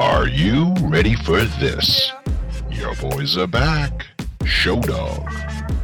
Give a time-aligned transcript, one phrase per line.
[0.00, 2.10] Are you ready for this?
[2.70, 4.06] Your boys are back.
[4.46, 5.30] Show Dog.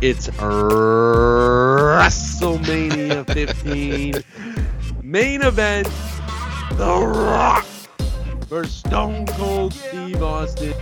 [0.00, 4.14] It's WrestleMania 15
[5.02, 5.88] main event.
[6.78, 7.66] The Rock
[8.48, 10.72] versus Stone Cold Steve Austin.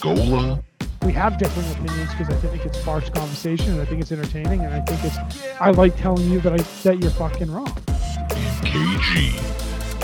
[0.00, 0.60] Gola
[1.04, 4.64] we have different opinions because I think it's sparks conversation and I think it's entertaining
[4.64, 5.16] and I think it's
[5.60, 7.72] I like telling you that I that you're fucking wrong.
[7.86, 9.59] and KG.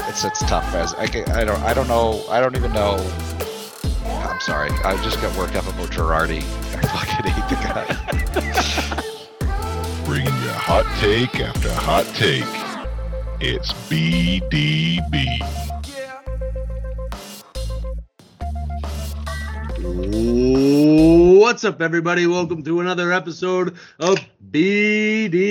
[0.08, 0.94] It's it's tough, guys.
[0.94, 2.24] I, ca- I don't I don't know.
[2.28, 2.94] I don't even know.
[4.04, 4.70] I'm sorry.
[4.84, 6.38] I just got worked up about Girardi.
[6.74, 7.86] I fucking hate the guy.
[10.04, 12.44] Bringing you hot take after hot take.
[13.40, 15.40] It's BDB.
[21.40, 22.26] What's up, everybody?
[22.26, 24.18] Welcome to another episode of
[24.50, 25.48] BDB.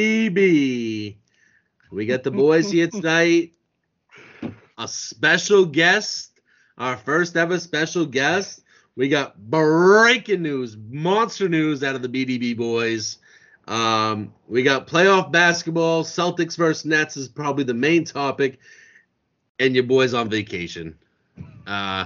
[1.92, 3.55] We got the boys here tonight.
[4.78, 6.32] A special guest,
[6.78, 8.62] our first ever special guest.
[8.96, 13.18] We got breaking news, monster news out of the BDB boys.
[13.68, 16.04] Um, we got playoff basketball.
[16.04, 18.60] Celtics versus Nets is probably the main topic,
[19.60, 20.98] and your boys on vacation.
[21.66, 22.06] Uh,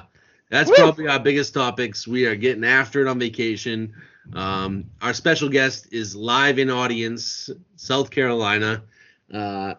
[0.49, 2.07] that's probably our biggest topics.
[2.07, 3.93] We are getting after it on vacation.
[4.33, 8.83] Um, our special guest is live in audience, South Carolina.
[9.31, 9.75] Uh,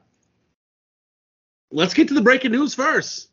[1.71, 3.29] let's get to the breaking news first.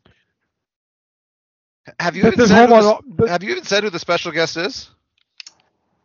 [2.00, 4.56] Have you even said who the, but- Have you even said who the special guest
[4.56, 4.90] is?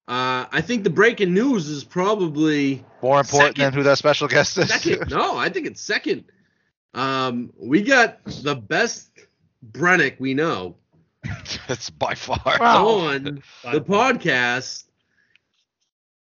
[0.08, 3.64] Uh, I think the breaking news is probably More important Second.
[3.64, 4.70] than who that special guest is.
[4.70, 5.09] second.
[5.11, 6.26] no, I think it's second.
[6.94, 9.09] Um, we got the best
[9.72, 10.76] Brennick we know
[11.67, 12.38] That's by far.
[12.59, 12.88] Wow.
[12.88, 14.84] on the podcast.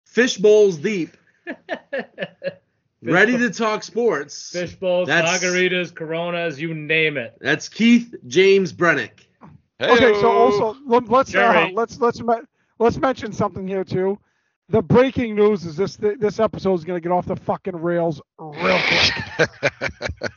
[0.04, 1.16] Fish bowls deep,
[3.02, 4.50] ready to talk sports.
[4.52, 7.36] Fish bowls, That's- margaritas, Coronas, you name it.
[7.40, 9.26] That's Keith James Brennick.
[9.80, 11.72] Okay, so also let- let's uh, Jerry.
[11.74, 12.34] let's let's me-
[12.78, 14.18] let's mention something here too.
[14.68, 18.78] The breaking news is this this episode is gonna get off the fucking rails real
[18.86, 19.50] quick.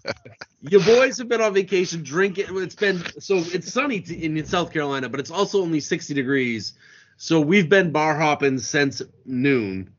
[0.61, 2.45] Your boys have been on vacation drinking.
[2.49, 6.73] It's been so it's sunny t- in South Carolina, but it's also only 60 degrees.
[7.17, 9.89] So we've been bar hopping since noon.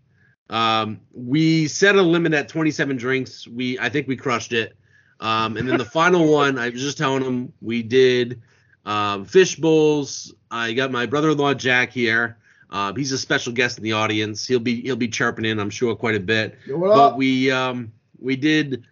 [0.50, 3.46] Um, we set a limit at 27 drinks.
[3.48, 4.76] We I think we crushed it.
[5.20, 8.42] Um, and then the final one, I was just telling them we did
[8.84, 10.34] um, fish bowls.
[10.50, 12.38] I got my brother-in-law Jack here.
[12.70, 14.46] Uh, he's a special guest in the audience.
[14.46, 16.58] He'll be he'll be chirping in, I'm sure, quite a bit.
[16.94, 18.84] But we um, we did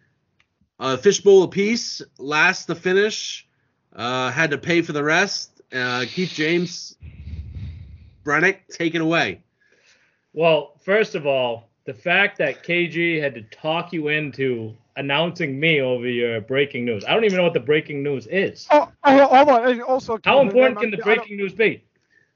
[0.79, 2.01] a fishbowl apiece.
[2.19, 3.47] Last to finish,
[3.95, 5.61] uh, had to pay for the rest.
[5.73, 6.97] Uh, Keith James,
[8.25, 9.43] Brennick, take it away.
[10.33, 15.81] Well, first of all, the fact that KG had to talk you into announcing me
[15.81, 17.05] over your breaking news.
[17.05, 18.67] I don't even know what the breaking news is.
[18.71, 19.81] oh, oh, hold on.
[19.83, 21.85] Also, How important can the breaking news be?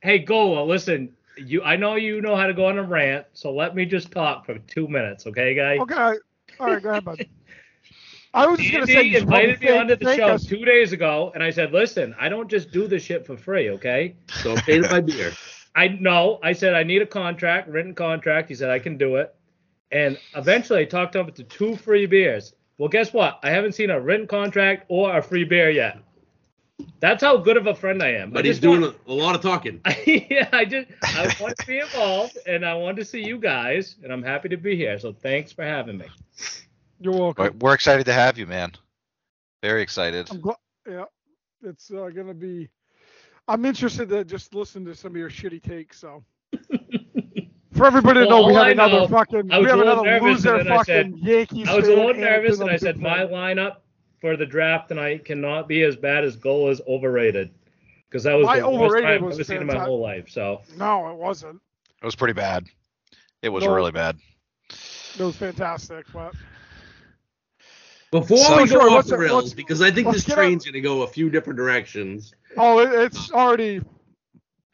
[0.01, 3.53] Hey, Gola, listen, you I know you know how to go on a rant, so
[3.53, 5.81] let me just talk for two minutes, okay, guys?
[5.81, 5.95] Okay,
[6.61, 7.27] all right, go ahead, bud.
[8.33, 10.45] I was just gonna say Andy you invited me thank- onto the show us.
[10.45, 13.71] two days ago, and I said, listen, I don't just do this shit for free,
[13.71, 14.17] okay?
[14.29, 15.33] So I'm paying by beer.
[15.77, 16.41] I know.
[16.43, 18.49] I said I need a contract, written contract.
[18.49, 19.35] He said I can do it.
[19.93, 22.55] And eventually I talked him to two free beers.
[22.79, 23.39] Well, guess what?
[23.43, 25.99] I haven't seen a written contract or a free beer yet.
[27.01, 28.31] That's how good of a friend I am.
[28.31, 29.81] I But he's doing want- a, a lot of talking.
[30.07, 33.97] yeah, I just I want to be involved and I want to see you guys
[34.03, 34.99] and I'm happy to be here.
[34.99, 36.07] So thanks for having me.
[37.01, 37.45] You're welcome.
[37.45, 38.73] We're- We're excited to have you, man.
[39.63, 40.29] Very excited.
[40.31, 40.57] I'm glad.
[40.89, 41.05] Yeah,
[41.63, 42.69] it's uh, gonna be.
[43.49, 45.99] I'm interested to just listen to some of your shitty takes.
[46.01, 46.25] So,
[47.73, 50.23] for everybody to Well, know, we have I another know, fucking, we have another nervous,
[50.45, 51.69] loser and then I fucking said- Yankees.
[51.69, 53.77] I was a little nervous and I said my lineup
[54.21, 57.53] for the draft tonight cannot be as bad as goal is overrated.
[58.09, 60.01] Because that was My the worst overrated time I've was ever seen in my whole
[60.01, 60.29] life.
[60.31, 61.61] So No, it wasn't.
[62.01, 62.67] It was pretty bad.
[63.43, 63.75] It was No.
[63.75, 64.17] really bad.
[64.71, 66.35] It was fantastic, but
[68.11, 71.03] Before So- we go off the rails, because I think this train's going to go
[71.03, 72.33] a few different directions.
[72.57, 73.81] oh, it, it's already.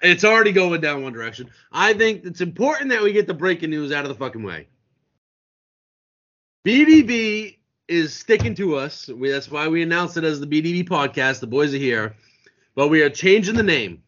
[0.03, 1.49] It's already going down one direction.
[1.71, 4.67] I think it's important that we get the breaking news out of the fucking way.
[6.67, 7.59] BDB
[7.89, 9.09] is sticking to us.
[9.09, 11.41] We, that's why we announced it as the BDB podcast.
[11.41, 12.17] The boys are here.
[12.75, 14.03] But we are changing the name.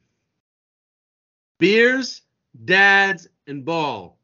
[1.59, 2.23] Beers,
[2.65, 4.17] Dads, and Ball.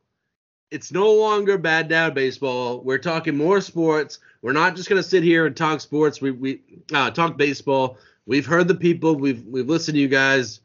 [0.71, 2.81] It's no longer Bad Dad Baseball.
[2.83, 4.19] We're talking more sports.
[4.43, 6.21] We're not just going to sit here and talk sports.
[6.21, 7.99] We, we uh, talk baseball.
[8.27, 9.17] We've heard the people.
[9.17, 10.61] We've we've listened to you guys.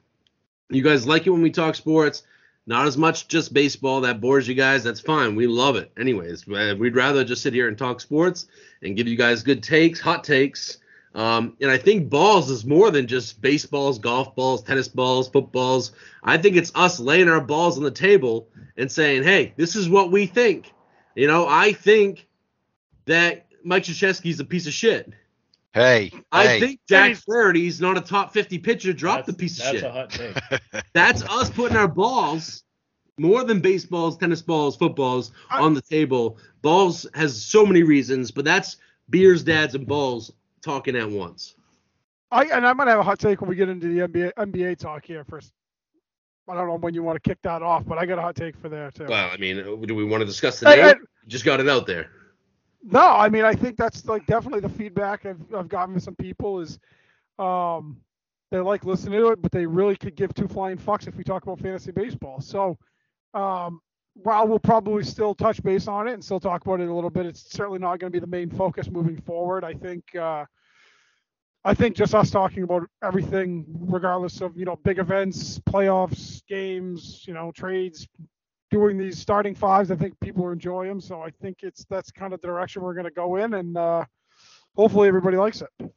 [0.69, 2.23] You guys like it when we talk sports.
[2.67, 4.83] Not as much just baseball that bores you guys.
[4.83, 5.35] That's fine.
[5.35, 5.91] We love it.
[5.99, 8.47] Anyways, uh, we'd rather just sit here and talk sports
[8.81, 10.79] and give you guys good takes, hot takes.
[11.13, 15.91] Um, and I think balls is more than just baseballs, golf balls, tennis balls, footballs.
[16.23, 19.87] I think it's us laying our balls on the table and saying, "Hey, this is
[19.87, 20.73] what we think."
[21.15, 22.27] You know, I think
[23.05, 25.11] that Mike Krzyzewski's a piece of shit.
[25.73, 26.59] Hey, I hey.
[26.61, 28.93] think Jack Flaherty's not a top 50 pitcher.
[28.93, 29.83] Drop the piece of that's shit.
[29.83, 30.83] a hot take.
[30.93, 32.63] That's us putting our balls,
[33.17, 36.37] more than baseballs, tennis balls, footballs, I- on the table.
[36.61, 38.77] Balls has so many reasons, but that's
[39.09, 40.31] beers, dads, and balls
[40.63, 41.55] talking at once.
[42.31, 44.77] I and I'm gonna have a hot take when we get into the NBA NBA
[44.77, 45.51] talk here first.
[46.47, 48.35] I don't know when you want to kick that off, but I got a hot
[48.35, 49.05] take for there too.
[49.07, 50.87] Well, I mean, uh, do we want to discuss Hey, today?
[50.89, 50.93] hey,
[51.27, 52.09] Just got it out there.
[52.85, 56.15] No, I mean I think that's like definitely the feedback I've I've gotten from some
[56.15, 56.79] people is
[57.39, 58.01] um
[58.51, 61.23] they like listening to it, but they really could give two flying fucks if we
[61.23, 62.41] talk about fantasy baseball.
[62.41, 62.77] So
[63.33, 63.81] um
[64.15, 67.09] while we'll probably still touch base on it and still talk about it a little
[67.09, 69.63] bit, it's certainly not going to be the main focus moving forward.
[69.65, 70.45] I think uh
[71.65, 77.25] I think just us talking about everything, regardless of you know big events, playoffs, games,
[77.27, 78.07] you know trades,
[78.75, 79.89] doing these starting fives.
[79.89, 82.93] I think people enjoy them, so I think it's that's kind of the direction we're
[82.93, 84.03] going to go in, and uh,
[84.75, 85.91] hopefully everybody likes it.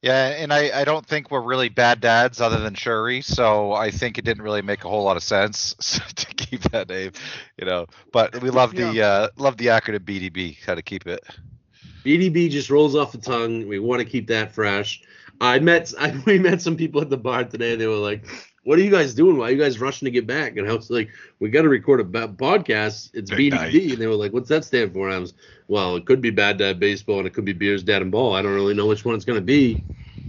[0.00, 3.90] Yeah, and I, I don't think we're really bad dads other than Shuri, so I
[3.90, 5.74] think it didn't really make a whole lot of sense
[6.14, 7.12] to keep that name,
[7.58, 7.86] you know.
[8.12, 11.20] But we love the uh love the acronym BDB, how to keep it.
[12.04, 13.66] BDB just rolls off the tongue.
[13.66, 15.02] We want to keep that fresh.
[15.40, 17.74] I met I, we met some people at the bar today.
[17.74, 18.24] They were like,
[18.64, 19.36] "What are you guys doing?
[19.38, 21.10] Why are you guys rushing to get back?" And I was like,
[21.40, 23.10] "We got to record a ba- podcast.
[23.14, 23.74] It's Big BDB." night.
[23.74, 25.34] And they were like, "What's that stand for?" And I was,
[25.68, 28.34] "Well, it could be Bad Dad Baseball and it could be Beers Dad and Ball.
[28.34, 29.82] I don't really know which one it's gonna be."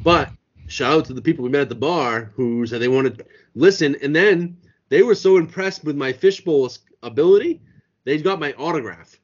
[0.03, 0.29] But
[0.67, 3.25] shout out to the people we met at the bar who said they wanted to
[3.55, 4.57] listen, and then
[4.89, 6.71] they were so impressed with my fishbowl
[7.03, 7.61] ability,
[8.05, 9.19] they got my autograph.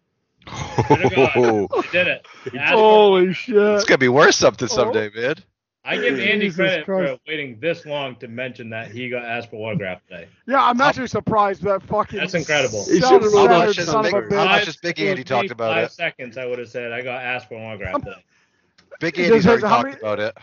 [0.88, 2.26] Good to did it.
[2.58, 3.56] Holy shit!
[3.56, 4.76] It's gonna be worth something Oh.
[4.76, 5.36] someday, man.
[5.86, 7.14] I give Andy Jesus credit Christ.
[7.14, 10.28] for waiting this long to mention that he got asked for autograph today.
[10.46, 12.20] Yeah, I'm actually surprised that fucking.
[12.20, 12.84] That's incredible.
[12.86, 14.50] He should've How much self-centered is son of a big- how bitch.
[14.50, 15.92] much is Big Andy talked me about five it?
[15.94, 18.24] seconds, I would have said I got asked for an autograph today.
[19.00, 20.38] Big Does- Andy's already how talked many- about it.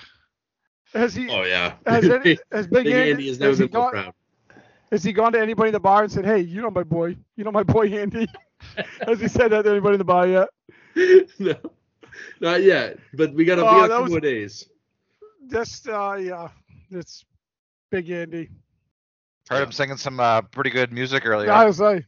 [0.95, 1.29] Has he?
[1.29, 1.75] Oh yeah.
[1.87, 4.15] Has, any, has Big, Big Andy, Andy has never has he been more gone, proud.
[4.91, 7.17] Has he gone to anybody in the bar and said, "Hey, you know my boy,
[7.37, 8.27] you know my boy Andy"?
[9.07, 10.49] has he said that to anybody in the bar yet?
[11.39, 11.55] no,
[12.41, 12.99] not yet.
[13.13, 14.69] But we got a, Oh, we got that a few was- more days.
[15.51, 16.49] Just uh, yeah,
[16.91, 17.25] it's
[17.91, 18.51] Big Andy.
[19.49, 21.53] Heard him singing some uh, pretty good music earlier.
[21.53, 22.05] I was like,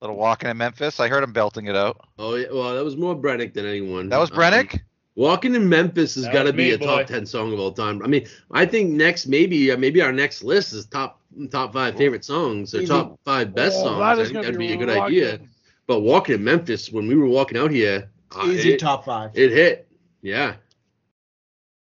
[0.00, 1.00] Little walking in Memphis.
[1.00, 2.00] I heard him belting it out.
[2.18, 4.08] Oh yeah, well that was more Brennick than anyone.
[4.08, 4.80] That was Um, Brennick.
[5.16, 7.72] Walking in Memphis has That got to be me, a top ten song of all
[7.72, 8.00] time.
[8.04, 11.20] I mean, I think next maybe uh, maybe our next list is top
[11.50, 13.98] top five favorite songs or top five best oh, songs.
[13.98, 15.02] That I think that'd be, a good rocking.
[15.02, 15.40] idea.
[15.88, 19.32] But walking in Memphis when we were walking out here, uh, Easy it, top five.
[19.34, 19.88] it hit.
[20.22, 20.54] Yeah.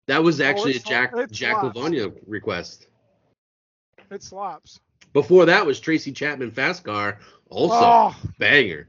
[0.07, 1.79] That was actually a Jack it Jack slaps.
[1.79, 2.87] Lavagna request.
[4.11, 4.81] It slaps.
[5.13, 7.19] Before that was Tracy Chapman Fast Car,
[7.49, 8.89] also Oh, banger.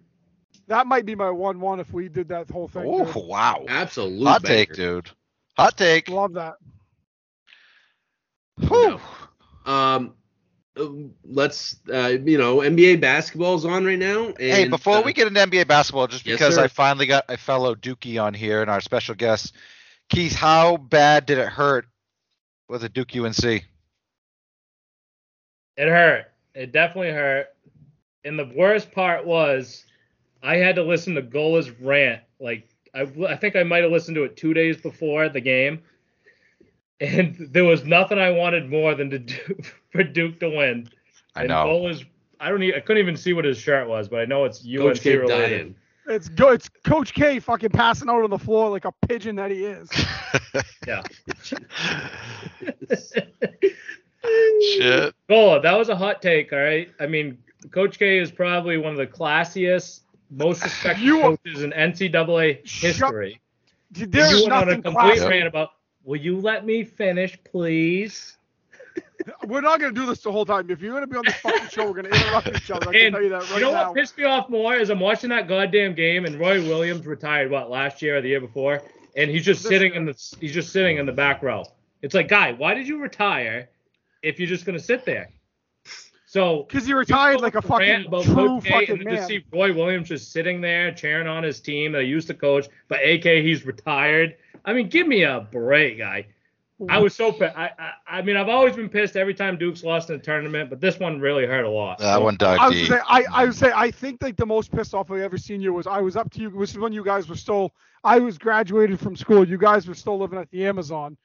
[0.68, 2.84] that might be my one-one if we did that whole thing.
[2.86, 3.16] Oh dude.
[3.16, 3.64] wow.
[3.68, 4.66] Absolute Hot banger.
[4.66, 5.10] take, dude.
[5.58, 6.10] Hot take.
[6.10, 6.56] Love that.
[8.60, 9.00] Whew.
[9.66, 10.14] Um,
[10.78, 10.88] uh,
[11.24, 14.28] let's uh, you know NBA basketball's on right now.
[14.28, 16.64] And, Hey, before uh, we get into NBA basketball, just because sir.
[16.64, 19.54] I finally got a fellow Dookie on here and our special guest,
[20.10, 21.86] Keith, how bad did it hurt
[22.70, 23.44] with a Duke UNC?
[23.44, 23.66] It
[25.78, 26.32] hurt.
[26.54, 27.48] It definitely hurt.
[28.24, 29.86] And the worst part was
[30.42, 32.22] I had to listen to Gola's rant.
[32.40, 35.82] Like I, I think I might have listened to it two days before the game.
[37.00, 39.58] And there was nothing I wanted more than to do
[39.92, 40.90] for Duke to win.
[41.36, 41.66] I and know.
[41.66, 42.06] Gola's
[42.40, 44.60] I don't even, I couldn't even see what his shirt was, but I know it's
[44.60, 45.58] UNC Coach K related.
[45.58, 45.76] dying.
[46.08, 46.50] It's go.
[46.50, 49.90] It's Coach K fucking passing out on the floor like a pigeon that he is.
[50.88, 51.02] Yeah.
[54.76, 55.14] Shit.
[55.30, 56.90] Gola, that was a hot take, all right?
[57.00, 57.38] I mean,
[57.72, 62.92] Coach K is probably one of the classiest, most respected You coaches in NCAA Shut-
[62.92, 63.40] history.
[63.92, 65.30] Dude, you There's went on a nothing complete classic.
[65.30, 65.70] rant about,
[66.04, 68.38] will you let me finish, please?
[69.48, 70.70] We're not gonna do this the whole time.
[70.70, 72.90] If you're gonna be on this fucking show, we're gonna interrupt each other.
[72.90, 73.56] I can And tell you that right now.
[73.56, 73.88] you know now.
[73.88, 77.50] what pissed me off more is I'm watching that goddamn game and Roy Williams retired
[77.52, 78.82] what last year or the year before,
[79.16, 81.64] and he's just This sitting in the he's just sitting in the back row.
[82.02, 83.70] It's like, guy, why did you retire
[84.22, 85.30] if you're just gonna sit there?
[86.28, 90.10] So Because he retired like a fucking true fucking and then to see Roy Williams
[90.10, 93.66] just sitting there cheering on his team that he used to coach, but AK he's
[93.66, 94.36] retired.
[94.66, 96.28] I mean, give me a break, guy.
[96.90, 99.84] I was so pa- I, I I mean, I've always been pissed every time Duke's
[99.84, 102.00] lost in a tournament, but this one really hurt a lot.
[102.00, 102.90] That one dug I was deep.
[102.90, 105.62] say, I, I would say I think like the most pissed off I've ever seen
[105.62, 106.50] you was I was up to you.
[106.50, 107.72] This is when you guys were still.
[108.04, 109.48] I was graduated from school.
[109.48, 111.18] You guys were still living at the Amazon,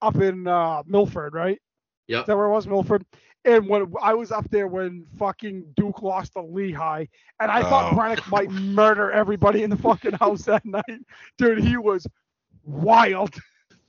[0.00, 1.60] up in uh, Milford, right?
[2.06, 2.20] Yep.
[2.22, 3.04] Is that where it was, Milford?
[3.44, 7.06] And when I was up there when fucking Duke lost to Lehigh,
[7.40, 7.96] and I thought Oh.
[7.96, 10.84] Brennick might murder everybody in the fucking house that night.
[11.36, 12.06] Dude, he was
[12.62, 13.34] wild.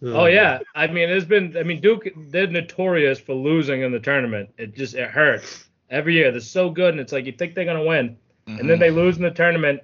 [0.03, 1.55] Oh yeah, I mean, it's been.
[1.57, 4.49] I mean, Duke they're notorious for losing in the tournament.
[4.57, 6.31] It just it hurts every year.
[6.31, 8.79] They're so good, and it's like you think they're gonna win, and then Mhm.
[8.79, 9.81] they lose in the tournament,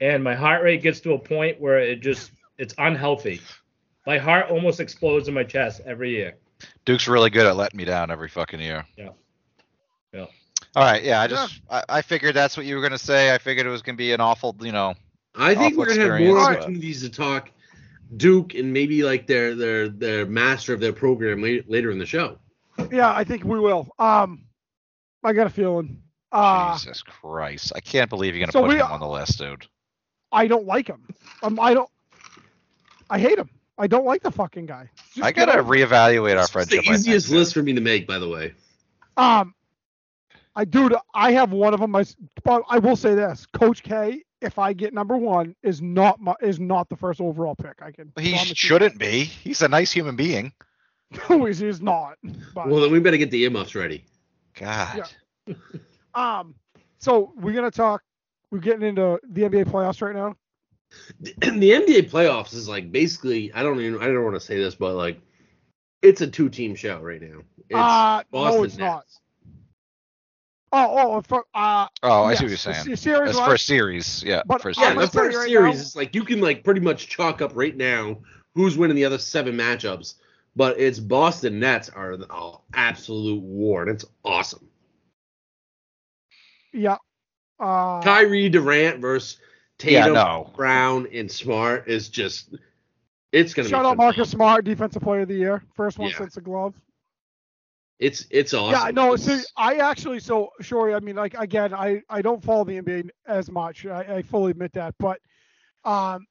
[0.00, 3.40] and my heart rate gets to a point where it just it's unhealthy.
[4.06, 6.34] My heart almost explodes in my chest every year.
[6.84, 8.84] Duke's really good at letting me down every fucking year.
[8.96, 9.10] Yeah.
[10.12, 10.26] Yeah.
[10.76, 11.02] All right.
[11.02, 11.20] Yeah.
[11.20, 13.34] I just I, I figured that's what you were gonna say.
[13.34, 14.94] I figured it was gonna be an awful, you know.
[15.34, 17.50] I think we're gonna have more experience, but- opportunities to talk
[18.16, 22.06] Duke and maybe like their their their master of their program later, later in the
[22.06, 22.38] show.
[22.90, 23.88] Yeah, I think we will.
[23.98, 24.44] Um,
[25.24, 26.02] I got a feeling.
[26.30, 27.72] Uh, Jesus Christ!
[27.74, 29.66] I can't believe you're gonna so put we- him on the list, dude.
[30.30, 31.02] I don't like him.
[31.42, 31.90] Um, I don't.
[33.10, 33.48] I hate him.
[33.78, 34.90] I don't like the fucking guy.
[35.14, 36.80] Just I gotta over reevaluate our friendship.
[36.80, 36.86] It's friendship.
[36.86, 38.52] the I easiest think, list for me to make, by the way.
[39.16, 39.54] Um,
[40.54, 41.94] I dude, I have one of them.
[41.96, 45.82] I, s- but I will say this: Coach K, if I get number one, is
[45.82, 47.82] not my, is not the first overall pick.
[47.82, 48.12] I can.
[48.18, 49.24] He shouldn't be.
[49.24, 50.52] He's a nice human being.
[51.30, 52.18] No, he's, he's not.
[52.54, 54.04] But Well, then we better get the earmuffs ready.
[54.60, 55.08] God.
[55.46, 55.54] Yeah.
[56.14, 56.54] um,
[56.98, 58.02] so we're gonna talk.
[58.50, 60.36] We're getting into the NBA playoffs right now.
[61.20, 61.32] the
[61.70, 64.96] NBA playoffs is like basically I don't even I don't want to say this, but
[64.96, 65.18] like
[66.02, 67.40] it's a two team show right now.
[67.68, 69.04] It's uh, no, Boston it's not.
[70.72, 70.90] Nets.
[70.90, 72.84] Oh, oh, for, uh, Oh, I yes, see what you're saying.
[72.84, 74.22] se- Series That's wise- for a series.
[74.24, 74.42] Yeah.
[74.46, 75.10] But- for a I'm Yeah, gonna series.
[75.12, 78.18] the first right series is like you can like pretty much chalk up right now
[78.54, 80.14] who's winning the other seven matchups,
[80.56, 84.68] but it's Boston Nets are the oh, absolute war, and it's awesome.
[86.72, 86.96] yeah.
[87.60, 89.38] Uh, Kyrie Durant versus
[89.82, 90.52] Yeah, Tatum, no.
[90.56, 92.54] Brown, and Smart is just
[93.32, 94.54] it's gonna shout be out Marcus phenomenal.
[94.54, 96.18] Smart, defensive player of the year, first one Yeah.
[96.18, 96.74] since the glove.
[97.98, 98.80] It's it's awesome.
[98.80, 100.94] Yeah, no, see, I actually, so sure.
[100.94, 103.86] I mean, like again, I I don't follow the NBA as much.
[103.86, 105.18] I, I fully admit that, but
[105.84, 106.24] um,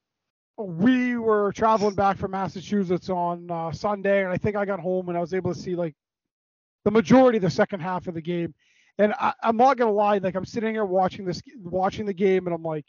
[0.57, 5.09] we were traveling back from Massachusetts on uh, Sunday, and I think I got home
[5.09, 5.93] and I was able to see like
[6.85, 8.53] the majority of the second half of the game.
[8.97, 12.47] And I, I'm not gonna lie, like I'm sitting here watching this, watching the game,
[12.47, 12.85] and I'm like,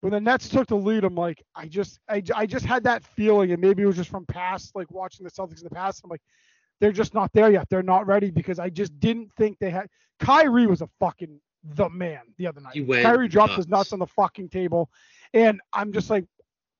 [0.00, 3.04] when the Nets took the lead, I'm like, I just, I, I just had that
[3.04, 6.02] feeling, and maybe it was just from past, like watching the Celtics in the past.
[6.04, 6.20] I'm like,
[6.84, 7.66] they're just not there yet.
[7.70, 9.86] They're not ready because I just didn't think they had.
[10.20, 12.74] Kyrie was a fucking the man the other night.
[13.02, 13.56] Kyrie dropped nuts.
[13.56, 14.90] his nuts on the fucking table,
[15.32, 16.26] and I'm just like,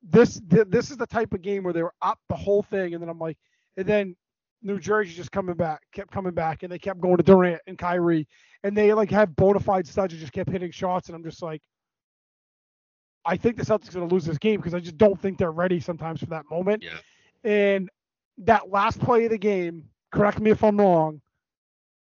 [0.02, 2.92] this, th- this is the type of game where they were up the whole thing,
[2.92, 3.38] and then I'm like,
[3.78, 4.14] and then
[4.62, 7.78] New Jersey just coming back, kept coming back, and they kept going to Durant and
[7.78, 8.28] Kyrie,
[8.62, 11.42] and they like have bona fide studs and just kept hitting shots, and I'm just
[11.42, 11.62] like.
[13.26, 15.38] I think the Celtics are going to lose this game because I just don't think
[15.38, 16.82] they're ready sometimes for that moment.
[16.82, 16.98] Yeah.
[17.50, 17.88] And
[18.36, 21.20] that last play of the game, correct me if I'm wrong.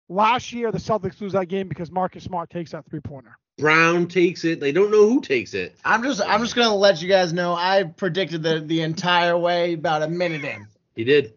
[0.08, 3.36] Last year, the Celtics lose that game because Marcus Smart takes that three pointer.
[3.58, 4.60] Brown takes it.
[4.60, 5.74] They don't know who takes it.
[5.84, 9.72] I'm just I'm just gonna let you guys know I predicted the the entire way
[9.72, 10.66] about a minute in.
[10.94, 11.32] He did.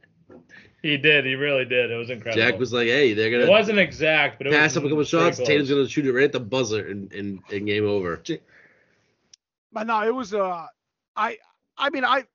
[0.81, 1.25] He did.
[1.25, 1.91] He really did.
[1.91, 2.41] It was incredible.
[2.41, 4.89] Jack was like, "Hey, they're gonna It wasn't exact, but it pass was up a
[4.89, 5.37] couple shots.
[5.37, 5.47] close.
[5.47, 8.21] Tatum's gonna shoot it right at the buzzer, and and, and game over."
[9.71, 10.67] But no, it was uh,
[11.15, 11.37] I
[11.77, 12.25] I mean I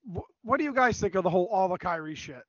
[0.43, 2.43] what do you guys think of the whole all the Kyrie shit?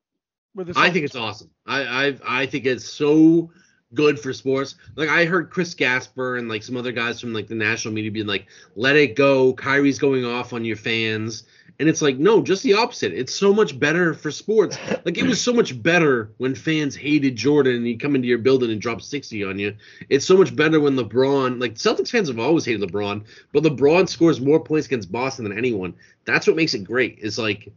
[0.55, 1.50] With the I think it's awesome.
[1.67, 3.51] I I I think it's so
[3.93, 4.75] good for sports.
[4.95, 8.12] Like I heard Chris Gasper and like some other guys from like the national media
[8.12, 9.53] being like, "Let it go.
[9.53, 11.43] Kyrie's going off on your fans."
[11.77, 13.12] And it's like, no, just the opposite.
[13.12, 14.77] It's so much better for sports.
[15.03, 18.38] Like it was so much better when fans hated Jordan and he come into your
[18.38, 19.75] building and drop 60 on you.
[20.09, 24.07] It's so much better when LeBron, like Celtics fans have always hated LeBron, but LeBron
[24.07, 25.93] scores more points against Boston than anyone.
[26.24, 27.19] That's what makes it great.
[27.19, 27.71] Is like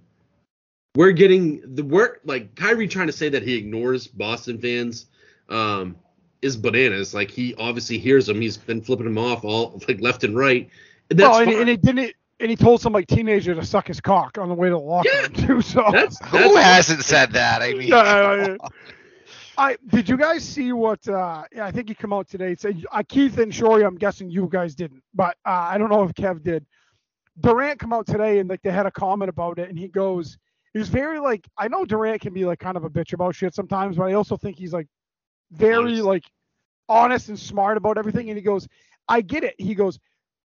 [0.98, 5.06] we're getting the work like Kyrie trying to say that he ignores Boston fans
[5.48, 5.94] um
[6.42, 7.14] is bananas.
[7.14, 8.40] Like he obviously hears them.
[8.40, 10.68] He's been flipping them off all like left and right.
[11.08, 12.14] And that's well, and, and he didn't.
[12.40, 14.80] And he told some like teenager to suck his cock on the way to the
[14.80, 15.22] locker Yeah.
[15.22, 15.62] room too.
[15.62, 17.62] So that's, Who hasn't said that?
[17.62, 18.68] I mean, Yeah, yeah, yeah.
[19.56, 21.06] I did you guys see what?
[21.08, 22.50] uh Yeah, I think he come out today.
[22.52, 23.86] It said uh, Keith and Shori.
[23.86, 26.66] I'm guessing you guys didn't, but uh, I don't know if Kev did.
[27.38, 30.38] Durant come out today and like they had a comment about it, and he goes,
[30.78, 33.34] he was very like I know Durant can be like kind of a bitch about
[33.34, 34.86] shit sometimes, but I also think he's like
[35.50, 36.02] very Honest.
[36.04, 36.22] like
[36.88, 38.30] honest and smart about everything.
[38.30, 38.68] And he goes,
[39.08, 39.56] I get it.
[39.58, 39.98] He goes,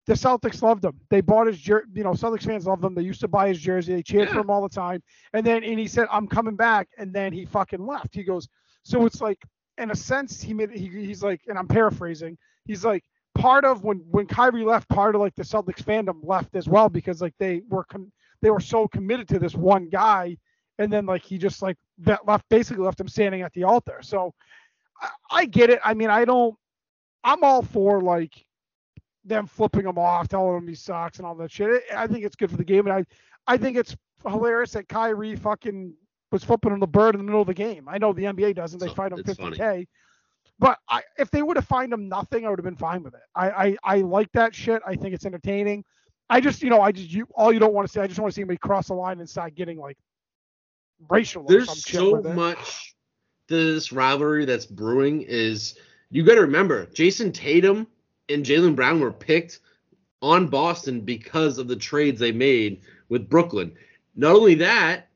[0.07, 0.99] the Celtics loved him.
[1.11, 1.89] They bought his jersey.
[1.93, 2.95] You know, Celtics fans loved him.
[2.95, 3.97] They used to buy his jersey.
[3.97, 5.03] They cheered for him all the time.
[5.35, 8.15] And then and he said, "I'm coming back." And then he fucking left.
[8.15, 8.49] He goes,
[8.83, 9.43] so it's like
[9.77, 12.39] in a sense he made he, he's like, and I'm paraphrasing.
[12.65, 13.05] He's like
[13.35, 16.89] part of when when Kyrie left, part of like the Celtics fandom left as well
[16.89, 17.85] because like they were
[18.43, 20.37] they were so committed to this one guy,
[20.79, 24.01] and then like he just like that left basically left him standing at the altar.
[24.03, 24.35] So
[25.01, 25.81] I, I get it.
[25.85, 26.55] I mean, I don't.
[27.23, 28.45] I'm all for like
[29.25, 31.83] them flipping him off, telling him he sucks and all that shit.
[31.95, 33.05] I think it's good for the game, and I,
[33.47, 35.95] I think it's hilarious that Kyrie fucking
[36.33, 37.89] was flipping him the bird in the middle of the game.
[37.89, 39.87] I know the NBA doesn't; they So- fined him 50k.
[40.59, 43.15] But I, if they would have fined him nothing, I would have been fine with
[43.15, 43.21] it.
[43.35, 44.83] I, I, I like that shit.
[44.87, 45.85] I think it's entertaining.
[46.31, 48.01] I just, you know, I just you all you don't want to see.
[48.01, 49.99] I just want to see anybody cross the line and start getting like
[51.09, 52.95] racial There's so much
[53.49, 55.79] this rivalry that's brewing is
[56.11, 57.87] you got to remember Jayson Tatum
[58.29, 59.61] and Jaylen Brown were picked
[60.23, 63.75] on Boston because of the trades they made with Brooklyn.
[64.17, 65.09] Not only that,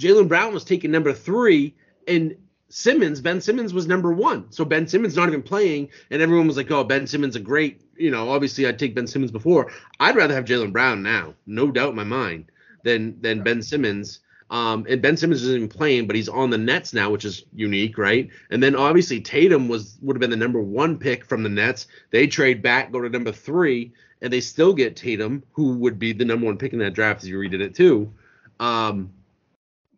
[0.00, 1.74] Jaylen Brown was taken number three,
[2.08, 2.36] and
[2.68, 4.50] Simmons, Ben Simmons was number one.
[4.50, 7.80] So Ben Simmons not even playing, and everyone was like, "Oh, Ben Simmons a great."
[7.96, 9.70] You know, obviously I'd take Ben Simmons before.
[10.00, 12.46] I'd rather have Jaylen Brown now, no doubt in my mind,
[12.82, 14.20] than than Ben Simmons.
[14.50, 17.44] Um, and Ben Simmons isn't even playing, but he's on the Nets now, which is
[17.52, 18.30] unique, right?
[18.50, 21.86] And then obviously Tatum was would have been the number one pick from the Nets.
[22.10, 23.92] They trade back, go to number three,
[24.22, 27.22] and they still get Tatum, who would be the number one pick in that draft
[27.22, 28.12] as you redid it too.
[28.60, 29.10] Um,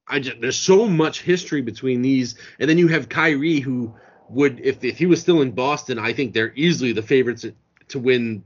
[0.08, 3.94] I just there's so much history between these, and then you have Kyrie, who
[4.30, 7.54] would if if he was still in Boston, I think they're easily the favorites to,
[7.88, 8.42] to win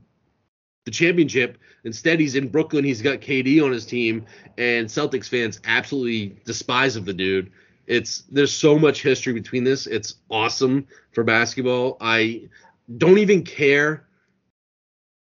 [0.85, 1.57] the championship.
[1.85, 2.83] Instead, he's in Brooklyn.
[2.83, 4.25] He's got KD on his team,
[4.57, 7.51] and Celtics fans absolutely despise of the dude.
[7.87, 9.87] It's there's so much history between this.
[9.87, 11.97] It's awesome for basketball.
[11.99, 12.49] I
[12.97, 14.07] don't even care.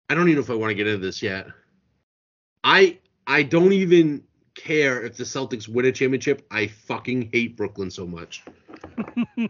[0.08, 1.46] I don't even know if I want to get into this yet.
[2.62, 4.24] I I don't even
[4.54, 6.46] care if the Celtics win a championship.
[6.50, 8.42] I fucking hate Brooklyn so much.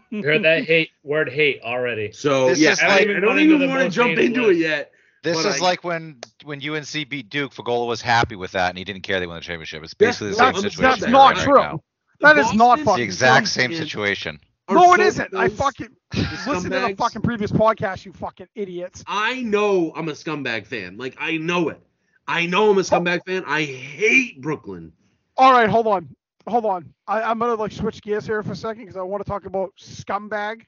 [0.09, 2.11] You heard that hate word hate already.
[2.11, 4.59] So This yeah, I, like- I don't Into even want to jump into list.
[4.59, 4.91] it yet.
[5.23, 7.53] This But is I- like when when UNC beat Duke.
[7.53, 9.83] Fagola was happy with that, and he didn't care they won the championship.
[9.83, 10.99] It's basically the same that's situation.
[10.99, 11.55] That's not in true.
[11.55, 11.79] Right.
[12.19, 14.39] That is not Boston's fucking The exact same and- situation.
[14.69, 15.35] No, it so isn't.
[15.35, 19.03] I fucking listen to the fucking previous podcast, you fucking idiots.
[19.07, 20.97] I know I'm a scumbag fan.
[20.97, 21.81] Like I know it.
[22.27, 23.43] I know I'm a scumbag fan.
[23.45, 24.91] I hate Brooklyn.
[25.37, 26.07] All right, hold on,
[26.47, 26.93] hold on.
[27.07, 29.45] I, I'm gonna like switch gears here for a second because I want to talk
[29.45, 30.61] about scumbag.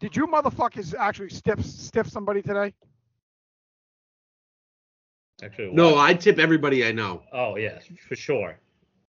[0.00, 2.72] Did you motherfuckers actually stiff stiff somebody today?
[5.42, 5.98] Actually, No, what?
[6.10, 7.22] I tip everybody I know.
[7.32, 8.58] Oh yes, for sure.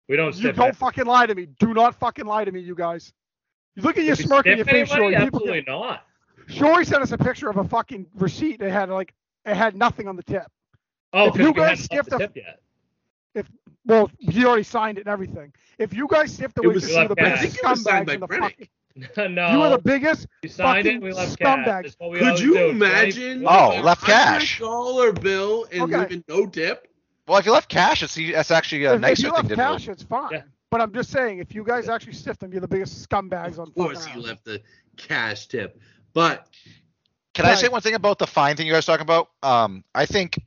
[0.07, 0.75] We don't You don't it.
[0.75, 1.47] fucking lie to me.
[1.59, 3.13] Do not fucking lie to me, you guys.
[3.75, 5.15] You look at your If smirk on your face, anybody, Shorty.
[5.25, 6.05] People Absolutely get, not.
[6.47, 8.61] Shorty sent us a picture of a fucking receipt.
[8.61, 9.13] It had like
[9.45, 10.45] it had nothing on the tip.
[11.13, 12.59] Oh, if you guys hadn't the a- tip yet.
[13.85, 15.53] Well, he already signed it and everything.
[15.79, 17.67] If you guys stiffed the It way was- to see the I biggest think it
[17.69, 18.69] was signed scumbags in the Krennic.
[19.15, 19.51] fucking, no.
[19.51, 20.27] you are the biggest.
[20.43, 20.89] we signed it.
[20.91, 21.65] fucking We left scumbag.
[21.65, 21.95] cash.
[21.99, 22.69] We Could you do.
[22.69, 23.43] imagine?
[23.47, 24.59] Oh, left cash.
[24.59, 25.97] Dollar bill and Okay.
[25.97, 26.87] leaving no tip.
[27.27, 29.49] Well, if you left cash, it's that's actually a if, if nicer you thing left
[29.49, 30.29] to cash, it's fine.
[30.31, 30.41] Yeah.
[30.69, 33.69] But I'm just saying, if you guys actually stiffed them, you're the biggest scumbags on
[33.69, 34.61] Of course, fucking he left the
[34.97, 35.79] cash tip.
[36.13, 36.47] But
[37.33, 39.29] Can I say one thing about the fine thing you guys are talking about?
[39.41, 40.39] Um, I think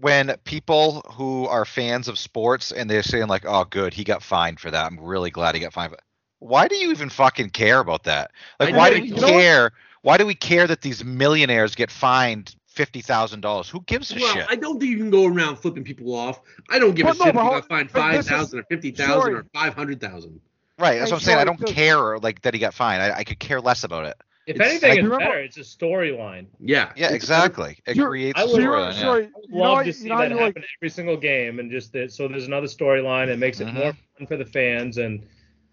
[0.00, 4.22] when people who are fans of sports and they're saying like, "Oh, good, he got
[4.22, 4.86] fined for that.
[4.86, 5.94] I'm really glad he got fined."
[6.38, 8.30] Why do you even fucking care about that?
[8.58, 9.72] Like, I why do we you care?
[10.02, 13.68] Why do we care that these millionaires get fined fifty thousand dollars?
[13.68, 14.46] Who gives a well, shit?
[14.48, 16.40] I don't think you can go around flipping people off.
[16.70, 18.58] I don't give a no, shit if but you hold- got fined but five thousand
[18.60, 19.34] or fifty thousand Sorry.
[19.34, 20.40] or five hundred thousand.
[20.78, 20.98] right.
[20.98, 21.38] That's Hey, what I'm saying.
[21.38, 23.02] I don't care like that he got fined.
[23.02, 24.16] I, I could care less about it.
[24.46, 25.38] If It's- anything, I it's remember- better.
[25.40, 26.46] It's a storyline.
[26.58, 26.92] Yeah.
[26.96, 27.78] Yeah, exactly.
[27.86, 29.00] It You're- creates I a would- So you're, storyline.
[29.00, 29.08] Yeah.
[29.08, 31.58] I would know, love how- to you see know that happen like, every single game,
[31.60, 33.28] and just that, so there's another storyline.
[33.28, 33.74] It makes it Mhm.
[33.74, 35.24] more fun for the fans, and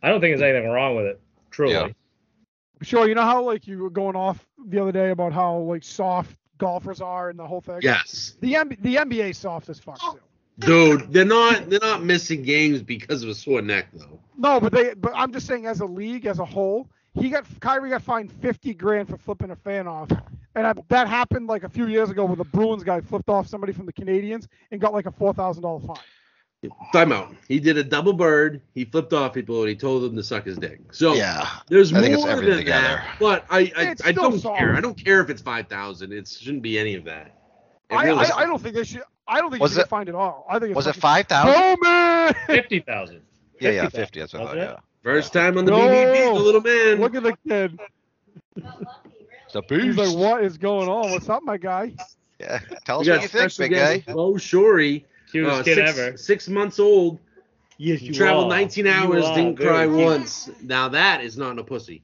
[0.03, 1.19] I don't think there's anything wrong with it.
[1.49, 1.73] Truly.
[1.73, 1.87] Yeah.
[2.83, 5.83] sure, you know how like you were going off the other day about how like
[5.83, 7.79] soft golfers are and the whole thing.
[7.81, 8.35] Yes.
[8.41, 10.19] The M- the NBA soft as fuck too.
[10.59, 14.19] Dude, they're not they're not missing games because of a sore neck though.
[14.37, 16.87] No, but they but I'm just saying as a league as a whole,
[17.19, 20.09] he got Kyrie got fined 50 grand for flipping a fan off,
[20.55, 23.47] and I, that happened like a few years ago where the Bruins guy flipped off
[23.47, 25.97] somebody from the Canadiens and got like a four thousand dollar fine.
[26.93, 27.35] Timeout.
[27.47, 28.61] He did a double bird.
[28.73, 30.91] He flipped off people and he told them to suck his dick.
[30.91, 31.47] So Yeah.
[31.69, 32.87] there's I think it's more everything than together.
[32.87, 33.15] that.
[33.19, 34.57] But I I, I don't soft.
[34.59, 34.75] care.
[34.75, 36.11] I don't care if it's five thousand.
[36.13, 37.35] It shouldn't be any of that.
[37.91, 39.03] I, really- I I don't think they should.
[39.27, 40.45] I don't think Was he should it- get fined at all.
[40.49, 41.53] I think it's Was it five thousand?
[41.55, 42.33] Oh man!
[42.47, 43.21] Fifty thousand.
[43.59, 44.19] Yeah, yeah, fifty.
[44.19, 44.57] That's what I thought.
[44.57, 44.75] Yeah.
[45.07, 45.13] It?
[45.13, 45.79] First time on the No.
[45.79, 46.99] BBB, the little man.
[46.99, 47.79] Look at the kid.
[48.55, 51.11] It's a He's like, what is going on?
[51.11, 51.93] What's up, my guy?
[52.39, 52.77] Yeah, Yeah.
[52.85, 53.97] Tell us got what you think, special big guy.
[53.99, 56.17] guest Bo Shorey, Cutest uh, kid six, ever.
[56.17, 57.19] six months old.
[57.77, 59.95] Yes, You traveled 19 You hours, are didn't very cry cute.
[59.97, 60.49] once.
[60.63, 62.03] Now that is not a pussy.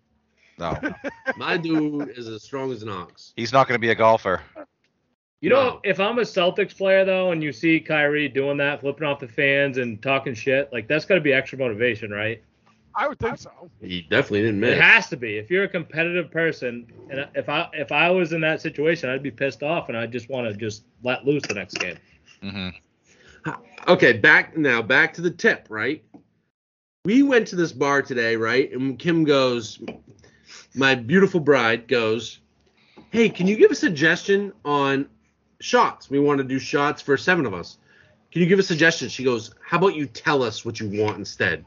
[0.60, 0.78] No,
[1.38, 3.34] My dude is as strong as an ox.
[3.36, 4.42] he's not going to be a golfer.
[5.42, 5.80] You know, No.
[5.84, 9.28] if I'm a Celtics player though, and you see Kyrie doing that, flipping off the
[9.28, 12.42] fans and talking shit, like that's got to be extra motivation, right?
[12.96, 13.52] I would think so.
[13.82, 14.78] He definitely didn't miss.
[14.78, 15.38] It has to be.
[15.38, 19.24] If you're a competitive person, and if I if I was in that situation, I'd
[19.24, 21.98] be pissed off, and I just want to just let loose the next game.
[22.44, 22.70] Mm-hmm.
[23.88, 26.04] Okay, back now, back to the tip, right?
[27.06, 28.72] We went to this bar today, right?
[28.72, 29.80] And Kim goes,
[30.74, 32.40] my beautiful bride goes,
[33.12, 35.08] Hey, can you give a suggestion on
[35.60, 36.10] shots?
[36.10, 37.78] We want to do shots for seven of us.
[38.32, 39.10] Can you give a suggestion?
[39.10, 41.66] She goes, How about you tell us what you want instead?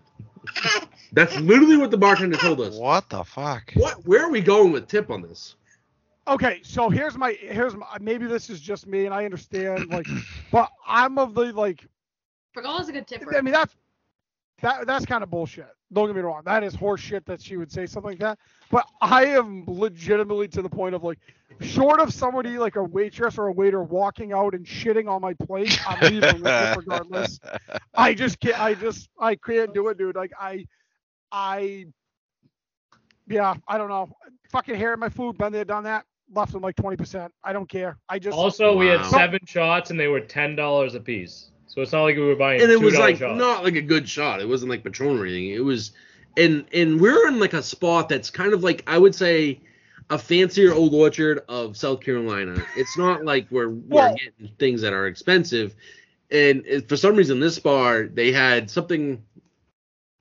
[1.13, 2.77] That's literally what the bartender told us.
[2.77, 3.73] What the fuck?
[3.75, 4.05] What?
[4.07, 5.57] Where are we going with tip on this?
[6.29, 10.07] Okay, so here's my here's my, maybe this is just me and I understand like,
[10.53, 11.87] but I'm of the like
[12.55, 13.37] Fergal is a good tipper.
[13.37, 13.77] I mean that's
[14.63, 15.69] that that's kind of bullshit.
[15.93, 18.39] Don't get me wrong, that is horse shit that she would say something like that.
[18.73, 21.19] But I am legitimately to the point of like,
[21.61, 25.35] short of somebody like a waitress or a waiter walking out and shitting on my
[25.35, 27.39] plate, I'm leaving with it regardless.
[27.95, 28.59] I just can't.
[28.61, 30.17] I just I can't do it, dude.
[30.17, 30.67] Like I,
[31.47, 31.85] I,
[33.29, 34.09] yeah, I don't know.
[34.51, 35.37] Fucking hair in my food.
[35.37, 36.07] Been there, done that.
[36.35, 37.33] Left them like twenty percent.
[37.45, 37.99] I don't care.
[38.09, 39.09] I just Also, we had Wow.
[39.11, 41.51] seven shots, and they were ten dollars a piece.
[41.67, 43.39] So it's not like we were buying and it two was like shots.
[43.39, 44.41] not like a good shot.
[44.41, 45.51] It wasn't like Patron or anything.
[45.51, 45.93] It was,
[46.37, 49.61] and and we're in like a spot that's kind of like I would say
[50.09, 52.65] a fancier old orchard of South Carolina.
[52.77, 55.75] It's not like we're we're Well- getting things that are expensive.
[56.31, 59.23] And it- for some reason, this bar they had something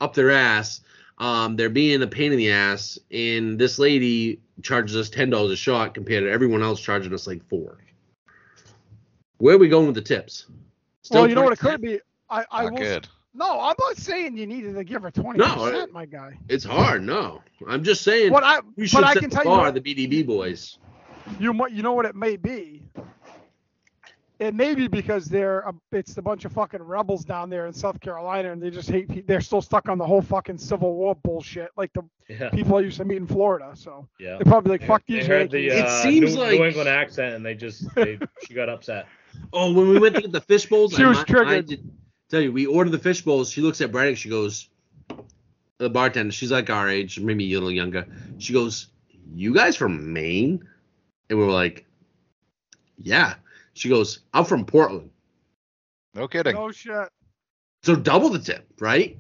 [0.02, 0.82] up their ass.
[1.18, 5.52] Um, they're being a pain in the ass, and this lady charges us ten dollars
[5.52, 7.78] a shot compared to everyone else charging us like four.
[9.38, 10.46] Where are we going with the tips?
[11.12, 12.00] well, you know what it could be.
[12.30, 12.80] I I Not will.
[12.80, 13.08] good.
[13.34, 16.38] No, I'm not saying you needed to give her twenty No, percent, it- my guy.
[16.50, 17.42] It's hard, no.
[17.68, 19.74] I'm just saying What I we should but I can the tell you bar, what-
[19.76, 20.80] the BDB boys.
[21.40, 22.84] you might you know what it may be.
[24.38, 27.74] It may be because they're a, it's the bunch of fucking rebels down there in
[27.74, 29.26] South Carolina, and they just hate.
[29.28, 32.82] They're still stuck on the whole fucking Civil War bullshit, like the Yeah, people I
[32.82, 33.72] used to meet in Florida.
[33.76, 34.32] So yeah.
[34.36, 36.66] they're probably like, "Fuck They these heard the Yankees." It uh, seems New, like- New
[36.66, 39.08] England accent, and they just they, she got upset.
[39.52, 41.68] Oh, when we went to get the fish bowls, She I, was mi- I triggered.
[41.68, 41.92] did
[42.30, 43.52] tell you, we ordered the fish bowls.
[43.52, 44.16] She looks at Braddock.
[44.16, 44.70] She goes,
[45.78, 46.32] the bartender.
[46.32, 48.06] She's like our age, maybe a little younger.
[48.38, 48.88] She goes,
[49.34, 50.66] "You guys from Maine?"
[51.30, 51.86] And we were like,
[52.98, 53.34] "Yeah."
[53.76, 55.12] She goes, "I'm from Portland."
[56.14, 56.56] No kidding.
[56.56, 57.10] no shit.
[57.84, 59.18] So double the tip, right?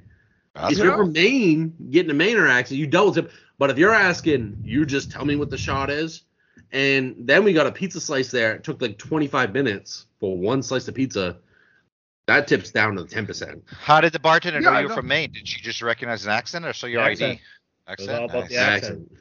[0.55, 3.31] That's if you're from Maine, getting a Mainer accent, you double tip.
[3.59, 6.23] But if you're asking, you just tell me what the shot is.
[6.71, 8.55] And then we got a pizza slice there.
[8.55, 11.37] It took like 25 minutes for one slice of pizza.
[12.27, 13.61] That tips down to 10%.
[13.67, 14.95] How did the bartender Yeah, know you were know.
[14.95, 15.31] from Maine?
[15.31, 17.39] Did she just recognize an accent or show your Accent.
[17.87, 17.95] ID?
[17.99, 18.49] was all about Nice.
[18.49, 19.11] the accent.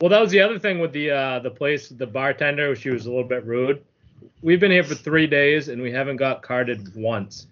[0.00, 2.74] Well, that was the other thing with the uh, the place, the bartender.
[2.74, 3.84] She was a little bit rude.
[4.42, 7.46] We've been here for three days and we haven't got carded once.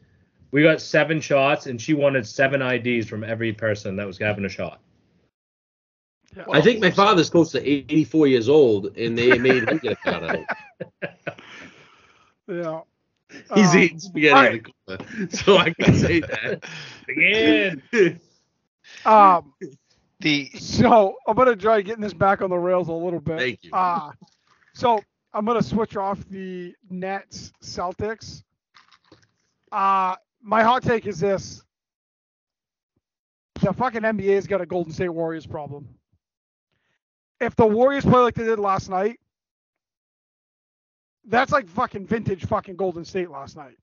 [0.52, 4.44] We got seven shots and she wanted seven IDs from every person that was having
[4.44, 4.80] a shot.
[6.52, 9.96] I think my father's close to 84 years old, and they made him get a
[10.04, 10.44] shout out.
[12.48, 12.80] Yeah.
[13.54, 14.52] He's Um, eating spaghetti alright.
[14.52, 16.64] in the corner, so I can say that.
[17.08, 18.20] Again.
[19.04, 19.52] Um.
[20.20, 23.38] The So I'm gonna try getting this back on the rails a little bit.
[23.38, 23.70] Thank you.
[23.72, 24.12] Uh,
[24.74, 25.00] so
[25.32, 28.42] I'm gonna switch off the Nets Celtics.
[29.70, 31.62] Uh, my hot take is this:
[33.60, 35.88] the fucking NBA's got a Golden State Warriors problem.
[37.40, 39.20] If the Warriors play like they did last night,
[41.26, 43.76] that's like fucking vintage fucking Golden State last night.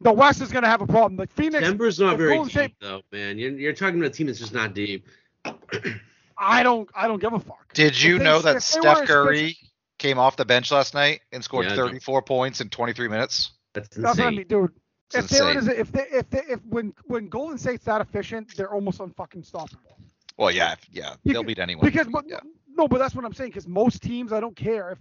[0.00, 1.16] The West is gonna have a problem.
[1.16, 3.38] Like Phoenix, Denver's not very Golden deep, State- though, man.
[3.38, 5.06] You're, you're talking about a team that's just not deep.
[6.36, 7.72] I don't, I don't give a fuck.
[7.74, 9.56] did you they- know that Steph as Curry
[10.04, 11.86] came off the bench last night and scored Yeah, I know.
[11.86, 13.52] 34 points in 23 minutes?
[13.72, 14.36] That's That's what I insane.
[14.36, 14.72] mean, dude.
[15.14, 15.74] It's if they were insane.
[15.74, 19.50] to, if they if they if when when Golden State's that efficient, they're almost unfucking
[19.50, 19.96] stoppable.
[20.36, 21.84] Well, yeah, yeah, they'll beat anyone.
[21.84, 22.40] Because but, yeah.
[22.76, 23.50] no, but that's what I'm saying.
[23.50, 24.98] Because most teams, I don't care if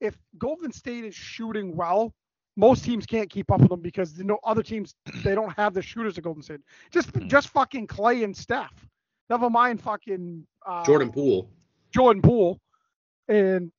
[0.00, 2.14] if Golden State is shooting well,
[2.56, 5.74] most teams can't keep up with them because you know other teams they don't have
[5.74, 6.60] the shooters that Golden State.
[6.90, 7.26] Just Hmm.
[7.28, 8.86] just fucking Clay and Steph.
[9.28, 11.50] Never mind fucking uh, Jordan Poole.
[11.92, 12.60] Jordan Poole,
[13.28, 13.72] and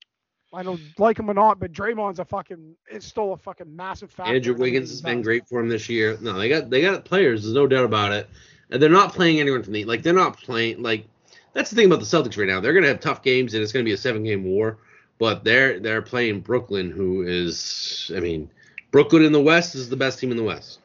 [0.57, 4.09] I don't like him or not, but Draymond's a fucking it's still a fucking massive
[4.11, 4.33] factor.
[4.33, 6.17] Andrew Wiggins has been great for him this year.
[6.19, 7.43] No, they got they got players.
[7.43, 8.27] There's no doubt about it.
[8.71, 10.01] And they're not playing anyone from the like.
[10.01, 11.05] They're not playing like.
[11.53, 12.59] That's the thing about the Celtics right now.
[12.59, 14.79] They're gonna have tough games, and it's gonna be a seven game war.
[15.19, 18.49] but they're they're playing Brooklyn, who is, I mean,
[18.91, 20.79] Brooklyn in the West is the best team in the West.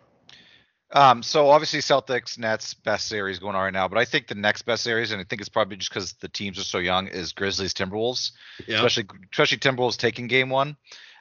[0.94, 3.88] Um, so obviously Celtics, Nets, best series going on right now.
[3.88, 6.28] But I think the next best series, and I think it's probably just because the
[6.28, 8.32] teams are so young, is Grizzlies, Timberwolves.
[8.66, 10.76] Yeah, Especially, especially Timberwolves taking game one.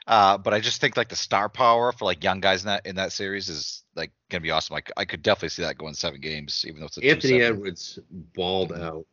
[0.06, 2.84] Uh, but I just think like the star power for like young guys in that
[2.86, 4.74] in that series is like gonna be awesome.
[4.74, 7.42] Like I could definitely see that going seven games, even though it's a Anthony 2-7.
[7.42, 7.98] Edwards
[8.34, 9.06] balled out.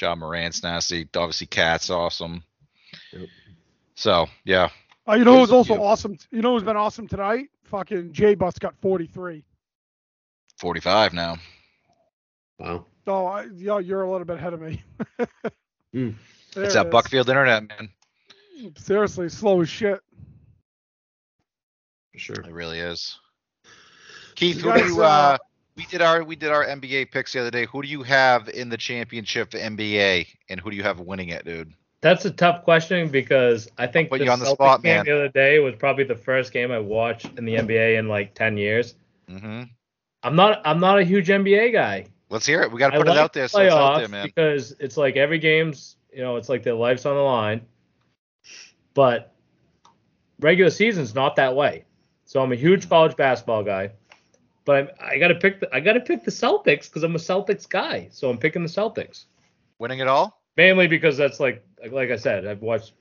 [0.00, 1.06] Ja Morant's nasty.
[1.14, 2.42] Obviously, Cat's awesome.
[3.12, 3.28] Yep.
[3.94, 4.70] So yeah,
[5.06, 5.80] Uh, you know who's also Yeah.
[5.80, 6.16] awesome?
[6.30, 7.50] You know who's been awesome tonight?
[7.64, 9.44] Fucking J Bus got 43.
[10.60, 11.36] 45 now.
[12.58, 12.84] Wow.
[13.06, 14.82] So I, yeah, you're a little bit ahead of me.
[15.92, 16.90] There It's it.
[16.90, 17.88] Buckfield internet, man.
[18.76, 20.00] Seriously, slow as shit.
[22.12, 22.40] For sure.
[22.40, 23.18] It really is.
[24.34, 25.38] Keith, You who do you, uh, uh,
[25.76, 27.66] we did our we did our NBA picks the other day.
[27.66, 31.44] Who do you have in the championship NBA, and who do you have winning it,
[31.44, 31.72] dude?
[32.02, 34.96] That's a tough question because I think put the you on the Celtics spot, game
[34.96, 35.04] man.
[35.06, 38.34] the other day was probably the first game I watched in the NBA in like
[38.34, 38.94] 10 years.
[39.28, 39.62] hmm
[40.22, 42.06] I'm not I'm not a huge NBA guy.
[42.28, 42.70] Let's hear it.
[42.70, 43.48] We got to I put it like out there.
[43.48, 44.26] So it's out there, playoffs man.
[44.26, 47.62] because it's like every game's you know it's like their life's on the line,
[48.94, 49.34] but
[50.40, 51.84] regular season's not that way.
[52.24, 53.90] So I'm a huge college basketball guy,
[54.64, 57.14] but I, I got to pick the I got to pick the Celtics because I'm
[57.14, 58.08] a Celtics guy.
[58.12, 59.24] So I'm picking the Celtics
[59.78, 60.40] Winning it all.
[60.56, 62.92] mainly because that's like like I said I've watched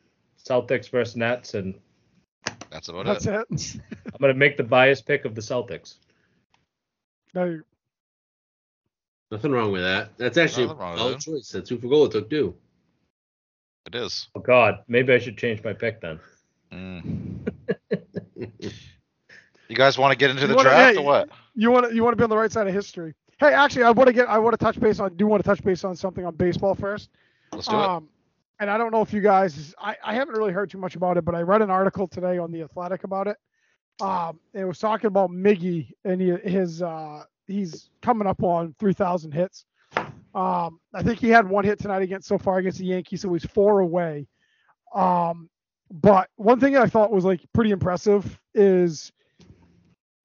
[0.44, 1.76] Celtics versus Nets and
[2.72, 3.46] That's about That's it.
[3.52, 3.76] it.
[4.06, 5.96] I'm gonna make the bias pick of the Celtics.
[7.34, 7.60] No,
[9.32, 10.18] Nothing wrong with that.
[10.18, 11.50] That's actually a Nothing wrong with solid choice.
[11.52, 12.56] That's who Fagola took too.
[13.86, 14.28] It is.
[14.36, 16.20] Oh God, maybe I should change my pick then.
[16.72, 17.48] Mm.
[19.70, 21.30] You guys want to get into You the wanna- draft yeah, or what?
[21.54, 23.14] you want to you want to be on the right side of history.
[23.40, 25.48] Hey, actually, I want to get I want to touch base on do want to
[25.48, 27.10] touch base on something on baseball first.
[27.54, 27.80] Let's do it.
[27.80, 28.10] Um,
[28.60, 31.18] and I don't know if you guys, I, I haven't really heard too much about
[31.18, 33.38] it, but I read an article today on the Athletic about it.
[34.02, 39.32] Um, it was talking about Miggy and he, his, uh, he's coming up on 3,000
[39.32, 39.66] hits.
[40.36, 43.34] Um, I think he had one hit tonight against so far against the Yankees, so
[43.34, 44.28] he's four away.
[44.94, 45.50] Um,
[45.92, 49.12] but one thing I thought was like pretty impressive is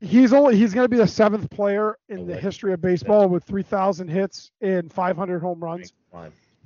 [0.01, 3.45] he's only he's going to be the seventh player in the history of baseball with
[3.45, 5.93] 3,000 hits and 500 home runs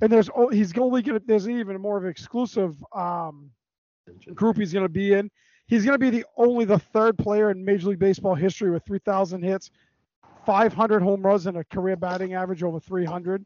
[0.01, 3.49] and there's he's only gonna there's even more of an exclusive um,
[4.33, 5.29] group he's gonna be in.
[5.69, 9.43] He's gonna be the only the third player in Major League Baseball history with 3,000
[9.43, 9.69] hits,
[10.45, 13.45] 500 home runs, and a career batting average over 300.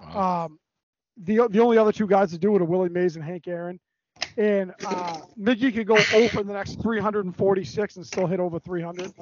[0.00, 0.46] Wow.
[0.46, 0.58] Um,
[1.18, 3.78] the the only other two guys to do it are Willie Mays and Hank Aaron.
[4.38, 9.12] And uh, Miggy could go over the next 346 and still hit over 300.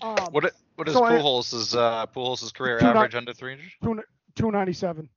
[0.00, 4.04] Um, What what is so I- Pujols' uh Pujols' career Two average under 300?
[4.36, 5.08] 297.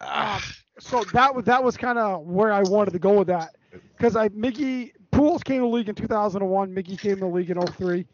[0.00, 0.42] Ah,
[0.78, 3.54] so that was that was kind of where I wanted to go with that
[3.96, 6.74] because I Miggy Pools came to the league in 2001.
[6.74, 8.06] Miggy came to the league in 03.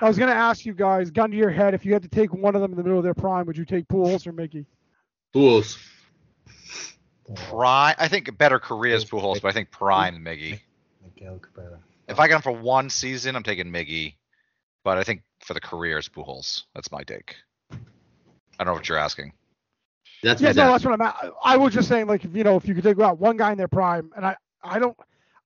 [0.00, 2.32] I was gonna ask you guys, gun to your head, if you had to take
[2.32, 4.64] one of them in the middle of their prime, would you take Pools or Miggy?
[5.32, 5.78] Pools.
[7.50, 7.94] prime.
[7.98, 10.60] I think better career is Pujols, but I think prime Miggy.
[11.02, 11.78] Miguel Cabrera.
[12.08, 14.14] If I got him for one season, I'm taking Miggy.
[14.84, 16.62] But I think for the career is Pujols.
[16.74, 17.34] That's my take.
[17.72, 17.76] I
[18.58, 19.32] don't know what you're asking.
[20.22, 20.70] That's Yeah, no, that.
[20.70, 21.00] that's what I'm.
[21.02, 21.32] At.
[21.44, 23.50] I was just saying, like, if you know, if you could take out one guy
[23.52, 24.96] in their prime, and I, I don't,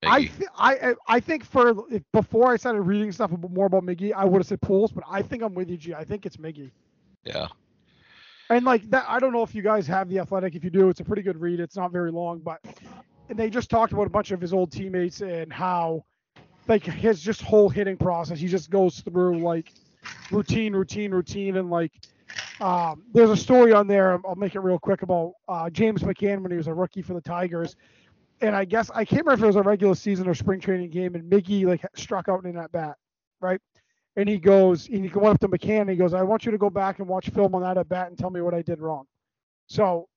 [0.02, 4.12] I, th- I, I think for if, before I started reading stuff more about Miggy,
[4.14, 5.94] I would have said Pools, but I think I'm with you, G.
[5.94, 6.70] I think it's Miggy.
[7.24, 7.48] Yeah.
[8.48, 10.54] And like that, I don't know if you guys have the athletic.
[10.54, 11.60] If you do, it's a pretty good read.
[11.60, 12.60] It's not very long, but
[13.28, 16.04] and they just talked about a bunch of his old teammates and how
[16.66, 18.40] like his just whole hitting process.
[18.40, 19.72] He just goes through like
[20.30, 21.92] routine, routine, routine, and like
[22.60, 24.20] um, there's a story on there.
[24.26, 27.14] I'll make it real quick about uh, James McCann when he was a rookie for
[27.14, 27.76] the Tigers.
[28.40, 30.90] And I guess I can't remember if it was a regular season or spring training
[30.90, 32.96] game, and Miggy like struck out in that bat,
[33.40, 33.60] right?
[34.16, 36.52] and he goes, and he went up to McCann and he goes, I want you
[36.52, 38.62] to go back and watch film on that at bat and tell me what I
[38.62, 39.06] did wrong.
[39.66, 40.08] So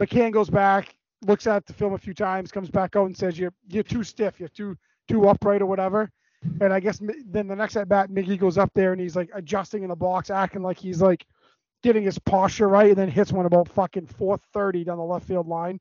[0.00, 3.38] McCann goes back, looks at the film a few times, comes back out and says,
[3.38, 4.76] You're you're too stiff, you're too
[5.08, 6.10] too upright or whatever.
[6.60, 9.30] And I guess then the next at bat, Miggy goes up there and he's like
[9.32, 11.24] adjusting in the box, acting like he's like
[11.82, 15.48] getting his posture right, and then hits one about fucking 430 down the left field
[15.48, 15.80] line.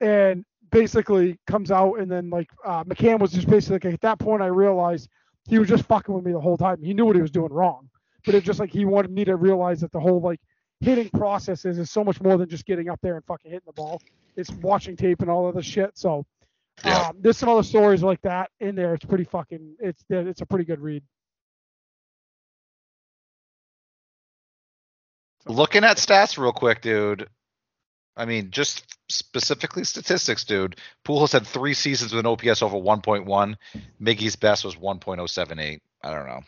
[0.00, 4.18] And basically comes out and then like uh, McCann was just basically like, at that
[4.18, 5.08] point I realized
[5.48, 6.82] he was just fucking with me the whole time.
[6.82, 7.88] He knew what he was doing wrong,
[8.26, 10.40] but it's just like he wanted me to realize that the whole like
[10.80, 13.66] hitting process is, is so much more than just getting up there and fucking hitting
[13.66, 14.02] the ball.
[14.36, 15.92] It's watching tape and all other shit.
[15.96, 16.24] So
[16.84, 17.08] Yeah.
[17.08, 18.94] um, there's some other stories like that in there.
[18.94, 19.76] It's pretty fucking.
[19.78, 21.02] It's it's a pretty good read.
[25.46, 27.28] Looking at stats real quick, dude.
[28.16, 30.76] I mean, just specifically statistics, dude.
[31.06, 33.54] Pujols had three seasons with an OPS over 1.1.
[34.00, 35.78] Miggy's best was 1.078.
[36.04, 36.40] I don't know.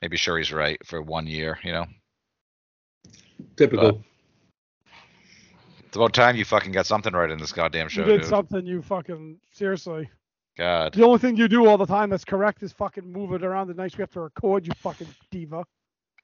[0.00, 1.58] Maybe sure he's right for one year.
[1.62, 1.86] You know,
[3.56, 4.02] Typical.
[5.86, 8.30] it's about time you fucking got something right in this goddamn show, you did dude.
[8.30, 8.64] something.
[8.64, 10.08] You fucking seriously.
[10.56, 10.94] God.
[10.94, 13.68] The only thing you do all the time that's correct is fucking move it around
[13.68, 14.66] the nights we have to record.
[14.66, 15.64] You fucking diva.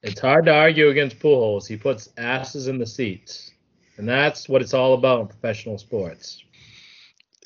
[0.03, 1.67] It's hard to argue against Pujols.
[1.67, 3.53] He puts asses in the seats,
[3.99, 6.43] and that's what it's all about in professional sports.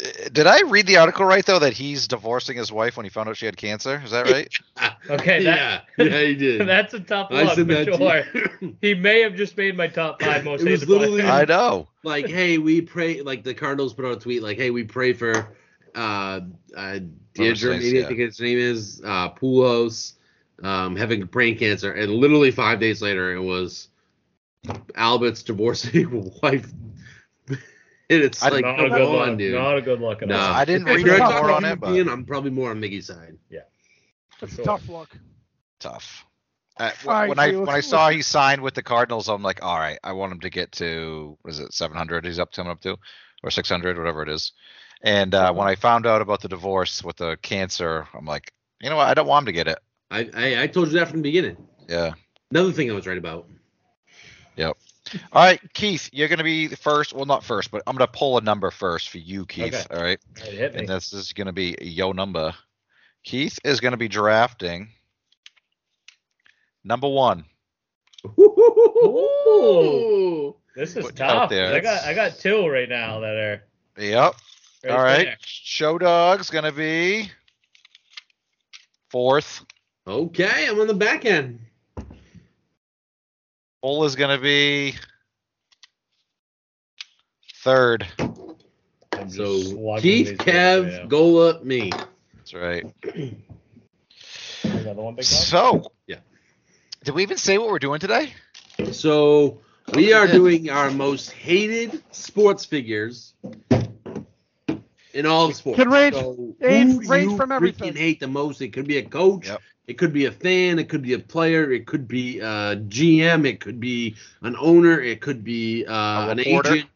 [0.02, 3.10] Uh, Did I read the article right though that he's divorcing his wife when he
[3.10, 4.00] found out she had cancer?
[4.04, 4.48] Is that right?
[5.08, 6.60] Okay, that- yeah, yeah, he did.
[6.68, 8.72] That's a tough I look for that sure.
[8.80, 11.88] He may have just made my top five most It was hated literally- I know.
[12.04, 13.22] like, hey, we pray.
[13.22, 15.56] Like the Cardinals put out a tweet, like, hey, we pray for
[15.94, 16.40] uh,
[16.76, 16.98] uh
[17.34, 18.06] Deirdre, Mercedes, maybe I yeah.
[18.08, 20.14] think his name is uh, Pulos,
[20.62, 23.88] um, having brain cancer, and literally five days later, it was
[24.94, 26.70] Albert's divorcing wife.
[27.48, 27.58] and
[28.08, 29.38] it's I- like, not come a good on, look.
[29.38, 29.54] dude.
[29.54, 30.52] Not a good look at No, all.
[30.54, 33.36] I didn't If read more on human it, but- I'm probably more on Miggy's side.
[33.48, 33.60] Yeah.
[34.42, 34.62] It's Sure.
[34.62, 35.08] a tough look.
[35.78, 36.24] Tough.
[36.78, 39.62] Uh, All right, when I when I saw he signed with the Cardinals, I'm like,
[39.62, 42.24] all right, I want him to get to what is it, 700?
[42.24, 42.96] He's up coming up to,
[43.42, 44.52] or 600, whatever it is.
[45.02, 48.88] And uh, when I found out about the divorce with the cancer, I'm like, you
[48.88, 49.08] know what?
[49.08, 49.78] I don't want him to get it.
[50.10, 51.56] I, I I told you that from the beginning.
[51.86, 52.12] Yeah.
[52.50, 53.46] Another thing I was right about.
[55.32, 57.12] All right, Keith, you're gonna be the first.
[57.12, 59.74] Well, not first, but I'm gonna pull a number first for you, Keith.
[59.74, 59.94] Okay.
[59.94, 62.54] All right, It and this is gonna be yo number.
[63.24, 64.88] Keith is gonna be drafting
[66.84, 67.44] number one.
[68.38, 70.54] Ooh.
[70.76, 71.52] This is Put it out tough.
[71.52, 73.64] I got I got two right now that are
[73.98, 74.34] Yep.
[74.84, 75.26] right All right.
[75.26, 75.36] there.
[75.40, 77.30] Show dog's gonna be
[79.10, 79.64] fourth.
[80.06, 81.60] Okay, I'm on the back end.
[83.82, 84.94] Bull is gonna be
[87.62, 88.06] third.
[89.12, 91.06] I'm So Keith, these Kev, things, yeah.
[91.06, 91.90] Gola, me.
[92.36, 92.84] That's right.
[94.64, 95.24] Another one, big?
[95.24, 95.92] So.
[96.06, 96.16] Yeah.
[97.04, 98.34] Did we even say what we're doing today?
[98.92, 99.60] So
[99.94, 103.32] we are doing our most hated sports figures
[105.14, 105.78] in all the sports.
[105.78, 107.92] Can range- so range- who range you from everything.
[107.92, 108.60] freaking hate the most?
[108.60, 109.46] It could be a coach.
[109.48, 109.62] Yep.
[109.86, 110.78] It could be a fan.
[110.78, 111.72] It could be a player.
[111.72, 113.44] It could be a GM.
[113.44, 115.00] It could be an owner.
[115.00, 116.74] It could be uh, an reporter.
[116.74, 116.90] agent.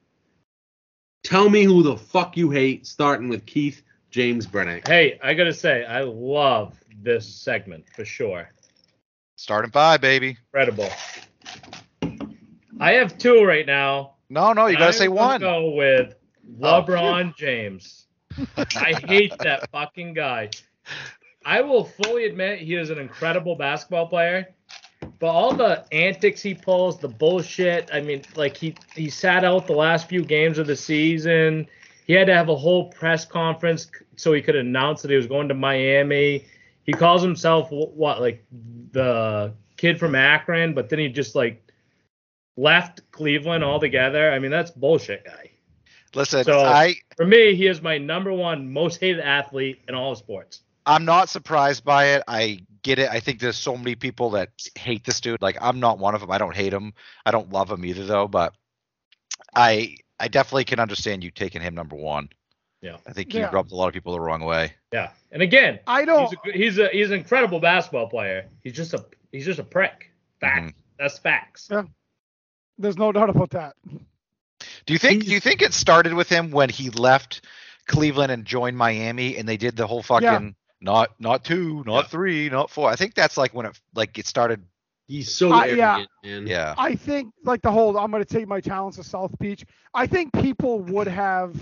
[1.24, 4.82] Tell me who the fuck you hate, starting with Keith James Brennan.
[4.86, 8.48] Hey, I gotta say, I love this segment for sure.
[9.36, 10.36] Starting five, baby.
[10.52, 10.90] Incredible.
[12.78, 14.14] I have two right now.
[14.28, 15.40] No, no, you gotta I'm say one.
[15.40, 16.14] Go with
[16.62, 16.82] Oh.
[16.82, 18.06] LeBron James.
[18.58, 20.50] I hate that fucking guy.
[21.44, 24.48] I will fully admit he is an incredible basketball player,
[25.18, 27.90] but all the antics he pulls, the bullshit.
[27.92, 31.66] I mean, like he he sat out the last few games of the season.
[32.06, 35.26] He had to have a whole press conference so he could announce that he was
[35.26, 36.44] going to Miami.
[36.84, 38.44] He calls himself what like
[38.92, 41.62] the kid from Akron, but then he just like
[42.56, 44.32] left Cleveland altogether.
[44.32, 45.50] I mean, that's bullshit, guy.
[46.14, 50.12] Listen, So- I For me, he is my number one most hated athlete in all
[50.12, 50.60] of sports.
[50.86, 52.22] I'm not surprised by it.
[52.28, 53.08] I get it.
[53.10, 55.40] I think there's so many people that hate this dude.
[55.40, 56.30] Like I'm not one of them.
[56.30, 56.92] I don't hate him.
[57.24, 58.54] I don't love him either though, but
[59.54, 62.28] I I definitely can understand you taking him number one.
[62.82, 62.98] Yeah.
[63.06, 63.50] I think he Yeah.
[63.50, 64.74] rubbed a lot of people the wrong way.
[64.92, 66.28] Yeah, and again, I don't.
[66.44, 68.46] he's a, he's a he's an incredible basketball player.
[68.62, 70.10] He's just a he's just a prick.
[70.40, 70.58] Fact.
[70.66, 70.78] Mm-hmm.
[70.98, 71.68] That's facts.
[71.70, 71.84] Yeah.
[72.76, 73.74] There's no doubt about that.
[74.86, 77.44] Do you think do you think it started with him when he left
[77.86, 80.50] Cleveland and joined Miami and they did the whole fucking Yeah.
[80.80, 82.08] not not two, not Yeah.
[82.08, 82.90] three, not four.
[82.90, 84.62] I think that's like when it like it started.
[85.06, 85.90] He's so Uh, yeah.
[85.92, 86.46] arrogant, man.
[86.46, 86.74] Yeah.
[86.78, 89.64] I think like the whole I'm going to take my talents to South Beach.
[89.92, 91.54] I think people would have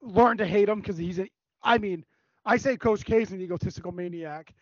[0.00, 1.28] learned to hate him because he's a.
[1.62, 2.04] I mean,
[2.44, 4.54] I say Coach K is an egotistical maniac.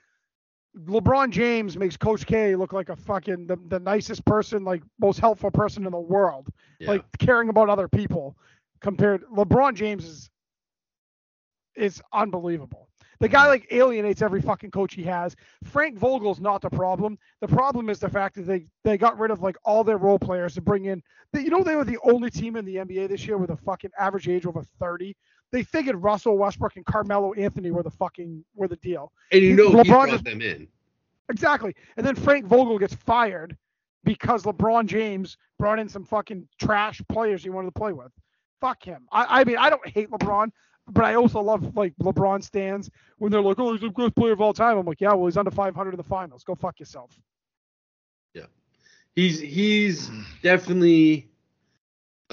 [0.77, 5.21] LeBron James makes Coach K look like a fucking the, the nicest person, like most
[5.21, 6.49] helpful person in the world,
[6.81, 6.91] Yeah.
[6.91, 8.37] like caring about other people.
[8.81, 10.31] Compared, LeBron James is
[11.77, 12.89] is unbelievable.
[13.21, 13.49] The guy mm-hmm.
[13.51, 15.35] like alienates every fucking coach he has.
[15.65, 17.19] Frank Vogel's not the problem.
[17.41, 20.19] The problem is the fact that they they got rid of like all their role
[20.19, 21.03] players to bring in.
[21.33, 23.57] They, you know they were the only team in the NBA this year with a
[23.57, 25.17] fucking average age over 30.
[25.55, 29.13] They figured Russell Westbrook and Carmelo Anthony were the fucking were the deal.
[29.31, 30.67] and you know he LeBron brought just- them in.
[31.31, 31.77] Exactly.
[31.97, 33.57] And then Frank Vogel gets fired
[34.03, 38.11] because LeBron James brought in some fucking trash players he wanted to play with.
[38.61, 39.07] Fuck him.
[39.13, 40.51] I, I mean, I don't hate LeBron,
[40.91, 44.33] but I also love like LeBron stands when they're like, oh, he's the best player
[44.33, 44.77] of all time.
[44.77, 46.43] I'm like, yeah, well, he's under 500 in the finals.
[46.43, 47.13] Go fuck yourself.
[48.35, 48.47] Yeah,
[49.15, 50.11] he's he's
[50.43, 51.29] definitely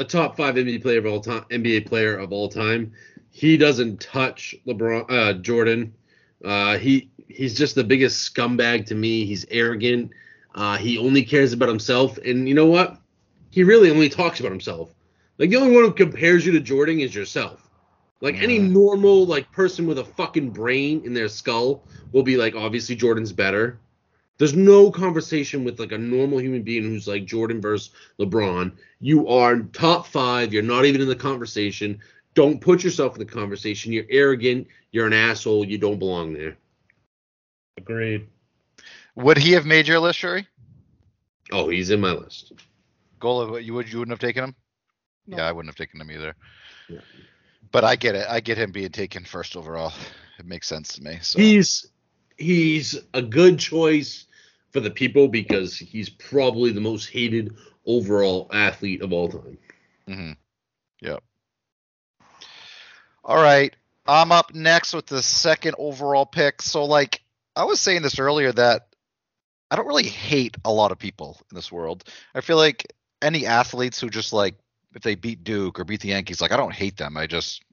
[0.01, 1.45] a top five NBA player of all time.
[1.49, 2.91] NBA player of all time.
[3.29, 5.93] He doesn't touch LeBron, uh, Jordan.
[6.43, 9.25] Uh, he he's just the biggest scumbag to me.
[9.25, 10.11] He's arrogant.
[10.53, 12.97] Uh, he only cares about himself, and you know what?
[13.51, 14.93] He really only talks about himself.
[15.37, 17.69] Like the only one who compares you to Jordan is yourself.
[18.21, 22.55] Like any normal like person with a fucking brain in their skull will be like,
[22.55, 23.79] obviously Jordan's better.
[24.41, 28.71] There's no conversation with like a normal human being who's like Jordan versus LeBron.
[28.99, 30.51] You are top five.
[30.51, 31.99] You're not even in the conversation.
[32.33, 33.93] Don't put yourself in the conversation.
[33.93, 34.65] You're arrogant.
[34.91, 35.63] You're an asshole.
[35.63, 36.57] You don't belong there.
[37.77, 38.25] Agreed.
[39.13, 40.47] Would he have made your list, Shuri?
[41.51, 42.53] Oh, he's in my list.
[43.19, 44.55] Gola, you would you wouldn't have taken him?
[45.27, 45.37] No.
[45.37, 46.33] Yeah, I wouldn't have taken him either.
[46.89, 47.01] Yeah.
[47.71, 48.25] But I get it.
[48.27, 49.93] I get him being taken first overall.
[50.39, 51.19] It makes sense to me.
[51.21, 51.91] So He's
[52.39, 54.25] he's a good choice
[54.72, 57.55] for the people because he's probably the most hated
[57.86, 59.57] overall athlete of all time.
[60.07, 60.32] Mm-hmm.
[61.01, 61.24] Yep.
[63.24, 63.76] All right.
[64.07, 66.61] I'm up next with the second overall pick.
[66.61, 67.22] So, like,
[67.55, 68.88] I was saying this earlier that
[69.69, 72.03] I don't really hate a lot of people in this world.
[72.34, 72.91] I feel like
[73.22, 74.55] any athletes who just like
[74.95, 77.15] if they beat Duke or beat the Yankees, like I don't hate them.
[77.15, 77.63] I just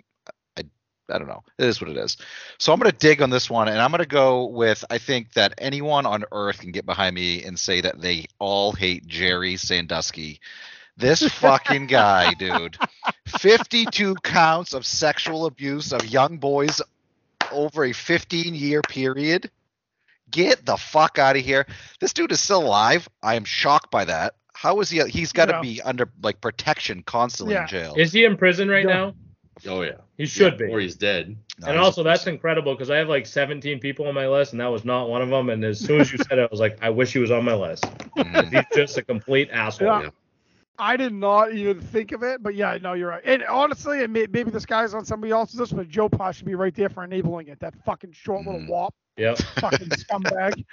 [1.11, 1.43] I I don't know.
[1.59, 2.17] It is what it is.
[2.59, 5.55] So I'm gonna dig on this one and I'm gonna go with I think that
[5.59, 10.41] anyone on earth can get behind me and say that they all hate Jerry Sandusky.
[10.97, 12.77] This fucking guy, dude.
[13.39, 16.81] 52 counts of sexual abuse of young boys
[17.53, 19.51] over a 15 year period.
[20.31, 21.67] Get the fuck out of here.
[22.01, 23.09] This dude is still alive.
[23.23, 24.35] I am shocked by that.
[24.53, 25.01] How is he?
[25.09, 25.61] He's got to Yeah.
[25.61, 27.63] be under like protection constantly Yeah.
[27.63, 27.95] in jail.
[27.97, 28.93] Is he in prison right Yeah.
[28.93, 29.15] now?
[29.67, 30.73] Oh yeah, He should Yeah, be.
[30.73, 31.37] or he's dead.
[31.61, 34.53] No, and he's- also, that's incredible because I have like 17 people on my list,
[34.53, 35.49] and that was not one of them.
[35.51, 37.45] And as soon as you said it, I was like, I wish he was on
[37.45, 37.85] my list.
[38.17, 38.53] Mhm.
[38.53, 39.89] He's just a complete asshole.
[39.89, 40.03] Yeah.
[40.03, 40.11] Yeah.
[40.81, 43.23] I did not even think of it, but yeah, no, you're right.
[43.25, 46.47] And honestly, and may, maybe this guy's on somebody else's list, but Joe Pa should
[46.47, 47.59] be right there for enabling it.
[47.59, 48.69] That fucking short little Mm.
[48.69, 49.39] wop, Yep.
[49.59, 50.65] fucking scumbag.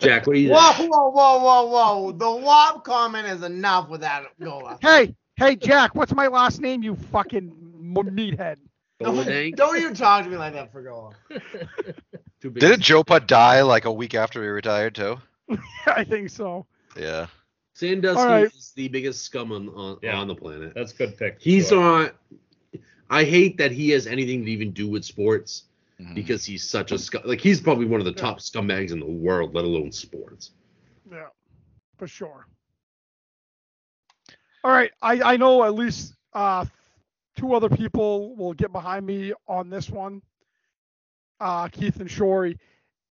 [0.00, 0.92] Jack, what are you Whoa, think?
[0.94, 1.64] whoa, whoa, whoa,
[2.02, 2.12] whoa.
[2.12, 4.76] The wop comment is enough with that Gola.
[4.82, 6.82] Hey, hey, Jack, what's my last name?
[6.82, 7.63] You fucking m-
[8.02, 8.56] meathead.
[9.00, 11.14] Don't, Thank- don't even talk to me like that for Gola.
[12.40, 12.50] Too.
[12.50, 15.16] Didn't Jopa die like a week after he retired too?
[15.86, 16.66] I think so.
[16.98, 17.26] Yeah.
[17.74, 18.44] Sandusky All right.
[18.46, 20.16] is the biggest scum on on, Yeah.
[20.18, 20.72] on the planet.
[20.74, 21.38] That's a good pick.
[21.40, 22.10] He's on.
[23.10, 25.64] I hate that he has anything to even do with sports
[26.00, 26.14] Mhm.
[26.14, 27.22] because he's such a scum.
[27.24, 30.50] Like he's probably one of the top scumbags in the world, let alone sports.
[31.10, 31.28] Yeah,
[31.98, 32.46] for sure.
[34.62, 36.64] All right, I, I know at least uh,
[37.36, 40.22] two other people will get behind me on this one.
[41.40, 42.58] Uh, Keith and Shorey.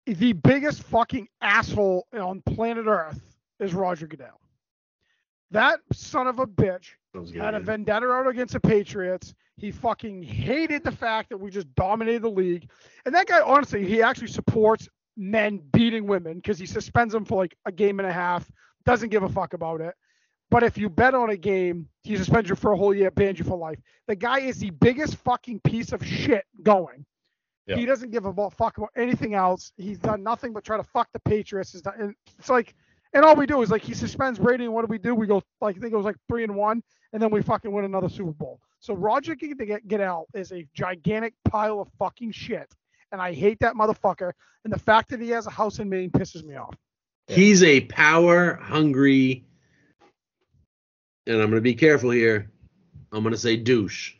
[0.06, 3.20] The biggest fucking asshole on planet Earth
[3.60, 4.40] is Roger Goodell.
[5.50, 6.90] That son of a bitch
[7.34, 9.34] had a vendetta out against the Patriots.
[9.56, 12.68] He fucking hated the fact that we just dominated the league.
[13.04, 17.38] And that guy, honestly, he actually supports men beating women because he suspends them for
[17.38, 18.50] like a game and a half,
[18.84, 19.94] doesn't give a fuck about it.
[20.50, 23.38] But if you bet on a game, he suspends you for a whole year, bans
[23.38, 23.78] you for life.
[24.06, 27.04] The guy is the biggest fucking piece of shit going.
[27.66, 27.76] Yeah.
[27.76, 29.72] He doesn't give a bo- fuck about anything else.
[29.76, 31.72] He's done nothing but try to fuck the Patriots.
[31.72, 32.74] He's done, and it's like,
[33.12, 35.14] and all we do is like he suspends Brady, and what do we do?
[35.14, 36.82] We go like I think it was like three and one,
[37.12, 38.60] and then we fucking win another Super Bowl.
[38.78, 42.72] So Roger get get out is a gigantic pile of fucking shit,
[43.10, 44.32] and I hate that motherfucker.
[44.64, 46.76] And the fact that he has a house in Maine pisses me off.
[47.26, 49.44] He's a power hungry,
[51.26, 52.50] and I'm gonna be careful here.
[53.12, 54.14] I'm gonna say douche.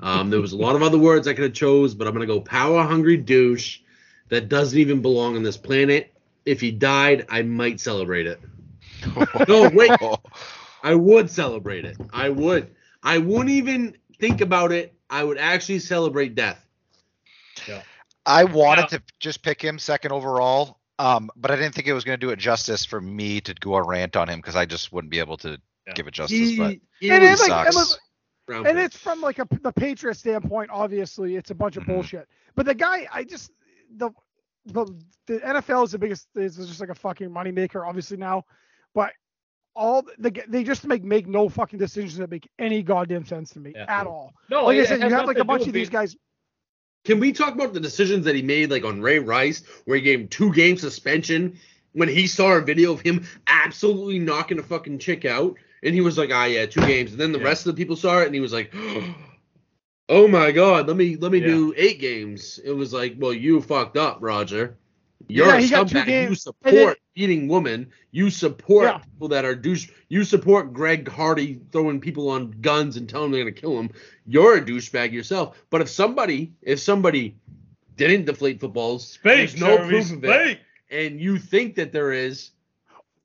[0.00, 2.26] Um, there was a lot of other words I could have chose, but I'm gonna
[2.26, 3.80] go power hungry douche
[4.28, 6.12] that doesn't even belong on this planet.
[6.44, 8.40] If he died, I might celebrate it.
[9.46, 9.92] No, wait.
[10.82, 11.98] I would celebrate it.
[12.12, 12.74] I would.
[13.02, 14.94] I wouldn't even think about it.
[15.10, 16.64] I would actually celebrate death.
[18.26, 18.98] I wanted Yeah.
[18.98, 22.26] to just pick him second overall, um, but I didn't think it was going to
[22.26, 25.10] do it justice for me to go a rant on him because I just wouldn't
[25.10, 25.94] be able to Yeah.
[25.94, 26.56] give it justice.
[26.56, 27.98] but he And was it's like- and sucks.
[28.48, 30.70] look- and it's from like a the Patriot standpoint.
[30.72, 31.86] Obviously, it's a bunch of Mhm.
[31.88, 32.28] bullshit.
[32.54, 33.50] But the guy, I just
[33.96, 34.10] the
[34.66, 34.84] the
[35.26, 36.28] the NFL is the biggest.
[36.34, 38.44] is just like a fucking moneymaker, obviously now.
[38.94, 39.12] But
[39.74, 43.60] all the they just make make no fucking decisions that make any goddamn sense to
[43.60, 43.84] me Yeah.
[43.88, 44.32] at all.
[44.50, 46.16] No, Like I said, you have like a bunch of these being- guys.
[47.04, 50.02] Can we talk about the decisions that he made, like on Ray Rice, where he
[50.02, 51.58] gave him two game suspension
[51.92, 56.00] when he saw a video of him absolutely knocking a fucking chick out, and he
[56.00, 57.44] was like, "Ah, yeah, two games," and then the Yeah.
[57.46, 58.72] rest of the people saw it, and he was like,
[60.08, 61.46] "Oh my god, let me let me Yeah.
[61.48, 64.76] do eight games." It was like, well, you fucked up, Roger.
[65.28, 66.28] You're Yeah, a scumbag.
[66.30, 67.90] You support and then- eating women.
[68.12, 68.98] You support Yeah.
[68.98, 69.88] people that are douche.
[70.08, 73.90] You support Greg Hardy throwing people on guns and telling them they're gonna kill them.
[74.26, 75.60] You're a douchebag yourself.
[75.70, 77.34] But if somebody, if somebody
[77.96, 80.60] didn't deflate footballs, Speak, there's no Jeremy, proof of it,
[80.90, 82.52] and you think that there is,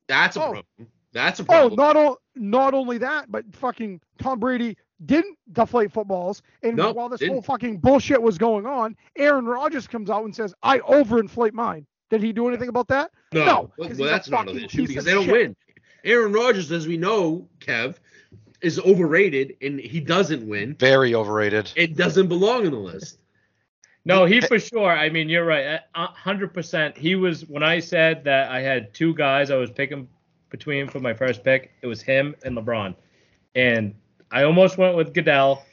[0.07, 0.43] that's a Oh.
[0.51, 0.65] problem.
[1.13, 1.73] That's a problem.
[1.73, 2.03] Oh, problem.
[2.03, 7.09] not o- not only that, but fucking Tom Brady didn't deflate footballs, and Nope, while
[7.09, 7.45] this whole didn't.
[7.45, 12.21] fucking bullshit was going on, Aaron Rodgers comes out and says, "I overinflate mine." Did
[12.23, 13.11] he do anything about that?
[13.33, 15.33] No, No, well, 'cause he's well, that's not an fucking issue because they don't shit.
[15.33, 15.55] win.
[16.05, 17.95] Aaron Rodgers, as we know, Kev,
[18.61, 20.75] is overrated and he doesn't win.
[20.75, 21.71] Very overrated.
[21.75, 23.19] It doesn't belong on the list.
[24.05, 24.91] No, he for sure.
[24.91, 25.79] I mean, you're right.
[25.95, 26.97] A hundred percent.
[26.97, 30.07] He was when I said that I had two guys I was picking
[30.53, 31.71] between for my first pick.
[31.81, 32.95] It was him and LeBron,
[33.55, 33.93] and
[34.31, 35.65] I almost went with Goodell.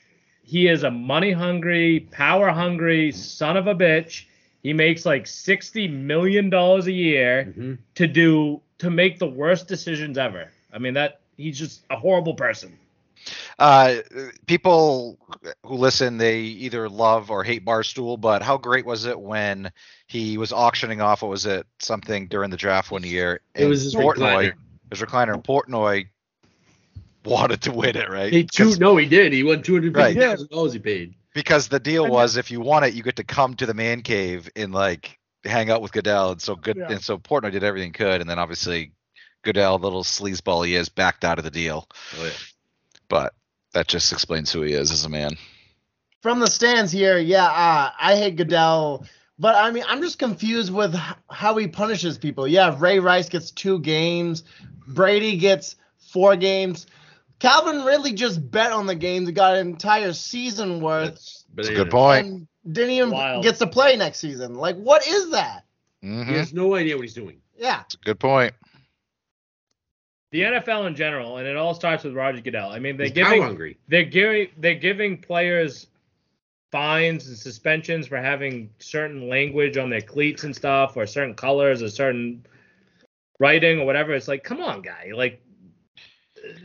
[0.42, 4.24] He is a money hungry, power hungry son of a bitch.
[4.62, 7.78] He makes like sixty million dollars a year Mhm.
[7.94, 10.50] to do to make the worst decisions ever.
[10.72, 12.76] I mean that he's just a horrible person.
[13.58, 13.96] Uh,
[14.46, 15.18] people
[15.66, 19.70] who listen, they either love or hate Barstool, but how great was it when
[20.06, 23.42] he was auctioning off, what was it, something during the draft one year?
[23.54, 24.54] It was his Portnoy,
[24.90, 24.98] recliner.
[24.98, 26.06] his recliner, and Portnoy
[27.24, 28.32] wanted to win it, right?
[28.32, 29.32] He two, 'Cause- no, he did.
[29.32, 30.48] He won two hundred fifty Right.
[30.50, 30.72] dollars.
[30.72, 31.14] He paid.
[31.32, 33.74] because the deal And- was if you want it, you get to come to the
[33.74, 36.32] man cave and like hang out with Goodell.
[36.32, 36.90] And so good, Yeah.
[36.90, 38.92] and so Portnoy did everything he could, and then obviously
[39.42, 41.86] Goodell, the little sleazeball he is, backed out of the deal.
[42.18, 42.30] Oh yeah.
[43.08, 43.34] But
[43.74, 45.36] that just explains who he is as a man.
[46.20, 49.06] From the stands here, yeah, uh, I hate Goodell,
[49.38, 50.94] but I mean, I'm just confused with
[51.30, 52.46] how he punishes people.
[52.48, 54.42] Yeah, Ray Rice gets two games,
[54.94, 56.86] Brady gets four games.
[57.38, 61.68] Calvin Ridley just bet on the games and got an entire season worth, That's, That's
[61.68, 62.26] a good point.
[62.26, 63.42] and didn't even Wild.
[63.42, 64.54] gets to play next season.
[64.54, 65.64] Like, what is that?
[66.02, 67.40] hmm He has no idea what he's doing.
[67.56, 68.52] Yeah, It's a good point.
[70.32, 72.70] The NFL in general, and it all starts with Roger Goodell.
[72.70, 73.78] I mean, they're He's giving hungry.
[73.88, 75.88] they're giving they're giving players
[76.70, 81.82] fines and suspensions for having certain language on their cleats and stuff, or certain colors,
[81.82, 82.46] or certain
[83.40, 84.12] writing, or whatever.
[84.14, 85.42] It's like, come on, guy, like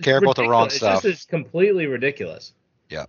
[0.01, 0.75] Care about the wrong ridiculous.
[0.75, 0.93] stuff.
[0.95, 2.53] It's just it's completely ridiculous.
[2.89, 3.05] Yeah.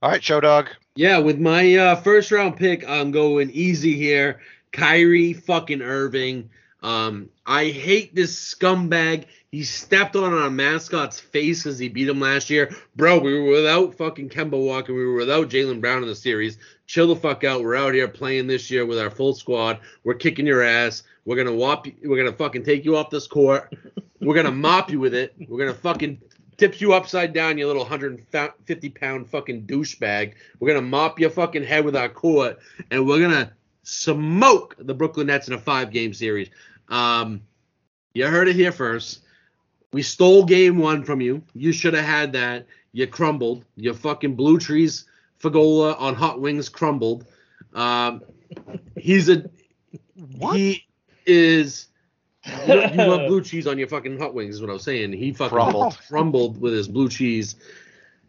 [0.00, 0.68] All right, show dog.
[0.94, 4.40] Yeah, with my uh, first round pick, I'm going easy here.
[4.72, 6.50] Kyrie fucking Irving.
[6.82, 9.26] Um, I hate this scumbag.
[9.50, 12.70] He stepped on our mascot's face because he beat him last year.
[12.94, 14.94] Bro, we were without fucking Kemba Walker.
[14.94, 16.58] We were without Jaylen Brown in the series.
[16.86, 17.62] Chill the fuck out.
[17.62, 19.80] We're out here playing this year with our full squad.
[20.04, 21.02] We're kicking your ass.
[21.28, 21.86] We're gonna whop.
[21.86, 23.76] You, we're gonna fucking take you off this court.
[24.18, 25.34] We're gonna mop you with it.
[25.46, 26.22] We're gonna fucking
[26.56, 30.32] tip you upside down, you little 150 pound fucking douchebag.
[30.58, 32.58] We're gonna mop your fucking head with our court,
[32.90, 33.52] and we're gonna
[33.82, 36.48] smoke the Brooklyn Nets in a five game series.
[36.88, 37.42] Um,
[38.14, 39.20] you heard it here first.
[39.92, 41.42] We stole game one from you.
[41.52, 42.64] You should have had that.
[42.92, 43.66] You crumbled.
[43.76, 45.04] Your fucking blue trees
[45.42, 47.26] Fagola on hot wings crumbled.
[47.74, 48.22] Um,
[48.96, 49.50] he's a
[50.38, 50.56] What?
[50.56, 50.87] he
[51.28, 51.86] is.
[52.66, 55.12] You you love blue cheese on your fucking hot wings, is what I was saying.
[55.12, 55.98] He fucking Crumbled.
[56.08, 57.56] crumbled with his blue cheese.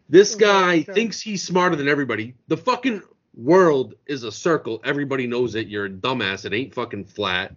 [0.08, 0.92] This guy Okay.
[0.92, 2.34] thinks he's smarter than everybody.
[2.48, 3.02] The fucking
[3.36, 4.80] world is a circle.
[4.84, 5.68] Everybody knows it.
[5.68, 6.44] You're a dumbass.
[6.44, 7.54] It ain't fucking flat.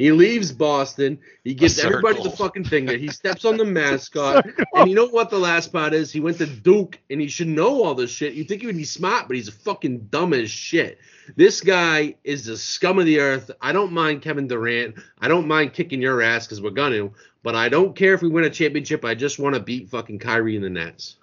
[0.00, 1.18] He leaves Boston.
[1.44, 2.46] He gives everybody the circle.
[2.46, 2.96] fucking finger.
[2.96, 4.46] He steps on the mascot.
[4.72, 6.10] And you know what the last part is?
[6.10, 8.32] He went to Duke and he should know all this shit.
[8.32, 11.00] You think he would be smart, but he's a fucking dumb as shit.
[11.36, 13.50] This guy is the scum of the earth.
[13.60, 14.94] I don't mind Kevin Durant.
[15.18, 17.10] I don't mind kicking your ass because we're gonna.
[17.42, 19.04] But I don't care if we win a championship.
[19.04, 21.16] I just want to beat fucking Kyrie in the Nets.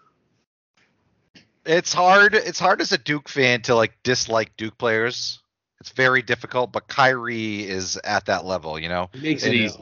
[1.66, 2.36] It's hard.
[2.36, 5.42] It's hard as a Duke fan to like dislike Duke players.
[5.80, 8.80] It's very difficult, but Kyrie is at that level.
[8.80, 9.80] You know, He makes it And- easy.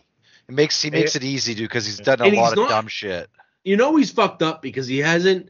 [0.48, 2.88] it makes he makes it easy, dude, because he's done a lot of not- dumb
[2.88, 3.30] shit.
[3.64, 5.50] You know he's fucked up because he hasn't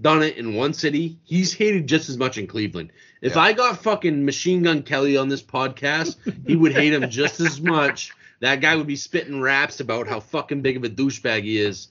[0.00, 1.18] done it in one city.
[1.24, 2.92] He's hated just as much in Cleveland.
[3.22, 3.40] If Yeah.
[3.42, 6.16] I got fucking Machine Gun Kelly on this podcast,
[6.46, 8.12] he would hate him just as much.
[8.40, 11.88] That guy would be spitting raps about how fucking big of a douchebag he is,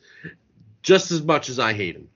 [0.84, 2.08] just as much as I hate him.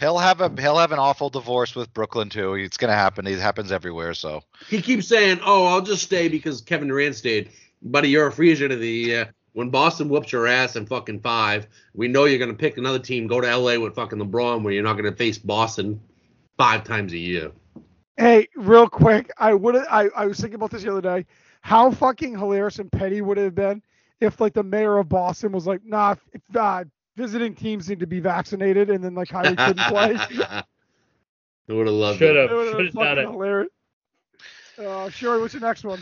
[0.00, 2.54] He'll have a he'll have an awful divorce with Brooklyn too.
[2.54, 3.26] It's gonna happen.
[3.26, 4.14] It happens everywhere.
[4.14, 7.50] So He keeps saying, "Oh, I'll just stay because Kevin Durant stayed."
[7.82, 9.32] Buddy, you're a free agent of the year.
[9.52, 13.26] When Boston whoops your ass in fucking five, we know you're gonna pick another team.
[13.26, 16.00] Go to LA with fucking LeBron, where you're not gonna face Boston
[16.56, 17.52] five times a year.
[18.16, 21.26] Hey, real quick, I would I, I was thinking about this the other day.
[21.60, 23.82] How fucking hilarious and petty would it have been
[24.20, 26.84] if like the mayor of Boston was like, nah, if, uh,
[27.18, 30.16] visiting teams need to be vaccinated, and then like Kyrie couldn't play.
[30.16, 30.62] I
[31.68, 32.40] would have loved Should it.
[32.40, 32.50] have.
[32.50, 33.30] It would Should have done fucking it.
[33.30, 33.68] hilarious.
[34.78, 35.40] Uh, sure.
[35.40, 36.00] What's your next one?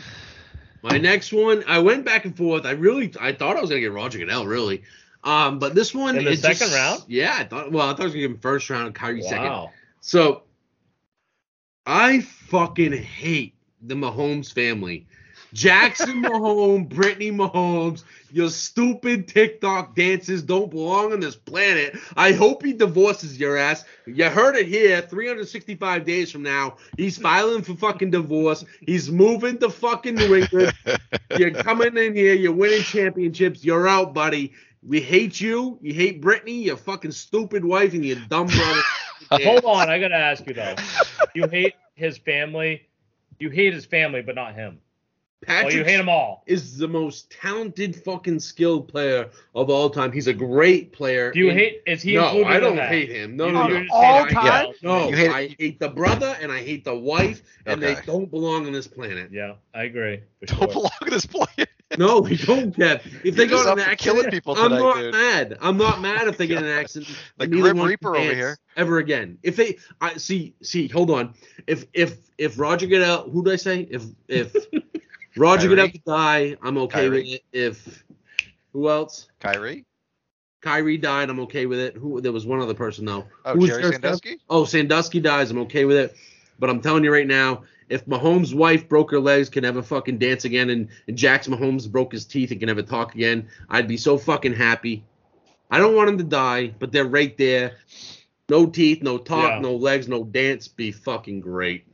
[0.83, 2.65] My next one, I went back and forth.
[2.65, 4.83] I really, I thought I was gonna get Roger Goodell, really.
[5.23, 7.03] Um, but this one In the it just- round?
[7.07, 7.71] Yeah, I thought.
[7.71, 9.45] Well, I thought I was gonna give him first round, Kyrie second.
[9.47, 9.71] Wow.
[9.99, 10.43] So,
[11.85, 15.07] I fucking hate the Mahomes family.
[15.53, 21.97] Jackson Mahomes, Brittany Mahomes, your stupid TikTok dances don't belong on this planet.
[22.15, 23.85] I hope he divorces your ass.
[24.05, 25.01] You heard it here.
[25.01, 28.65] 365 days from now, he's filing for fucking divorce.
[28.81, 30.73] He's moving to fucking New England.
[31.37, 32.33] You're coming in here.
[32.33, 33.63] You're winning championships.
[33.63, 34.53] You're out, buddy.
[34.85, 35.79] We hate you.
[35.81, 38.81] You hate Brittany, your fucking stupid wife, and your dumb brother.
[39.43, 40.75] Hold on, I gotta ask you though.
[41.33, 42.87] You hate his family.
[43.39, 44.79] You hate his family, but not him.
[45.43, 46.43] Oh, Patrick you hate them all.
[46.47, 50.11] is the most talented fucking skilled player of all time.
[50.11, 51.31] He's a great player.
[51.31, 51.81] Do you And- hate?
[51.85, 52.89] Is he No, included I don't that?
[52.89, 53.35] hate him.
[53.37, 53.85] No, You- no, no.
[53.91, 54.65] All time?
[54.67, 54.73] him.
[54.81, 58.31] No, You hate- I hate the brother and I hate the wife, and they don't
[58.31, 59.29] belong on this planet.
[59.31, 60.21] Yeah, I agree.
[60.39, 60.67] For Don't sure.
[60.69, 61.69] belong on this planet.
[61.99, 63.01] No, they don't, Kev.
[63.23, 65.13] If they You're go just in an for accident, killing people I'm not dude.
[65.13, 65.57] mad.
[65.61, 67.15] I'm not mad if they get an accident.
[67.37, 68.57] The Grim Reaper over here.
[68.75, 69.37] Ever again.
[69.43, 71.35] If they, I see, see, hold on.
[71.67, 73.87] If if if Roger Goodell, who did I say?
[73.89, 74.53] If if
[75.37, 75.81] Roger Kyrie?
[75.81, 77.09] have could die, I'm okay Kyrie?
[77.09, 77.43] with it.
[77.51, 78.03] If
[78.73, 79.27] who else?
[79.39, 79.85] Kyrie?
[80.61, 81.95] Kyrie died, I'm okay with it.
[81.95, 83.25] Who there was one other person though.
[83.45, 84.37] Oh, Who Jerry there, Sandusky?
[84.49, 86.15] Oh, Sandusky dies, I'm okay with it.
[86.59, 90.17] But I'm telling you right now, if Mahomes' wife broke her legs, can never fucking
[90.17, 93.87] dance again, and, and Jax Mahomes broke his teeth and can never talk again, I'd
[93.87, 95.05] be so fucking happy.
[95.71, 97.77] I don't want him to die, but they're right there.
[98.49, 99.59] No teeth, no talk, Yeah.
[99.59, 100.67] no legs, no dance.
[100.67, 101.85] Be fucking great.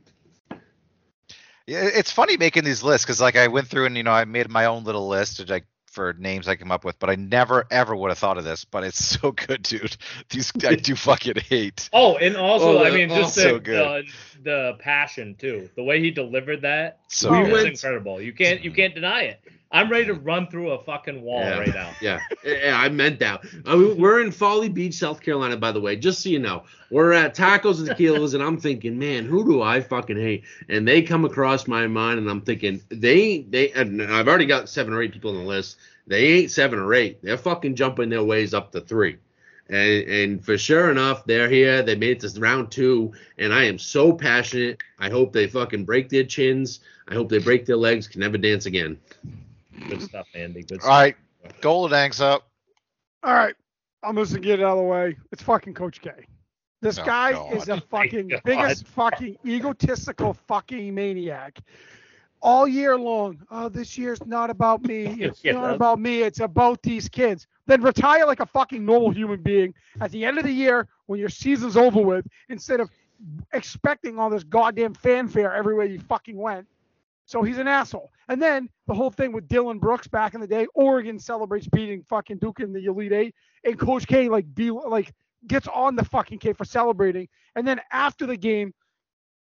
[1.66, 4.24] Yeah, it's funny making these lists because like I went through and you know I
[4.24, 7.14] made my own little list of, like for names I came up with, but I
[7.14, 8.64] never ever would have thought of this.
[8.64, 9.96] But it's so good, dude.
[10.28, 11.88] These I do fucking hate.
[11.92, 14.06] Oh, and also, Oh, I mean, just oh, so the, good.
[14.42, 15.70] the the passion too.
[15.76, 17.66] The way he delivered that So We oh, is good.
[17.72, 18.20] incredible.
[18.20, 19.40] You can't you can't deny it.
[19.70, 21.58] I'm ready to run through a fucking wall Yeah.
[21.58, 21.90] right now.
[22.00, 23.44] Yeah, yeah, I meant that.
[23.66, 26.64] I mean, we're in Folly Beach, South Carolina, by the way, just so you know.
[26.90, 30.44] We're at Tacos and Tequilas, and I'm thinking, man, who do I fucking hate?
[30.68, 34.68] And they come across my mind, and I'm thinking, they, they, and I've already got
[34.68, 35.76] seven or eight people on the list.
[36.06, 37.20] They ain't seven or eight.
[37.22, 39.16] They're fucking jumping their ways up to three.
[39.68, 41.82] And, and for sure enough, they're here.
[41.82, 44.82] They made it to round two, and I am so passionate.
[44.98, 46.80] I hope they fucking break their chins.
[47.08, 48.98] I hope they break their legs, can never dance again.
[49.88, 50.62] Good stuff, Andy.
[50.62, 50.90] Good All stuff.
[50.90, 51.16] right,
[51.62, 52.48] Goldenang's up.
[53.22, 53.54] All right,
[54.02, 55.16] I'm just gonna get it out of the way.
[55.32, 56.10] It's fucking Coach K.
[56.82, 57.56] This Oh, guy God.
[57.56, 61.58] is a oh, fucking biggest fucking egotistical fucking maniac.
[62.44, 65.06] All year long, oh, this year's not about me.
[65.20, 66.20] It's Yeah, not about me.
[66.22, 67.46] It's about these kids.
[67.66, 69.72] Then retire like a fucking normal human being
[70.02, 72.90] at the end of the year when your season's over with, instead of
[73.54, 76.66] expecting all this goddamn fanfare everywhere you fucking went.
[77.24, 78.12] So he's an asshole.
[78.28, 82.02] And then the whole thing with Dillon Brooks back in the day, Oregon celebrates beating
[82.02, 83.34] fucking Duke in the Elite Eight,
[83.64, 85.14] and Coach K like be like
[85.46, 87.26] gets on the fucking K for celebrating.
[87.56, 88.74] And then after the game,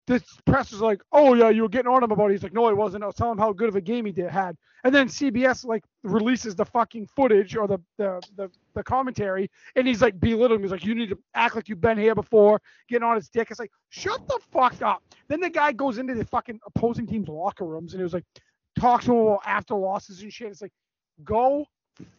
[0.08, 2.54] the press is like, "Oh yeah, you were getting on him about it." He's like,
[2.54, 3.04] "No, I wasn't.
[3.04, 5.64] I was telling him how good of a game he did had." And then CBS
[5.64, 10.60] like releases the fucking footage or the the the, the commentary, and he's like belittling.
[10.60, 10.62] him.
[10.64, 13.52] He's like, "You need to act like you've been here before." Getting on his dick.
[13.52, 15.04] It's like, shut the fuck up.
[15.28, 18.26] Then the guy goes into the fucking opposing team's locker rooms and he was like,
[18.80, 20.48] talks to him about after losses and shit.
[20.50, 20.74] It's like,
[21.24, 21.66] go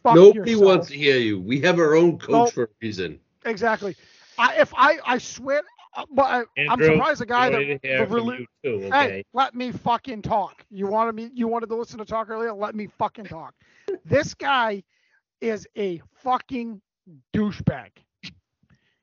[0.01, 0.65] fuck Nobody yourself.
[0.65, 1.39] wants to hear you.
[1.39, 3.19] We have our own coach for a reason.
[3.45, 3.95] Exactly.
[4.37, 5.61] I, if I, I swear,
[5.95, 8.89] Uh, but I, I'm surprised the guy that wanted to hear the you too.
[8.91, 10.65] Hey, let me fucking talk.
[10.69, 11.29] You wanted me.
[11.33, 12.53] You wanted to listen to talk earlier.
[12.53, 13.53] Let me fucking talk.
[14.05, 14.83] This guy
[15.41, 16.81] is a fucking
[17.35, 17.89] douchebag.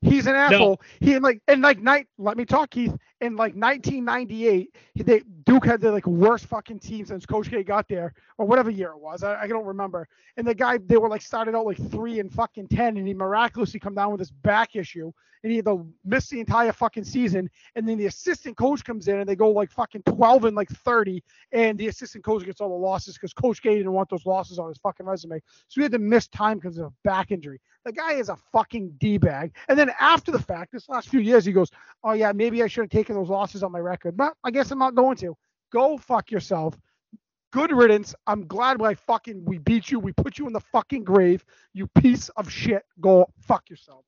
[0.02, 0.80] He's an asshole.
[1.00, 2.08] He like and like night.
[2.16, 2.96] Let me talk, Keith.
[3.20, 4.74] In like 1998,
[5.04, 8.70] they Duke had the like worst fucking team since Coach K got there, or whatever
[8.70, 9.22] year it was.
[9.22, 10.08] I, I don't remember.
[10.38, 13.12] And the guy they were like started out like three and fucking ten, and he
[13.12, 15.12] miraculously come down with this back issue,
[15.42, 17.50] and he to miss the entire fucking season.
[17.74, 20.68] And then the assistant coach comes in, and they go like fucking 12 and like
[20.68, 21.22] 30,
[21.52, 24.58] and the assistant coach gets all the losses because Coach K didn't want those losses
[24.58, 27.60] on his fucking resume, so he had to miss time because of a back injury.
[27.84, 29.54] The guy is a fucking d bag.
[29.68, 31.70] And then after the fact, this last few years, he goes,
[32.04, 34.70] "Oh yeah, maybe I should have taken those losses on my record, but I guess
[34.70, 35.36] I'm not going to."
[35.72, 36.76] Go fuck yourself.
[37.52, 38.14] Good riddance.
[38.26, 39.98] I'm glad I fucking we beat you.
[39.98, 41.44] We put you in the fucking grave.
[41.72, 42.84] You piece of shit.
[43.00, 44.04] Go fuck yourself.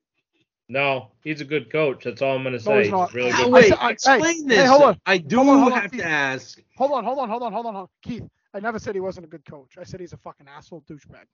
[0.69, 2.05] No, he's a good coach.
[2.05, 2.83] That's all I'm gonna No, say.
[2.83, 3.13] he's not.
[3.13, 3.51] really good.
[3.51, 4.69] Wait, said- I- hey, explain hey, this.
[4.69, 4.97] hold on.
[5.05, 6.01] I do Hold on, hold on, have Keith.
[6.01, 6.61] to ask.
[6.77, 7.89] Hold on, hold on, hold on, hold on, hold on.
[8.01, 9.73] Keith, I never said he wasn't a good coach.
[9.79, 11.25] I said he's a fucking asshole douchebag.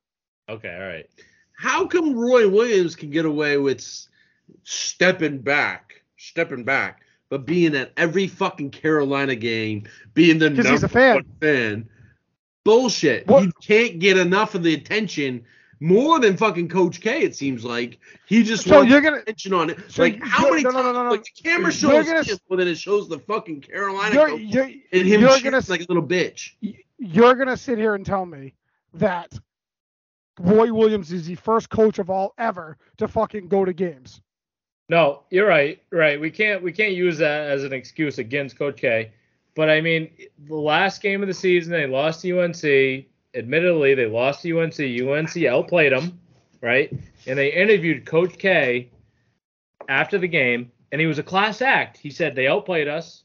[0.49, 1.05] Okay, all right.
[1.53, 3.85] How come Roy Williams can get away with
[4.63, 9.83] stepping back, stepping back, but being at every fucking Carolina game,
[10.15, 11.15] being the 'Cause number he's a fan.
[11.15, 11.89] one fan.
[12.63, 13.27] Bullshit.
[13.27, 15.45] What- He can't get enough of the attention
[15.79, 17.21] more than fucking Coach K.
[17.21, 19.77] It seems like he just So wants you're gonna attention on it.
[19.87, 20.85] So like how you're- many no, no, times?
[20.85, 21.11] no, no, no.
[21.11, 24.37] Like the camera You're shows gonna him more than it shows the fucking Carolina you're
[24.37, 26.51] you're, and him you're gonna like a little bitch.
[26.97, 28.53] you're gonna sit here and tell me
[28.95, 29.37] that
[30.39, 34.21] Roy Williams is the first coach of all ever to fucking go to games.
[34.87, 35.81] No, you're right.
[35.91, 36.19] Right.
[36.19, 39.11] We can't we can't use that as an excuse against Coach K.
[39.55, 40.09] But I mean,
[40.47, 43.05] the last game of the season they lost to UNC.
[43.39, 44.79] Admittedly, they lost to UNC.
[44.79, 46.19] UNC outplayed them,
[46.61, 46.91] right?
[47.25, 48.89] And they interviewed Coach K
[49.87, 51.97] after the game, and he was a class act.
[51.97, 53.23] He said they outplayed us.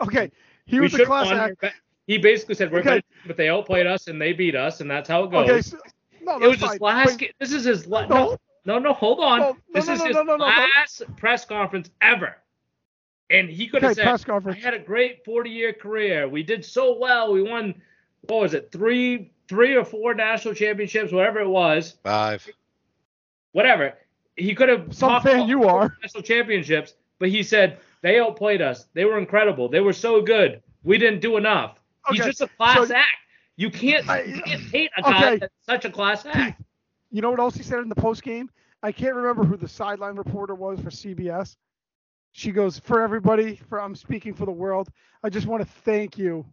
[0.00, 0.30] Okay,
[0.66, 1.64] he was a class act.
[2.06, 2.94] He basically said we're Okay.
[2.94, 5.48] good, but they outplayed us and they beat us, and that's how it goes.
[5.48, 5.78] Okay, so,
[6.22, 7.18] no, it was that's his last.
[7.18, 8.36] Ga- This is his la- No.
[8.64, 8.92] no, no.
[8.92, 9.38] Hold on.
[9.40, 12.36] No, no, this no, is his last press conference ever,
[13.30, 16.28] and he could have Okay, said, "I had a great 40-year career.
[16.28, 17.32] We did so well.
[17.32, 17.80] We won.
[18.28, 18.70] What was it?
[18.72, 21.96] Three, three or four national championships, whatever it was.
[22.02, 22.48] Five.
[23.52, 23.92] Whatever.
[24.36, 25.94] He could have Some talked fan about you are.
[26.00, 28.86] national championships, but he said they outplayed us.
[28.94, 29.68] They were incredible.
[29.68, 30.62] They were so good.
[30.84, 31.78] We didn't do enough.
[32.10, 33.06] He's just a class so- act.
[33.56, 35.36] You can't, I- you can't hate a guy Okay.
[35.40, 36.62] that's such a class act.
[37.10, 38.48] You know what else he said in the post game?
[38.82, 41.56] I can't remember who the sideline reporter was for CBS.
[42.32, 44.88] She goes, "For everybody, for I'm speaking for the world.
[45.22, 46.46] I just want to thank you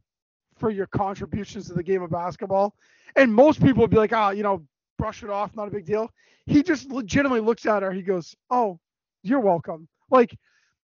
[0.59, 2.75] for your contributions to the game of basketball."
[3.15, 4.65] And most people would be like, "Ah, you know,
[4.97, 6.11] brush it off, not a big deal."
[6.45, 7.91] He just legitimately looks at her.
[7.91, 8.79] He goes, "Oh,
[9.23, 10.37] you're welcome." Like,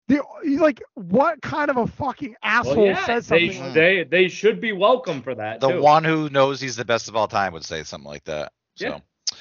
[0.08, 0.22] the
[0.60, 3.64] like, what kind of a fucking asshole Well, yeah, says they, something?
[3.64, 5.60] like they they should be welcome for that.
[5.60, 5.82] The too.
[5.82, 8.52] one who knows he's the best of all time would say something like that.
[8.76, 8.88] So.
[8.88, 9.00] Yeah.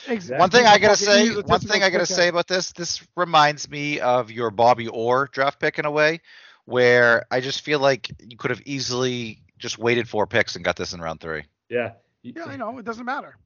[0.08, 0.40] Exactly.
[0.40, 4.00] One thing I gotta say, one thing I gotta say about this, this reminds me
[4.00, 6.20] of your Bobby Orr draft pick in a way,
[6.64, 10.76] where I just feel like you could have easily just waited four picks and got
[10.76, 11.42] this in round three.
[11.70, 11.92] Yeah.
[12.22, 13.36] Yeah, I know it doesn't matter.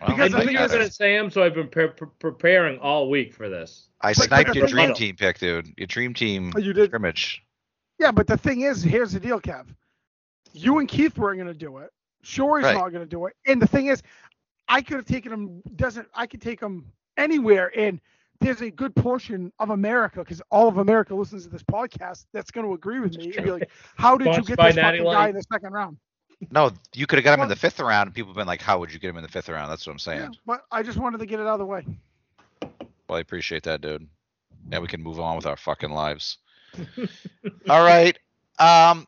[0.00, 1.88] Well, Because I the knew you were going to say him, so I've been pre-
[1.88, 3.88] pre- preparing all week for this.
[4.00, 5.68] I but- but sniped the your thing dream is- team pick, dude.
[5.76, 6.88] Your dream team Oh, you did.
[6.88, 7.44] scrimmage.
[7.98, 9.66] Yeah, but the thing is, here's the deal, Kev.
[10.54, 11.90] You and Keith weren't going to do it.
[12.22, 12.74] Shory's Right.
[12.74, 13.36] not going to do it.
[13.46, 14.02] And the thing is,
[14.66, 15.62] I could have taken him.
[15.76, 18.00] Doesn't I could take him anywhere, and
[18.40, 22.50] there's a good portion of America, because all of America listens to this podcast, that's
[22.50, 23.32] going to agree with me.
[23.36, 25.96] And be like, how did you get this Natty fucking guy in the second round?
[26.50, 28.60] No, you could have got him in the fifth round, and people have been like,
[28.60, 30.20] "How would you get him in the fifth round?" That's what I'm saying.
[30.20, 31.86] Yeah, but I just wanted to get it out of the way.
[33.08, 34.06] Well, I appreciate that, dude.
[34.66, 36.38] Now we can move on with our fucking lives.
[37.68, 38.18] All right.
[38.58, 39.06] Um,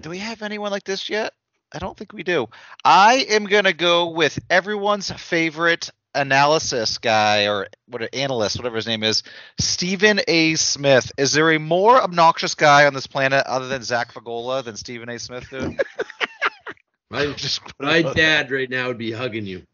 [0.00, 1.32] do we have anyone like this yet?
[1.72, 2.48] I don't think we do.
[2.84, 8.86] I am gonna go with everyone's favorite analysis guy or what an analyst, whatever his
[8.86, 9.22] name is,
[9.58, 10.54] Stephen A.
[10.56, 11.12] Smith.
[11.16, 15.08] Is there a more obnoxious guy on this planet other than Zach Fagola than Stephen
[15.08, 15.18] A.
[15.18, 15.80] Smith, dude?
[17.10, 19.64] My, Just my dad right now would be hugging you.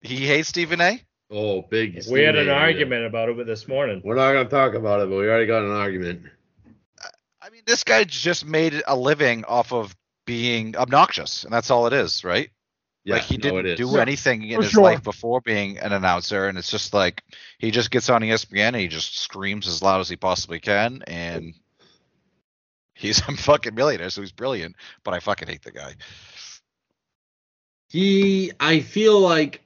[0.00, 1.00] he hates Stephen A.
[1.30, 2.02] Oh, big.
[2.10, 2.52] we had an A.
[2.52, 4.02] argument about it this morning.
[4.04, 6.22] We're not gonna talk about it, but we already got an argument.
[7.40, 9.94] I mean, this guy just made a living off of
[10.24, 12.50] being obnoxious, and that's all it is, right?
[13.06, 13.78] Yeah, like he no, didn't it is.
[13.78, 14.82] do Yeah, anything in his sure.
[14.82, 17.22] life before being an announcer, and it's just like
[17.58, 21.04] he just gets on ESPN and he just screams as loud as he possibly can,
[21.06, 21.54] and
[22.94, 24.74] he's a fucking millionaire, so he's brilliant.
[25.04, 25.94] But I fucking hate the guy.
[27.90, 29.62] He, I feel like,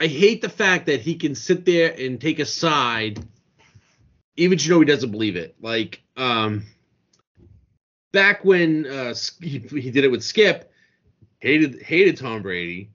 [0.00, 3.18] I hate the fact that he can sit there and take a side,
[4.36, 5.56] even if you know he doesn't believe it.
[5.60, 6.66] Like, um,
[8.12, 10.69] back when uh, he, he did it with Skip,
[11.40, 12.90] hated hated Tom Brady,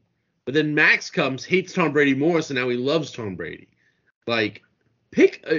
[0.46, 3.68] but then Max comes, hates Tom Brady more, so now he loves Tom Brady.
[4.28, 4.64] Like,
[5.12, 5.56] pick, uh,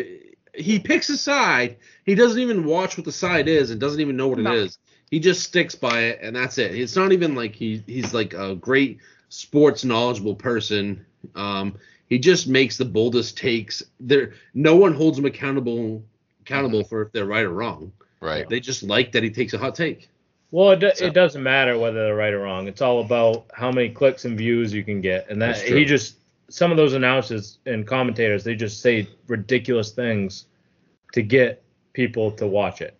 [0.55, 1.77] he picks a side.
[2.05, 4.53] He doesn't even watch what the side is and doesn't even know what No.
[4.53, 4.79] it is.
[5.11, 6.75] He just sticks by it, and that's it.
[6.75, 11.05] It's not even like he he's like a great sports knowledgeable person.
[11.35, 11.77] Um,
[12.09, 13.83] he just makes the boldest takes.
[14.01, 16.03] There, no one holds him accountable
[16.41, 17.93] accountable for if they're right or wrong.
[18.21, 18.49] Right.
[18.49, 20.09] They just like that he takes a hot take.
[20.51, 22.69] Well, it, do- So- it doesn't matter whether they're right or wrong.
[22.69, 26.17] It's all about how many clicks and views you can get, and that he just
[26.49, 30.45] some of those announcers and commentators they just say ridiculous things
[31.13, 32.97] to get people to watch it.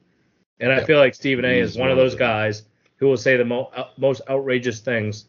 [0.59, 0.87] And I Yep.
[0.87, 1.61] feel like Stephen A.
[1.61, 2.63] He's is one of those guys
[2.97, 5.27] who will say the mo- uh, most outrageous things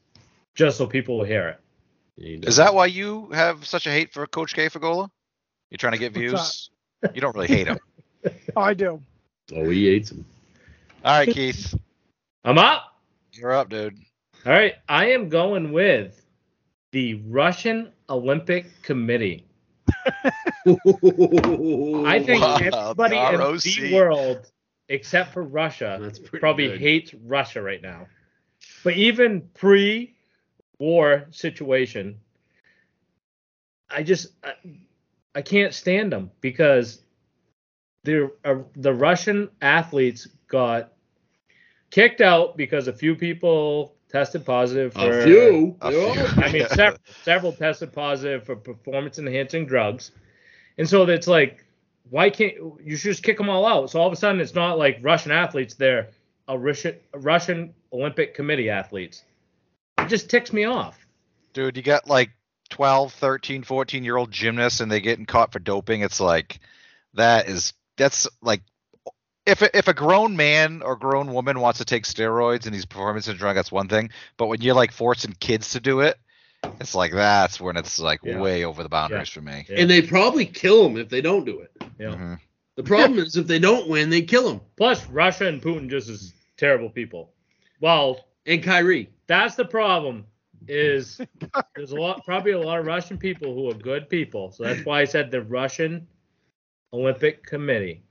[0.56, 1.60] just so people will hear it.
[2.20, 2.56] He Is does.
[2.56, 5.10] that why you have such a hate for Coach K Fagola?
[5.70, 6.72] You're trying to get views.
[7.14, 7.78] You don't really hate him.
[8.58, 9.02] I do.
[9.54, 10.26] Oh, he hates him.
[11.06, 11.76] All right, Keith,
[12.44, 12.96] I'm up.
[13.34, 13.98] you're up, dude.
[14.46, 16.22] All right, I am going with
[16.92, 19.46] the Russian Olympic Committee.
[20.68, 24.52] I think Wow, everybody the in the world,
[24.90, 26.80] except for Russia, That's probably good.
[26.80, 28.08] hates Russia right now.
[28.84, 32.20] But even pre-war situation,
[33.90, 34.54] I just I,
[35.36, 37.02] I can't stand them because
[38.04, 40.94] the uh, the Russian athletes got
[41.98, 45.76] kicked out because a few people tested positive for a few.
[45.82, 46.44] A few.
[46.44, 50.12] I mean, several, several tested positive for performance enhancing drugs.
[50.78, 51.66] And so it's like,
[52.12, 53.90] why can't you should just kick them all out?
[53.90, 56.10] So all of a sudden, it's not like Russian athletes, they're
[56.48, 59.24] a Russian, Russian Olympic Committee athletes.
[59.98, 61.04] It just ticks me off.
[61.54, 62.30] Dude, you got like
[62.70, 66.02] 12, 13, 14 year old gymnasts and they getting caught for doping.
[66.02, 66.60] It's like
[67.16, 68.62] that is that's like
[69.48, 72.86] if a, if a grown man or grown woman wants to take steroids and he's
[72.86, 74.10] performance drug, that's one thing.
[74.38, 76.18] But when you're like forcing kids to do it,
[76.80, 78.40] it's like that's when it's like Yeah.
[78.40, 79.66] way over the boundaries for me.
[79.70, 79.80] Yeah.
[79.80, 81.72] And they probably kill him if they don't do it.
[82.00, 82.16] You know?
[82.16, 82.40] Mhm.
[82.76, 84.62] The problem is if they don't win, they kill him.
[84.76, 87.34] Plus, Russia and Putin just as terrible people.
[87.80, 89.10] Well, And Kyrie.
[89.28, 90.26] that's the problem.
[90.68, 91.22] Is
[91.76, 94.52] there's a lot, probably a lot of Russian people who are good people.
[94.52, 96.08] So that's why I said the Russian
[96.92, 98.04] Olympic Committee.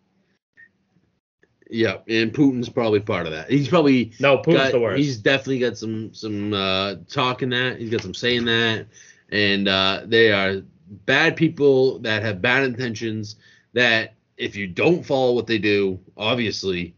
[1.69, 3.51] Yeah, and Putin's probably part of that.
[3.51, 4.99] He's probably No, Putin's got, the worst.
[4.99, 7.79] He's definitely got some some uh, talk in that.
[7.81, 8.87] He's got some saying that,
[9.31, 10.63] and uh, they are
[11.07, 13.37] bad people that have bad intentions.
[13.73, 16.95] That if you don't follow what they do, obviously,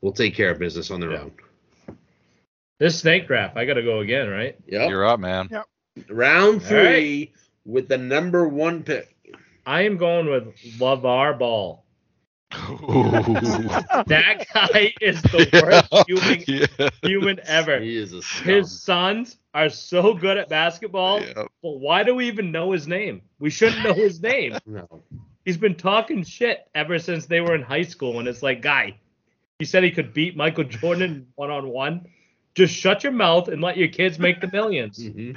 [0.00, 1.20] will take care of business on their Yeah.
[1.22, 1.32] own.
[2.78, 4.56] This snake draft, I gotta go again, right?
[4.66, 5.48] Yeah, You're up, man.
[5.50, 5.66] Yep.
[6.08, 7.32] Round All three
[7.66, 9.14] with the number one pick.
[9.66, 11.84] I am going with LeVar Ball.
[14.06, 15.48] That guy is the
[15.90, 16.88] worst human yeah.
[17.02, 17.78] human ever.
[17.80, 18.44] He is a scum.
[18.54, 21.44] His sons are so good at basketball, Yeah.
[21.62, 23.22] but why do we even know his name?
[23.38, 24.58] We shouldn't know his name.
[24.66, 24.88] no.
[25.44, 28.96] He's been talking shit ever since they were in high school, and it's like, guy,
[29.58, 32.06] he said he could beat Michael Jordan one on one.
[32.54, 34.98] Just shut your mouth and let your kids make the millions.
[34.98, 35.36] Mhm.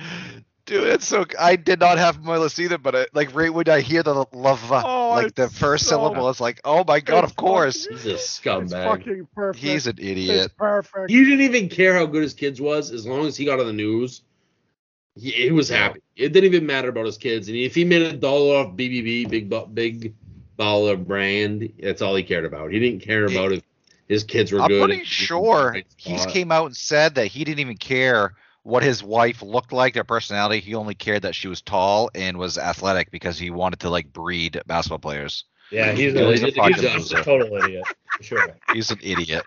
[0.65, 1.25] Dude, it's so.
[1.37, 3.81] I did not have him on my list either, but I, like right when I
[3.81, 7.31] hear the love, Oh, like the first so- syllable, is like, oh my god, It's
[7.31, 7.85] of course.
[7.85, 8.83] He's a It's scumbag.
[8.83, 9.63] fucking perfect.
[9.63, 10.51] He's an It's idiot.
[10.57, 11.09] perfect.
[11.09, 13.65] He didn't even care how good his kids was as long as he got on
[13.67, 14.21] the news.
[15.15, 16.01] He, he was happy.
[16.15, 17.47] It didn't even matter about his kids.
[17.47, 20.13] And if he made a dollar off BBB, big Bu- big
[20.57, 22.71] baller brand, that's all he cared about.
[22.71, 23.63] He didn't care about if
[24.07, 24.85] his kids were I'm good.
[24.87, 28.33] pretty sure he came out and said that he didn't even care
[28.63, 30.59] what his wife looked like, their personality.
[30.59, 34.11] He only cared that she was tall and was athletic because he wanted to like
[34.11, 35.45] breed basketball players.
[35.71, 37.83] Yeah, he's a, he's a, a he's a- he's a total idiot,
[38.17, 38.55] for sure.
[38.73, 39.45] He's an idiot.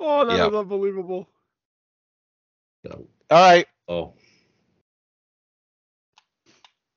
[0.00, 0.58] Oh, that is Yeah.
[0.58, 1.28] unbelievable.
[2.86, 4.14] So, All right, oh,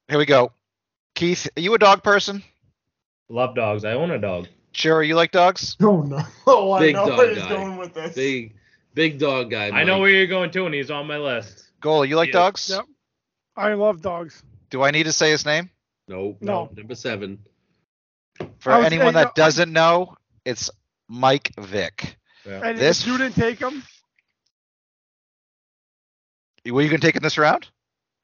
[0.07, 0.51] here we go.
[1.15, 2.43] Keith, are you a dog person?
[3.29, 3.83] Love dogs.
[3.85, 4.47] I own a dog.
[4.73, 5.75] Sure, you like dogs?
[5.81, 6.21] Oh no!
[6.47, 7.49] Oh, I Big know dog where he's guy.
[7.49, 8.15] going with this.
[8.15, 8.55] big,
[8.93, 9.69] big dog guy.
[9.69, 11.69] I know where you're going to, and he's on my list.
[11.81, 12.33] Goal, you like Yeah.
[12.33, 12.69] dogs?
[12.69, 12.85] Yep.
[13.55, 14.43] I love dogs.
[14.69, 15.69] Do I need to say his name?
[16.07, 16.37] Nope.
[16.41, 16.69] No.
[16.75, 17.39] Number seven.
[18.59, 20.15] For was anyone that no, doesn't know,
[20.45, 20.69] it's
[21.07, 22.17] Mike Vick.
[22.45, 22.61] Yeah.
[22.63, 23.83] And This- if you didn't take him,
[26.65, 27.67] Were you gonna take him this round?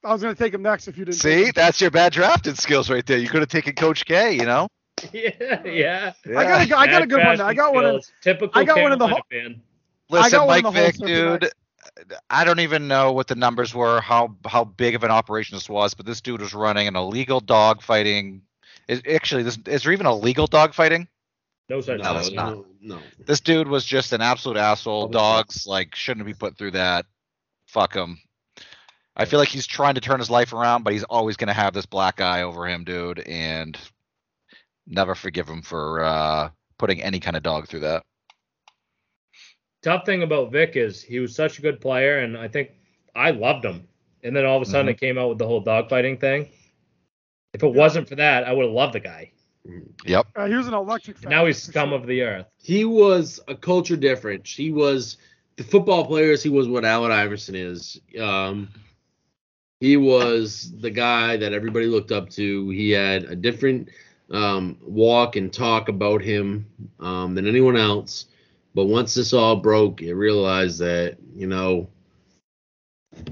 [0.03, 1.18] I was going to take him next if you didn't.
[1.20, 1.51] See, Take him.
[1.55, 3.18] that's your bad drafting skills right there.
[3.18, 4.68] You could have taken Coach K, you know?
[5.11, 6.13] yeah, yeah.
[6.26, 7.41] I got a, I got a good one.
[7.41, 7.86] I got one.
[7.86, 8.01] In.
[8.22, 9.61] Typical I got one in the Carolina fan.
[10.10, 11.51] Listen, got Mike Vick, holster dude.
[12.30, 15.70] I don't even know what the numbers were, how how big of an operation this
[15.70, 18.43] was, but this dude was running an illegal dog fighting.
[18.88, 21.08] Is, actually, this is there even illegal dog fighting?
[21.70, 22.55] No such No, it's not.
[22.55, 22.99] No, no.
[23.26, 25.03] This dude was just an absolute asshole.
[25.03, 25.45] Public health.
[25.47, 27.05] Dogs like shouldn't be put through that.
[27.66, 28.20] Fuck him.
[29.16, 31.74] I feel like he's trying to turn his life around, but he's always gonna have
[31.74, 33.78] this black eye over him, dude, and
[34.86, 38.03] never forgive him for uh, putting any kind of dog through that.
[39.84, 42.71] Tough thing about Vick is he was such a good player, and I think
[43.15, 43.88] I loved him.
[44.23, 44.91] And then all of a sudden, Mhm.
[44.91, 46.49] it came out with the whole dogfighting thing.
[47.53, 49.32] If it wasn't for that, I would have loved the guy.
[50.05, 50.28] Yep.
[50.36, 51.17] uh, he was an electric.
[51.21, 51.97] And now he's scum sure.
[51.97, 52.45] of the earth.
[52.57, 54.55] He was a culture difference.
[54.55, 55.17] He was
[55.57, 56.41] the football players.
[56.41, 57.99] He was what Allen Iverson is.
[58.19, 58.69] Um,
[59.82, 62.69] he was the guy that everybody looked up to.
[62.69, 63.89] He had a different
[64.32, 66.65] um, walk and talk about him
[66.99, 68.28] um, than anyone else.
[68.78, 71.89] But once this all broke, it realized that you know.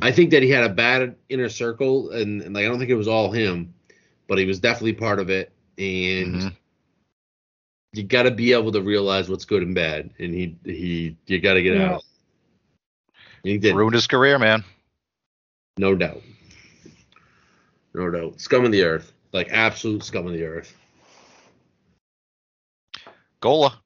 [0.02, 2.90] I think that he had a bad inner circle, and, and like I don't think
[2.90, 3.72] it was all him,
[4.28, 5.52] but he was definitely part of it.
[5.78, 6.56] And Mhm.
[7.94, 11.40] you got to be able to realize what's good and bad, and he he you
[11.40, 11.94] got to get Yeah.
[11.94, 12.04] out.
[13.44, 14.64] He did, Ruined his career, man.
[15.78, 16.24] no doubt,
[17.94, 18.42] no doubt.
[18.42, 19.14] Scum of the earth.
[19.32, 20.76] Like absolute scum of the earth.
[23.42, 23.85] Gola.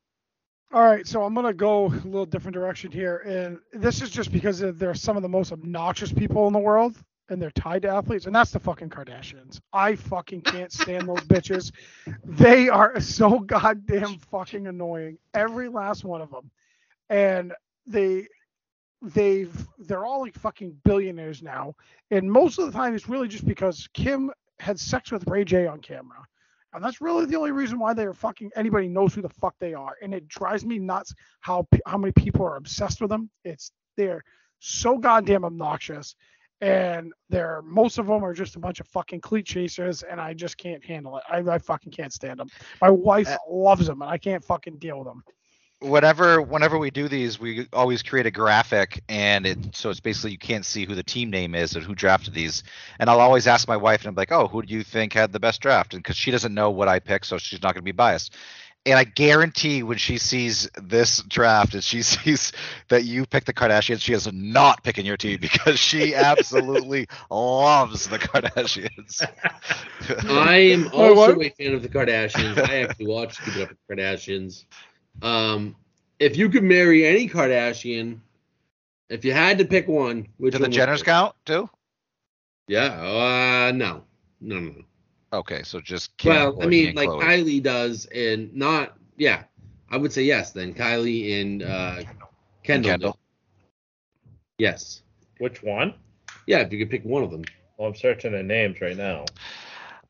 [0.71, 4.31] All right, so I'm gonna go a little different direction here, and this is just
[4.31, 6.95] because they're some of the most obnoxious people in the world,
[7.29, 9.59] and they're tied to athletes, and that's the fucking Kardashians.
[9.73, 11.71] I fucking can't stand those bitches.
[12.23, 16.51] They are so goddamn fucking annoying, every last one of them,
[17.09, 17.53] and
[17.87, 18.27] they
[19.01, 21.73] they've they're all like fucking billionaires now,
[22.11, 25.65] and most of the time it's really just because Kim had sex with Ray J
[25.65, 26.27] on camera.
[26.73, 29.73] And that's really the only reason why they're fucking anybody knows who the fuck they
[29.73, 29.95] are.
[30.01, 33.29] And it drives me nuts how how many people are obsessed with them.
[33.43, 34.23] It's they're
[34.59, 36.15] so goddamn obnoxious,
[36.61, 40.33] and they're most of them are just a bunch of fucking cleat chasers, and I
[40.33, 41.23] just can't handle it.
[41.29, 42.49] I, I fucking can't stand them.
[42.81, 45.23] My wife Uh, loves them, and I can't fucking deal with them.
[45.81, 50.31] Whenever whenever we do these, we always create a graphic, and it so it's basically
[50.31, 52.63] you can't see who the team name is and who drafted these.
[52.99, 55.31] And I'll always ask my wife, and I'm like, "Oh, who do you think had
[55.31, 57.81] the best draft?" And because she doesn't know what I pick, so she's not going
[57.81, 58.35] to be biased.
[58.85, 62.53] And I guarantee when she sees this draft and she sees
[62.87, 68.07] that you picked the Kardashians, she is not picking your team because she absolutely loves
[68.07, 69.21] the Kardashians.
[70.29, 72.57] I am also a fan of the Kardashians.
[72.57, 74.65] I actually watch Keeping Up with the Kardashians.
[75.21, 75.75] Um,
[76.19, 78.19] if you could marry any Kardashian,
[79.09, 81.69] if you had to pick one, which Do the one would Jenners count too?
[82.67, 83.01] Yeah.
[83.01, 84.03] Uh, no,
[84.41, 84.69] no, no.
[84.71, 84.83] no.
[85.31, 87.21] Okay, so just Kim, Well, I mean, like Khloe.
[87.21, 88.97] Kylie does, and not.
[89.17, 89.43] Yeah,
[89.91, 90.51] I would say yes.
[90.51, 92.01] Then Kylie and uh,
[92.63, 92.89] Kendall.
[92.89, 93.19] Kendall.
[94.57, 95.03] Yes.
[95.37, 95.93] Which one?
[96.47, 97.43] Yeah, if you could pick one of them.
[97.77, 99.25] Well, I'm searching the names right now.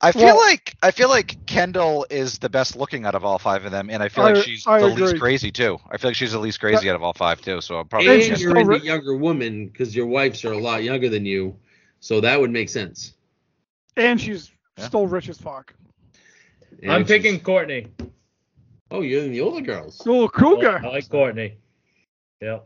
[0.02, 3.38] I feel Well- like I feel like Kendall is the best looking out of all
[3.38, 5.04] five of them, and I feel I- like she's I the agree.
[5.08, 5.78] least crazy too.
[5.90, 7.60] I feel like she's the least crazy out of all five too.
[7.62, 10.54] So I'm probably And and you're still into ri- younger woman because your wives are
[10.54, 11.58] a lot younger than you,
[12.00, 13.14] so that would make sense.
[13.98, 14.86] And she's Yeah.
[14.88, 15.74] still rich as fuck.
[16.82, 17.88] And I'm she's- picking Courtney.
[18.92, 20.04] Oh, you're in the older girls.
[20.06, 20.80] Little Oh, cougar.
[20.84, 21.58] I like Courtney.
[22.42, 22.60] Yeah.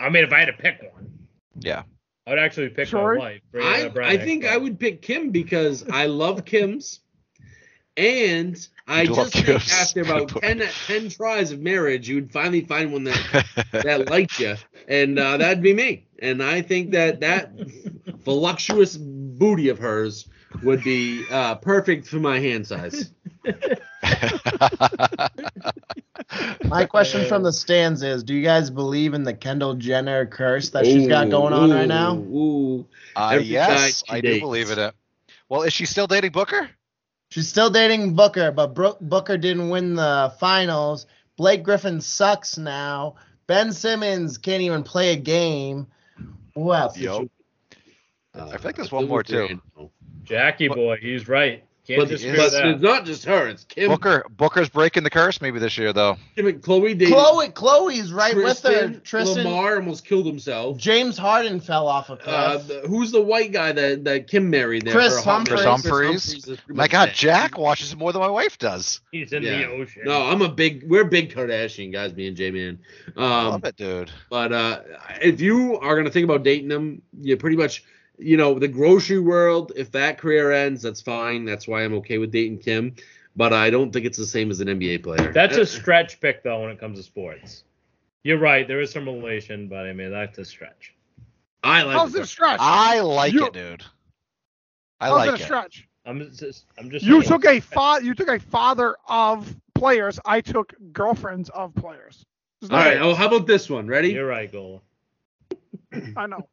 [0.00, 1.28] I mean, if I had to pick one,
[1.60, 1.84] yeah.
[2.26, 3.18] I'd actually pick Sorry?
[3.18, 3.40] my wife.
[3.54, 7.00] I, I think I would pick Kim because I love Kim's,
[7.96, 8.56] and
[8.86, 9.72] I You just think Kim's.
[9.72, 14.38] after about 10, 10 tries of marriage, you would finally find one that that liked
[14.38, 14.54] you,
[14.88, 16.06] and uh, that'd be me.
[16.20, 17.52] And I think that that
[18.24, 20.28] voluptuous booty of hers
[20.62, 23.10] would be uh, perfect for my hand size.
[26.64, 30.70] My question from the stands is: Do you guys believe in the Kendall Jenner curse
[30.70, 32.16] that she's got going on right now?
[32.16, 32.86] Ooh,
[33.16, 34.94] uh, yes, guy she I do believe in it.
[35.48, 36.70] Well, is she still dating Booker?
[37.30, 41.06] She's still dating Booker, but Bro- Booker didn't win the finals.
[41.36, 43.16] Blake Griffin sucks now.
[43.46, 45.86] Ben Simmons can't even play a game.
[46.54, 46.94] Who else?
[46.94, 47.22] did Yup.
[47.22, 47.30] you-
[48.34, 49.46] Uh, I think there's one more, too.
[49.76, 49.92] Randall.
[50.24, 51.64] Jackie boy, he's right.
[51.84, 52.64] Can't But, dispute but that.
[52.66, 56.16] it's not just her; it's Kim, Booker Booker's breaking the curse maybe this year though.
[56.36, 59.00] Kim and Khloe dated Khloe, Khloe's right Tristan, with her.
[59.00, 60.78] Tristan, Lamar almost killed himself.
[60.78, 62.28] James Harden fell off a cliff.
[62.32, 64.92] Uh, the- who's the white guy that, that Kim married there?
[64.94, 65.58] Chris for a hot Humphries.
[65.64, 65.70] minute?
[66.46, 66.58] Humphries.
[66.68, 67.14] My God, dead.
[67.16, 69.00] Jack watches more than my wife does.
[69.10, 69.58] He's in Yeah.
[69.58, 70.02] the ocean.
[70.04, 70.88] No, I'm a big.
[70.88, 72.78] We're big Kardashian guys, me and J Man.
[73.16, 74.08] Um, love it, dude.
[74.30, 74.82] but uh,
[75.20, 77.82] if you are gonna think about dating them, you pretty much,
[78.22, 79.72] you know, the grocery world.
[79.76, 81.44] If that career ends, that's fine.
[81.44, 82.94] That's why I'm okay with Dayton Kim.
[83.34, 85.32] But I don't think it's the same as an NBA player.
[85.32, 87.64] That's a stretch pick though when it comes to sports.
[88.24, 88.68] You're right.
[88.68, 90.94] There is some relation, but I mean that's a stretch.
[91.64, 91.96] I like.
[91.96, 92.18] How's it.
[92.18, 92.58] it a stretch?
[92.60, 93.84] I like You- it, dude.
[95.00, 95.44] I How's like it a it.
[95.44, 95.88] stretch?
[96.04, 97.04] I'm just, I'm just.
[97.04, 100.18] You took a fa- you took a father of players.
[100.24, 102.24] I took girlfriends of players.
[102.64, 102.96] All right.
[102.98, 103.86] All no- Oh, how about this one?
[103.86, 104.10] Ready?
[104.12, 104.80] You're right, Gola.
[106.16, 106.48] I know.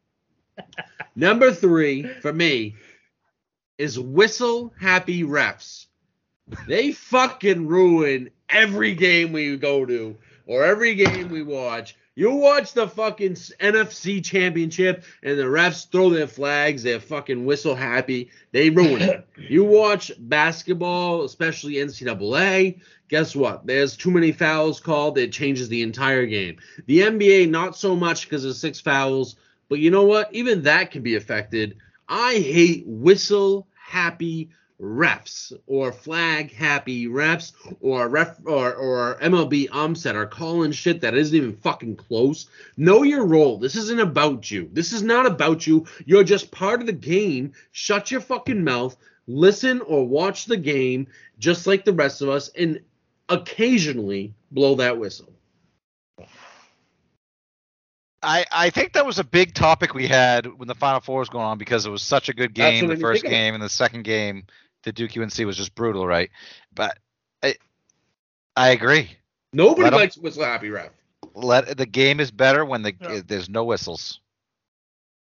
[1.15, 2.75] Number three for me
[3.77, 5.87] is whistle happy refs.
[6.67, 11.95] They fucking ruin every game we go to or every game we watch.
[12.15, 17.75] You watch the fucking NFC championship and the refs throw their flags, they're fucking whistle
[17.75, 18.31] happy.
[18.51, 19.25] They ruin it.
[19.49, 22.81] You watch basketball, especially NCAA.
[23.07, 23.65] Guess what?
[23.65, 25.17] There's too many fouls called.
[25.17, 26.57] It changes the entire game.
[26.85, 29.37] The NBA, not so much because of six fouls.
[29.69, 30.33] But you know what?
[30.33, 31.77] Even that can be affected.
[32.07, 34.49] I hate whistle happy
[34.81, 37.51] refs or flag happy refs
[37.81, 42.47] or ref or, or MLB umset are calling shit that isn't even fucking close.
[42.77, 43.57] Know your role.
[43.57, 44.69] This isn't about you.
[44.73, 45.85] This is not about you.
[46.05, 47.51] You're just part of the game.
[47.71, 48.95] Shut your fucking mouth.
[49.27, 51.07] Listen or watch the game
[51.37, 52.79] just like the rest of us and
[53.27, 55.31] occasionally blow that whistle.
[58.21, 61.29] I, I think that was a big topic we had when the Final Four was
[61.29, 63.35] going on because it was such a good game what the first think of it.
[63.35, 64.43] game and the second game
[64.83, 66.29] the Duke UNC was just brutal, right?
[66.73, 66.97] But
[67.43, 67.55] I,
[68.55, 69.11] I agree.
[69.53, 70.91] Nobody Let 'em- likes whistle happy ref.
[71.33, 73.21] Let the game is better when the Yeah.
[73.25, 74.19] there's no whistles.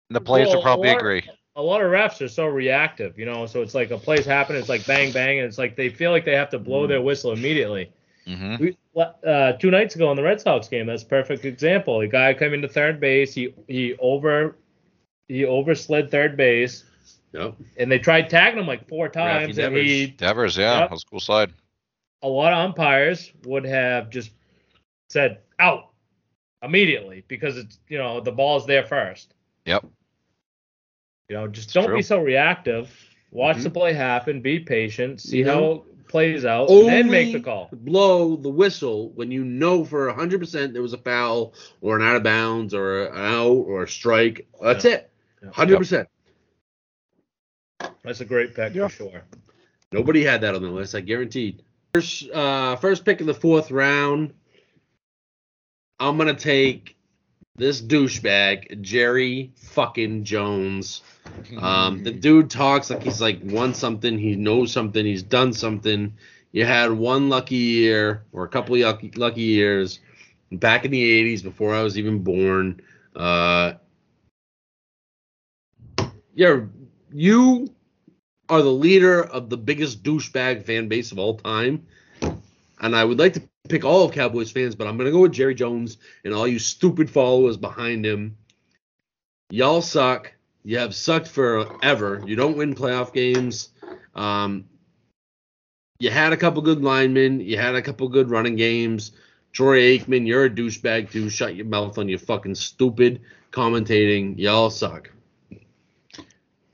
[0.08, 1.22] And the players Well, will probably a lot- agree.
[1.56, 3.44] A lot of refs are so reactive, you know.
[3.46, 6.10] So it's like a play's happening, it's like bang bang, and it's like they feel
[6.10, 6.88] like they have to blow mm.
[6.88, 7.92] their whistle immediately.
[8.36, 8.76] Hmm We,
[9.26, 12.00] uh, two nights ago in the Red Sox game, that's a perfect example.
[12.00, 14.56] The guy came into third base, he he over
[15.28, 16.84] he overslid third base,
[17.32, 17.54] Yep.
[17.78, 19.86] and they tried tagging him like four times, and Devers.
[19.86, 20.88] he Devers, yeah, Yep.
[20.88, 21.52] that was a cool slide.
[22.22, 24.32] a lot of umpires would have just
[25.08, 25.88] said out
[26.62, 29.32] immediately because it's you know the ball's there first.
[29.66, 29.86] Yep.
[31.28, 31.96] You know, just It's don't true.
[31.96, 32.90] be so reactive.
[33.30, 33.62] Watch Mhm.
[33.62, 34.40] the play happen.
[34.40, 35.20] Be patient.
[35.20, 37.68] See You how plays out, and then make the call.
[37.72, 42.16] Blow the whistle when you know for 100% there was a foul or an out
[42.16, 44.48] of bounds or an out or a strike.
[44.60, 45.10] That's it.
[45.42, 45.50] Yeah.
[45.50, 46.06] 100%.
[48.02, 48.88] That's a great pick Yeah.
[48.88, 49.22] for sure.
[49.92, 51.62] Nobody had that on the list, I guaranteed.
[51.94, 54.34] First, uh, first pick in the fourth round.
[55.98, 56.96] I'm gonna take
[57.56, 61.02] this douchebag, Jerry fucking Jones.
[61.58, 66.14] Um, the dude talks like he's like won something, he knows something, he's done something.
[66.52, 70.00] You had one lucky year or a couple of lucky, lucky years
[70.52, 72.80] back in the 80s before I was even born.
[73.14, 73.74] Uh,
[76.34, 76.60] yeah,
[77.12, 77.72] you
[78.48, 81.86] are the leader of the biggest douchebag fan base of all time.
[82.80, 85.20] And I would like to pick all of Cowboys fans, but I'm going to go
[85.20, 88.36] with Jerry Jones and all you stupid followers behind him.
[89.50, 90.32] Y'all suck.
[90.64, 92.22] You have sucked forever.
[92.26, 93.70] You don't win playoff games.
[94.14, 94.66] Um,
[95.98, 97.40] you had a couple good linemen.
[97.40, 99.12] You had a couple good running games.
[99.52, 101.28] Troy Aikman, you're a douchebag too.
[101.28, 104.38] Shut your mouth on your fucking stupid commentating.
[104.38, 105.10] Y'all suck.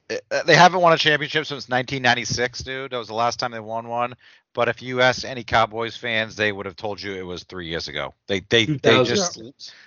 [0.08, 2.92] Uh, they haven't won a championship since 1996, dude.
[2.92, 4.14] That was the last time they won one.
[4.56, 7.66] But if you ask any Cowboys fans, they would have told you it was three
[7.66, 8.14] years ago.
[8.26, 9.38] They they they just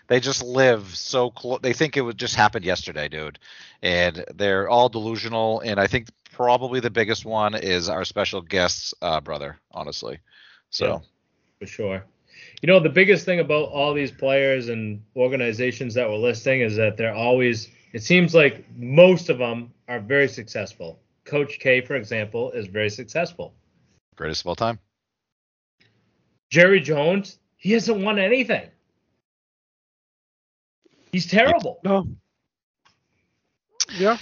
[0.05, 1.59] they just live so close.
[1.63, 3.39] They think it would just happened yesterday, dude.
[3.82, 5.61] And they're all delusional.
[5.61, 10.20] And I think probably the biggest one is our special guest's uh, brother, honestly.
[10.70, 11.01] So
[11.59, 12.05] for sure.
[12.61, 16.76] You know, the biggest thing about all these players and organizations that we're listing is
[16.76, 20.99] that they're always, it seems like most of them are very successful.
[21.26, 23.55] Coach K, for example, is very successful.
[24.20, 24.78] Greatest of all time.
[26.49, 28.70] Jerry Jones, he hasn't won anything.
[31.11, 31.80] He's terrible.
[31.84, 32.07] No.
[33.97, 34.17] Yeah.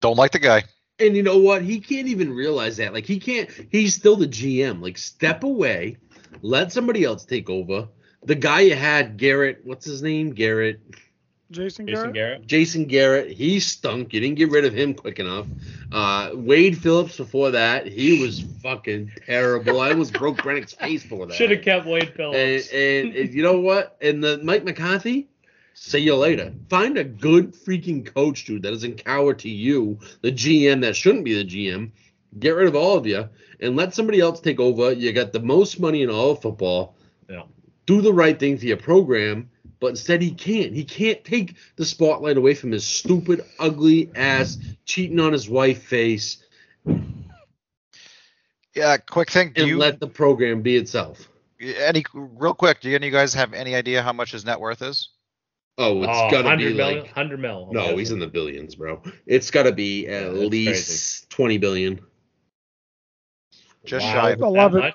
[0.00, 0.62] Don't like the guy.
[1.00, 1.62] And you know what?
[1.62, 2.94] He can't even realize that.
[2.94, 3.50] Like he can't.
[3.70, 4.80] He's still the GM.
[4.80, 5.96] Like step away,
[6.40, 7.88] let somebody else take over.
[8.22, 9.62] The guy you had, Garrett.
[9.64, 10.30] What's his name?
[10.30, 10.80] Garrett.
[11.50, 12.14] Jason, Jason Garrett.
[12.14, 12.46] Garrett.
[12.46, 13.30] Jason Garrett.
[13.32, 14.12] He stunk.
[14.12, 15.46] You didn't get rid of him quick enough.
[15.90, 19.80] Uh, Wade Phillips before that, he was fucking terrible.
[19.80, 21.34] I almost broke Brennick's face for that.
[21.34, 22.68] Should have kept Wade And, Phillips.
[22.72, 23.96] and, and you know what?
[24.00, 25.28] And the Mike McCarthy,
[25.74, 26.52] see you later.
[26.68, 31.24] Find a good freaking coach, dude, that doesn't cower to you, the GM that shouldn't
[31.24, 31.90] be the GM.
[32.38, 33.28] Get rid of all of you
[33.58, 34.92] and let somebody else take over.
[34.92, 36.94] You got the most money in all of football.
[37.28, 37.42] Yeah.
[37.86, 39.49] Do the right thing for your program,
[39.80, 40.72] but instead he can't.
[40.74, 45.82] He can't take the spotlight away from his stupid, ugly ass, cheating on his wife
[45.82, 46.44] face
[48.74, 49.52] Yeah, quick thing.
[49.52, 51.28] Do and you let the program be itself.
[51.60, 52.80] any real quick?
[52.80, 55.08] Do any of you guys have any idea how much his net worth is?
[55.78, 57.68] Oh, it's oh, gotta 100 be million, like 100 mil.
[57.72, 59.02] No, he's in the billions, bro.
[59.26, 62.00] It's got to be at Yeah, that's least twenty billion.
[63.86, 64.80] Just wow, shy of that 11.
[64.80, 64.94] much?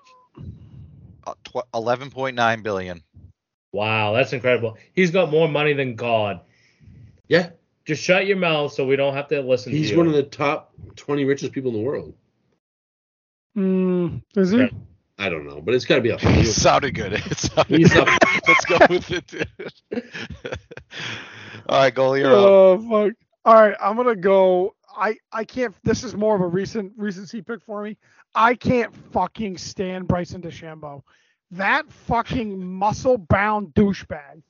[1.25, 1.33] Uh,
[1.73, 3.01] 11.9 billion.
[3.75, 4.77] Wow, that's incredible.
[4.93, 6.39] He's got more money than God.
[7.27, 7.49] Yeah,
[7.83, 9.97] Just shut your mouth so we don't have to listen to he's you.
[9.97, 12.13] one of the top twenty richest people in the world.
[13.57, 14.69] Mm, is he?
[15.17, 16.19] I don't know, but it's got to be up.
[16.23, 17.13] It sounded good.
[17.13, 18.07] It sounded He's good.
[18.07, 18.19] up.
[18.47, 19.27] Let's go with it.
[19.27, 19.47] dude.
[21.67, 22.37] All right, goalie, you're up.
[22.37, 23.13] Oh fuck.
[23.45, 24.73] All right, I'm gonna go.
[24.95, 25.75] I I can't.
[25.83, 27.97] This is more of a recent recency pick for me.
[28.33, 31.01] I can't fucking stand Bryson DeChambeau.
[31.51, 34.41] That fucking muscle bound douchebag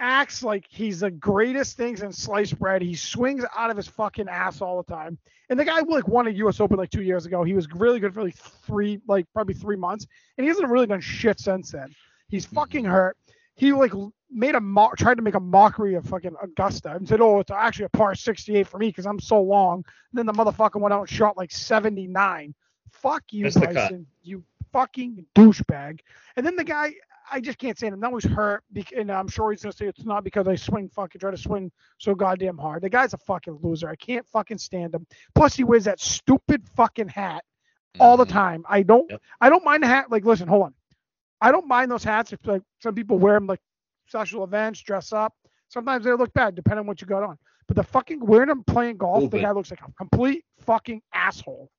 [0.00, 2.82] acts like he's the greatest things in sliced bread.
[2.82, 5.18] He swings out of his fucking ass all the time.
[5.50, 6.60] And the guy like won a U.S.
[6.60, 7.42] Open like two years ago.
[7.42, 10.06] He was really good for like three, like probably three months,
[10.36, 11.94] and he hasn't really done shit since then.
[12.28, 13.16] He's fucking hurt.
[13.54, 13.92] He like
[14.30, 17.50] made a mo- tried to make a mockery of fucking Augusta and said, "Oh, it's
[17.50, 20.92] actually a par 68 for me because I'm so long." And then the motherfucker went
[20.92, 22.54] out and shot like 79.
[22.92, 23.50] Fuck you.
[23.50, 24.06] Bryson.
[24.22, 26.00] You fucking douchebag.
[26.36, 26.94] And then the guy,
[27.30, 28.00] I just can't stand him.
[28.00, 28.64] Now he's hurt,
[28.96, 31.70] and I'm sure he's gonna say it's not because I swing fucking try to swing
[31.98, 32.82] so goddamn hard.
[32.82, 33.88] The guy's a fucking loser.
[33.88, 35.06] I can't fucking stand him.
[35.34, 37.44] Plus, he wears that stupid fucking hat
[38.00, 38.30] all the Mhm.
[38.30, 38.64] time.
[38.68, 39.10] I don't.
[39.10, 39.22] Yep.
[39.40, 40.10] I don't mind the hat.
[40.10, 40.74] Like, listen, hold on.
[41.40, 43.60] I don't mind those hats if like some people wear them like
[44.06, 45.34] special events, dress up.
[45.68, 47.38] Sometimes they look bad, depending on what you got on.
[47.66, 49.42] But the fucking wearing them playing golf, the Stupid.
[49.42, 51.70] guy looks like a complete fucking asshole.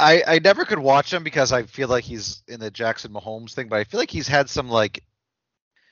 [0.00, 3.52] I I never could watch him because I feel like he's in the Jackson Mahomes
[3.52, 5.04] thing, but I feel like he's had some like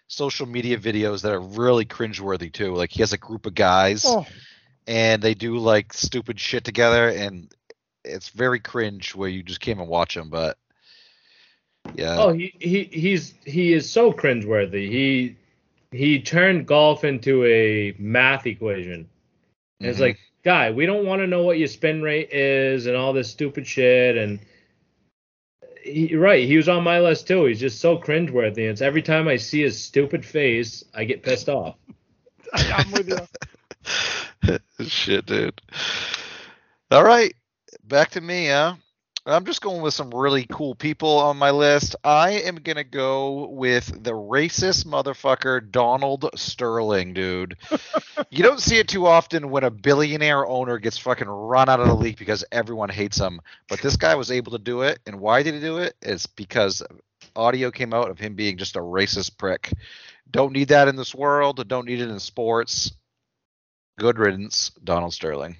[0.08, 2.74] social media videos that are really cringeworthy too.
[2.74, 4.26] Like he has a group of guys Oh,
[4.86, 7.52] and they do like stupid shit together, and
[8.04, 10.30] it's very cringe where you just came and watch him.
[10.30, 10.56] But
[11.94, 14.90] yeah, Oh, he, he he's he is so cringeworthy.
[14.90, 15.36] He
[15.90, 19.08] he turned golf into a math equation.
[19.80, 20.02] And It's mm-hmm.
[20.02, 23.30] like, guy, we don't want to know what your spin rate is and all this
[23.30, 24.16] stupid shit.
[24.16, 24.40] And
[25.82, 27.44] he, right, he was on my list too.
[27.44, 28.68] He's just so cringeworthy.
[28.70, 31.76] It's every time I see his stupid face, I get pissed off.
[32.52, 34.58] I'm with you.
[34.86, 35.60] Shit, dude.
[36.90, 37.34] All right,
[37.84, 38.74] back to me, huh?
[39.28, 41.96] I'm just going with some really cool people on my list.
[42.02, 47.58] I am gonna go with the racist motherfucker Donald Sterling, dude.
[48.30, 51.88] you don't see it too often when a billionaire owner gets fucking run out of
[51.88, 53.42] the league because everyone hates him.
[53.68, 55.94] But this guy was able to do it, and why did he do it?
[56.00, 56.82] It's because
[57.36, 59.74] audio came out of him being just a racist prick.
[60.30, 61.68] Don't need that in this world.
[61.68, 62.92] Don't need it in sports.
[63.98, 65.58] Good riddance, Donald Sterling.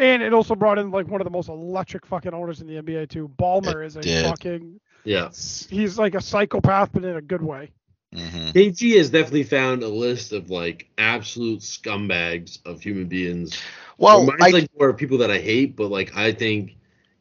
[0.00, 2.76] And it also brought in like one of the most electric fucking owners in the
[2.78, 3.28] NBA too.
[3.28, 4.24] Ballmer is a did.
[4.24, 4.80] fucking.
[5.04, 5.28] Yeah.
[5.68, 7.70] He's like a psychopath, but in a good way.
[8.14, 13.60] hmm KG has definitely found a list of like absolute scumbags of human beings.
[13.98, 16.76] Well, Mine's I, like more people that I hate, but like I think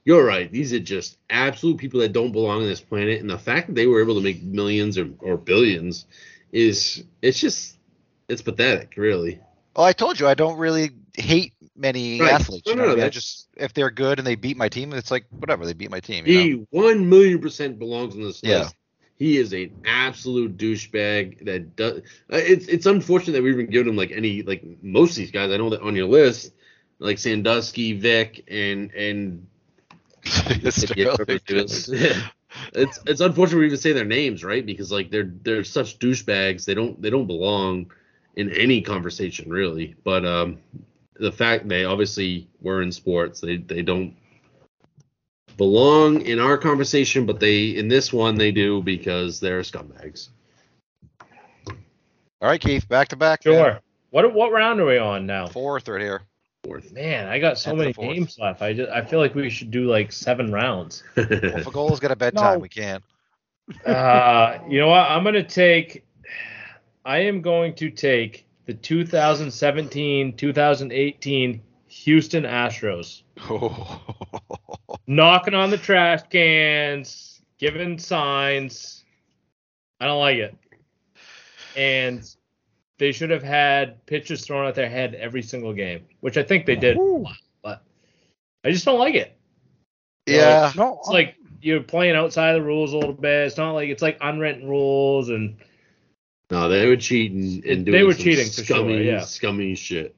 [0.05, 0.49] you're right.
[0.49, 3.73] These are just absolute people that don't belong on this planet, and the fact that
[3.75, 6.05] they were able to make millions or, or billions
[6.53, 7.77] is it's just
[8.29, 9.41] it's pathetic, really.
[9.75, 12.27] well, I told you I don't really hate many Right.
[12.27, 12.65] athletes.
[12.65, 13.05] No, You know no, I mean?
[13.05, 15.91] I just if they're good and they beat my team, it's like whatever they beat
[15.91, 16.27] my team.
[16.27, 16.41] You know?
[16.47, 18.45] He one million percent belongs on this Yeah.
[18.45, 18.75] list.
[19.17, 21.45] He is an absolute douchebag.
[21.45, 21.99] That does.
[22.31, 25.31] uh, It's it's unfortunate that we even given him like any like most of these
[25.31, 25.51] guys.
[25.51, 26.53] I know that on your list,
[26.99, 29.47] like Sandusky, Vick, and and
[32.73, 34.65] it's it's unfortunate we even say their names, right?
[34.65, 36.65] Because like they're they're such douchebags.
[36.65, 37.91] They don't they don't belong
[38.35, 39.95] in any conversation really.
[40.03, 40.57] But um,
[41.19, 44.15] the fact they obviously were in sports, they they don't
[45.57, 50.29] belong in our conversation, but they in this one they do because they're scumbags.
[52.41, 53.45] All right, Keith, back to back.
[53.45, 53.53] man.
[53.53, 53.79] Sure.
[54.11, 55.47] What what round are we on now?
[55.47, 56.21] Fourth right here.
[56.63, 56.91] Fourth.
[56.91, 58.61] Man, I got so Enter many games left.
[58.61, 61.03] I just I feel like we should do like seven rounds.
[61.15, 62.59] Well, if a goal's got a bedtime, No.
[62.59, 63.03] we can't.
[63.85, 65.09] Uh, you know what?
[65.11, 66.05] I'm gonna take.
[67.05, 73.23] I am going to take the 2017-2018 Houston Astros,
[75.07, 79.03] knocking on the trash cans, giving signs.
[79.99, 80.55] I don't like it,
[81.75, 82.23] and
[82.99, 86.67] they should have had pitches thrown at their head every single game, which I think
[86.67, 86.95] they did.
[86.97, 87.25] Ooh.
[87.63, 87.81] But
[88.63, 89.35] I just don't like it.
[90.27, 90.71] yeah.
[90.75, 93.47] No, It's like you're playing outside the rules a little bit.
[93.47, 95.57] It's not like it's like unwritten rules and
[96.49, 99.21] no, they were cheating and They doing were some cheating for sure, scummy, yeah.
[99.21, 100.15] scummy shit.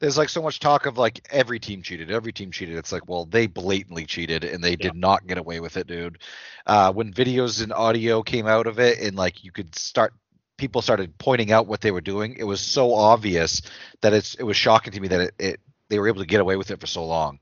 [0.00, 2.76] There's like so much talk of like every team cheated, every team cheated.
[2.76, 6.18] It's like, well, they blatantly cheated and they did not get away with it, dude.
[6.66, 10.14] Uh, when videos and audio came out of it and like you could start
[10.56, 13.60] people started pointing out what they were doing, it was so obvious
[14.00, 16.40] that it's it was shocking to me that it, it they were able to get
[16.40, 17.38] away with it for so long.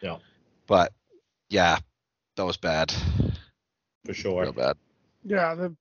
[0.00, 0.16] Yeah.
[0.66, 0.92] But
[1.50, 1.78] yeah,
[2.36, 2.92] that was bad.
[4.06, 4.42] for sure.
[4.42, 4.76] Real bad.
[5.24, 5.76] yeah, the,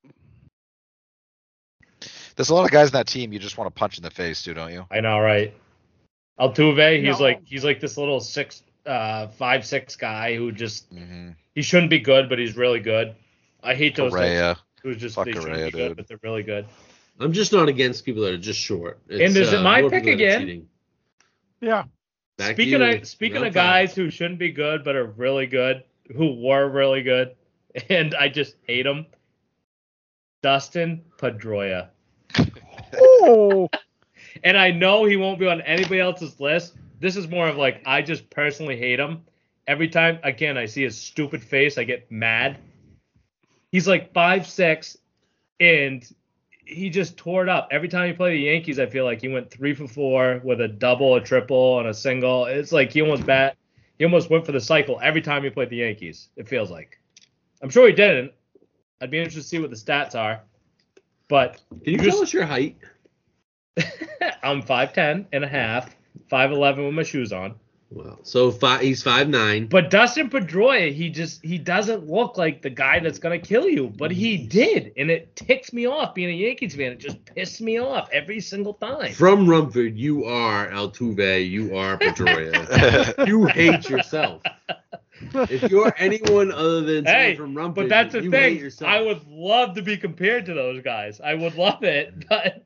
[2.38, 4.12] There's a lot of guys in that team you just want to punch in the
[4.12, 4.86] face too, don't you?
[4.90, 5.54] I know, right?
[6.40, 7.24] Altuve, he's No.
[7.26, 11.32] like he's like this little six uh five six guy who just Mm-hmm.
[11.56, 13.16] he shouldn't be good, but he's really good.
[13.64, 14.58] I hate those guys Correa.
[14.84, 15.98] who's just Fuck they shouldn't Correa, be good, dude.
[15.98, 16.68] but they're really good.
[17.20, 19.00] I'm just not against people that are just short.
[19.10, 20.68] It's, And is it uh, my pick people that are again?
[21.60, 21.84] yeah.
[22.38, 22.98] Back speaking you.
[22.98, 23.54] of speaking of problem.
[23.54, 25.84] guys who shouldn't be good but are really good,
[26.16, 27.36] who were really good,
[27.90, 29.08] and I just hate them.
[30.44, 31.90] Dustin Pedroia.
[33.00, 33.70] Oh,
[34.44, 36.76] and I know he won't be on anybody else's list.
[37.00, 39.22] This is more of like I just personally hate him.
[39.68, 42.58] Every time again I see his stupid face, I get mad.
[43.72, 44.98] He's like five six,
[45.60, 46.08] and
[46.66, 47.68] he just tore it up.
[47.72, 50.62] Every time he played the Yankees, I feel like he went three for four with
[50.62, 52.46] a double, a triple, and a single.
[52.46, 53.58] It's like he almost bat
[53.98, 56.30] he almost went for the cycle every time he played the Yankees.
[56.36, 57.00] It feels like.
[57.62, 58.32] I'm sure he didn't.
[59.02, 60.42] I'd be interested to see what the stats are.
[61.28, 62.78] But Can you Just- tell us your height?
[64.44, 65.96] I'm 5'10 and a half,
[66.32, 67.56] 5'11 with my shoes on.
[67.90, 69.68] Well, so five, he's five nine.
[69.68, 73.88] But Dustin Pedroia, he just he doesn't look like the guy that's gonna kill you,
[73.88, 74.48] but he mm-hmm.
[74.50, 76.92] did, and it ticks me off being a Yankees fan.
[76.92, 79.14] It just pisses me off every single time.
[79.14, 81.50] From Rumford, you are Altuve.
[81.50, 83.26] You are Pedroia.
[83.28, 84.42] you hate yourself.
[85.50, 88.72] If you're anyone other than someone Hey, from Rumford, But that's the you thing.
[88.86, 91.20] I would love to be compared to those guys.
[91.22, 92.66] I would love it, but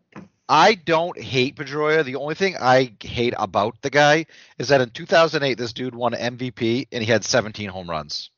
[0.49, 2.03] I don't hate Pedroia.
[2.03, 4.25] The only thing I hate about the guy
[4.57, 8.31] is that in 2008, this dude won MVP and he had 17 home runs.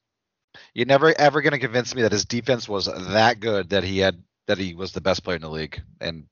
[0.74, 4.00] You're never ever going to convince me that his defense was that good that he
[4.00, 5.82] had that he was the best player in the league.
[6.00, 6.26] And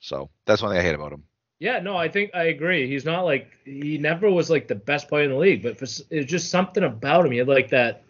[0.00, 1.24] so that's one thing I hate about him.
[1.60, 2.86] Yeah, no, I think I agree.
[2.88, 5.84] He's not like he never was like the best player in the league, but for,
[5.84, 7.32] s- it's just something about him.
[7.32, 8.02] He had like that.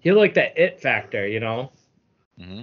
[0.00, 1.70] He had like that it factor, you know.
[2.38, 2.62] hmm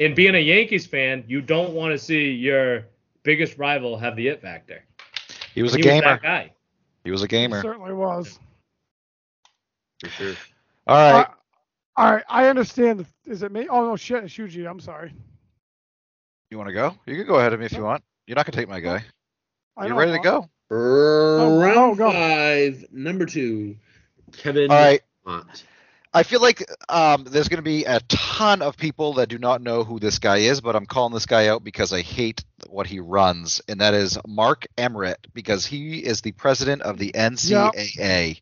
[0.00, 2.86] And being a Yankees fan, you don't want to see your
[3.22, 4.82] biggest rival have the it factor.
[5.54, 6.06] He was a he gamer.
[6.12, 6.52] Was that guy.
[7.04, 7.60] He was a He gamer.
[7.62, 8.38] certainly was.
[10.00, 10.36] For sure.
[10.86, 11.26] All right.
[11.26, 11.30] Uh,
[11.96, 13.00] all right, I understand.
[13.00, 13.68] the- Is it me?
[13.68, 14.68] Oh no, shit, it's Shuji.
[14.68, 15.12] I'm sorry.
[16.50, 16.94] You want to go?
[17.06, 18.02] You can go ahead of me if you want.
[18.26, 19.04] You're not going to take my guy.
[19.76, 20.48] I You know ready to I'm go?
[20.70, 22.10] Round go.
[22.10, 23.76] five, number two,
[24.32, 24.70] Kevin.
[24.70, 25.02] All right.
[25.26, 25.62] Mott.
[26.16, 29.60] I feel like um, there's going to be a ton of people that do not
[29.60, 32.86] know who this guy is, but I'm calling this guy out because I hate what
[32.86, 38.40] he runs, and that is Mark Emmert, because he is the president of the NCAA.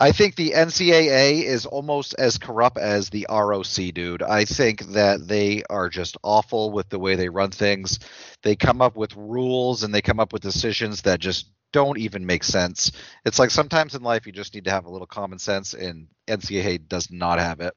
[0.00, 4.22] I think the NCAA is almost as corrupt as the ROC, dude.
[4.22, 7.98] I think that they are just awful with the way they run things.
[8.44, 12.24] They come up with rules and they come up with decisions that just don't even
[12.24, 12.92] make sense.
[13.24, 16.06] It's like sometimes in life you just need to have a little common sense, and
[16.28, 17.74] NCAA does not have it.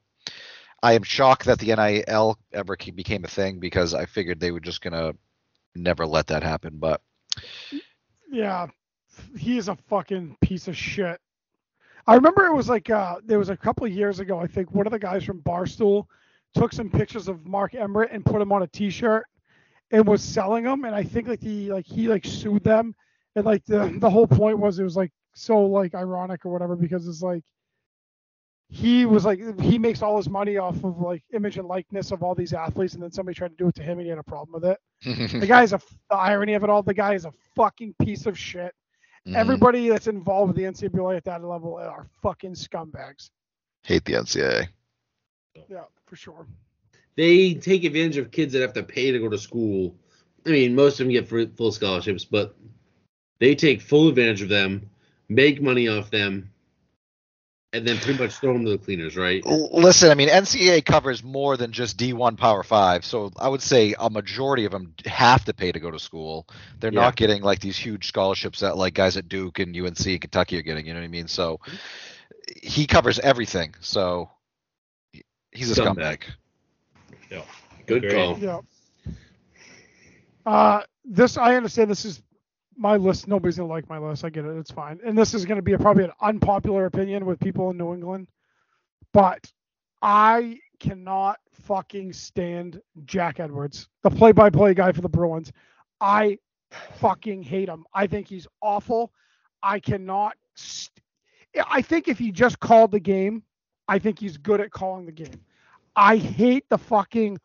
[0.83, 4.59] I am shocked that the NIL ever became a thing because I figured they were
[4.59, 5.13] just gonna
[5.75, 6.77] never let that happen.
[6.77, 7.01] But
[8.31, 8.67] Yeah,
[9.37, 11.19] he is a fucking piece of shit.
[12.11, 14.37] I remember it was like uh, there was a couple of years ago.
[14.37, 16.07] I think one of the guys from Barstool
[16.53, 19.23] took some pictures of Mark Emmert and put them on a T-shirt
[19.91, 20.83] and was selling them.
[20.83, 22.93] And I think like he like he like sued them.
[23.37, 26.75] And like the the whole point was it was like so like ironic or whatever
[26.75, 27.45] because it's like
[28.67, 32.23] he was like he makes all his money off of like image and likeness of
[32.23, 34.17] all these athletes, and then somebody tried to do it to him and he had
[34.19, 34.77] a problem with it.
[35.39, 35.79] The guy is a
[36.09, 36.83] the irony of it all.
[36.83, 38.73] The guy is a fucking piece of shit.
[39.27, 39.35] Mhm.
[39.35, 43.29] Everybody that's involved with the NCAA at that level are fucking scumbags.
[43.83, 44.67] hate the NCAA.
[45.67, 46.45] Yeah, for sure.
[47.15, 49.95] They take advantage of kids that have to pay to go to school.
[50.45, 52.55] I mean, most of them get fr- full scholarships, but
[53.39, 54.89] they take full advantage of them,
[55.29, 56.51] make money off them,
[57.73, 59.45] and then pretty much throw them to the cleaners, right?
[59.45, 63.95] Listen, I mean, NCAA covers more than just D1 Power Five, so I would say
[63.97, 66.47] a majority of them have to pay to go to school.
[66.79, 66.99] They're Yeah.
[67.01, 70.57] not getting like these huge scholarships that like guys at Duke and UNC and Kentucky
[70.57, 70.85] are getting.
[70.85, 71.27] You know what I mean?
[71.27, 71.59] So
[72.61, 73.73] he covers everything.
[73.79, 74.29] So
[75.51, 76.23] he's a Scumbag.
[77.29, 77.43] scumbag.
[77.87, 78.13] Good Agreed.
[78.15, 78.37] call.
[78.39, 78.59] Yeah.
[80.45, 81.89] Uh, this I understand.
[81.89, 82.21] This is
[82.81, 83.27] my list.
[83.27, 84.25] Nobody's gonna like my list.
[84.25, 84.57] I get it.
[84.57, 84.99] It's fine.
[85.05, 88.27] And this is gonna be a, probably an unpopular opinion with people in New England,
[89.13, 89.51] but
[90.01, 95.51] I cannot fucking stand Jack Edwards, the play-by-play guy for the Bruins.
[96.01, 96.39] I
[96.71, 97.85] fucking hate him.
[97.93, 99.11] I think he's awful.
[99.61, 100.33] I cannot.
[100.55, 101.03] St-
[101.69, 103.43] I think if he just called the game,
[103.87, 105.41] I think he's good at calling the game.
[105.95, 107.37] I hate the fucking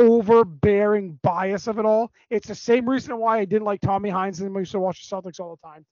[0.00, 2.10] overbearing bias of it all.
[2.30, 5.08] It's the same reason why I didn't like Tommy Heinsohn and we used to watch
[5.08, 5.84] the Celtics all the time.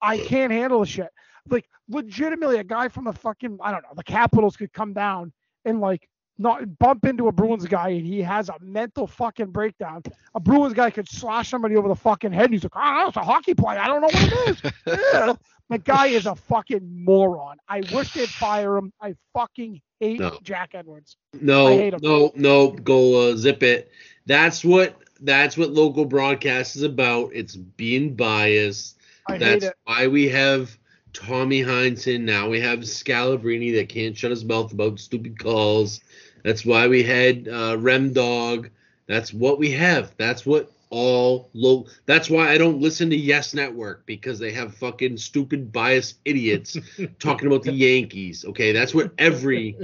[0.00, 1.08] I can't handle the shit.
[1.48, 5.32] Like legitimately, a guy from the fucking I don't know the Capitals could come down
[5.64, 6.08] and like
[6.38, 10.02] not bump into a Bruins guy and he has a mental fucking breakdown.
[10.34, 13.16] A Bruins guy could slash somebody over the fucking head and he's like, oh, that's
[13.16, 13.76] a hockey play.
[13.76, 15.36] I don't know what it is.
[15.68, 17.56] The guy is a fucking moron.
[17.68, 18.92] I wish they'd fire him.
[19.00, 20.38] I fucking hate No.
[20.42, 21.16] Jack Edwards.
[21.34, 23.90] I No, hate no, no, go uh, zip it.
[24.26, 27.30] That's what that's what local broadcast is about.
[27.34, 28.98] It's being biased.
[29.26, 29.74] I hate That's it.
[29.84, 30.76] why we have
[31.12, 32.20] Tommy Heinsohn.
[32.22, 36.00] Now we have Scalabrine that can't shut his mouth about stupid calls.
[36.46, 38.70] That's why we had uh, Rem Dog.
[39.08, 40.14] That's what we have.
[40.16, 41.86] That's what all low.
[42.06, 46.76] That's why I don't listen to Yes Network because they have fucking stupid biased idiots
[47.18, 48.44] talking about the Yankees.
[48.44, 49.76] Okay, that's what every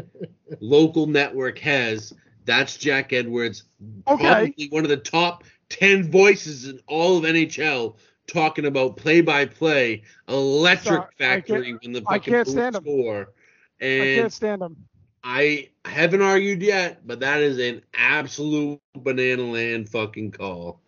[0.60, 2.12] local network has.
[2.44, 3.64] That's Jack Edwards,
[4.06, 4.22] Okay.
[4.22, 7.96] probably one of the top ten voices in all of NHL
[8.28, 12.82] talking about play-by-play, electric Sorry, factory when the I fucking can't Bruins stand him.
[12.84, 13.32] score.
[14.00, 14.76] I can't stand him.
[15.24, 20.80] I haven't argued yet, but that is an absolute banana land fucking call.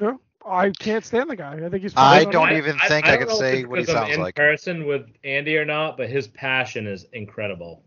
[0.00, 0.14] Yeah,
[0.46, 1.54] I can't stand the guy.
[1.64, 1.94] I think he's.
[1.96, 4.34] I don't even think I don't could say what he because I'm sounds in like.
[4.36, 7.82] person with Andy or not, but his passion is incredible.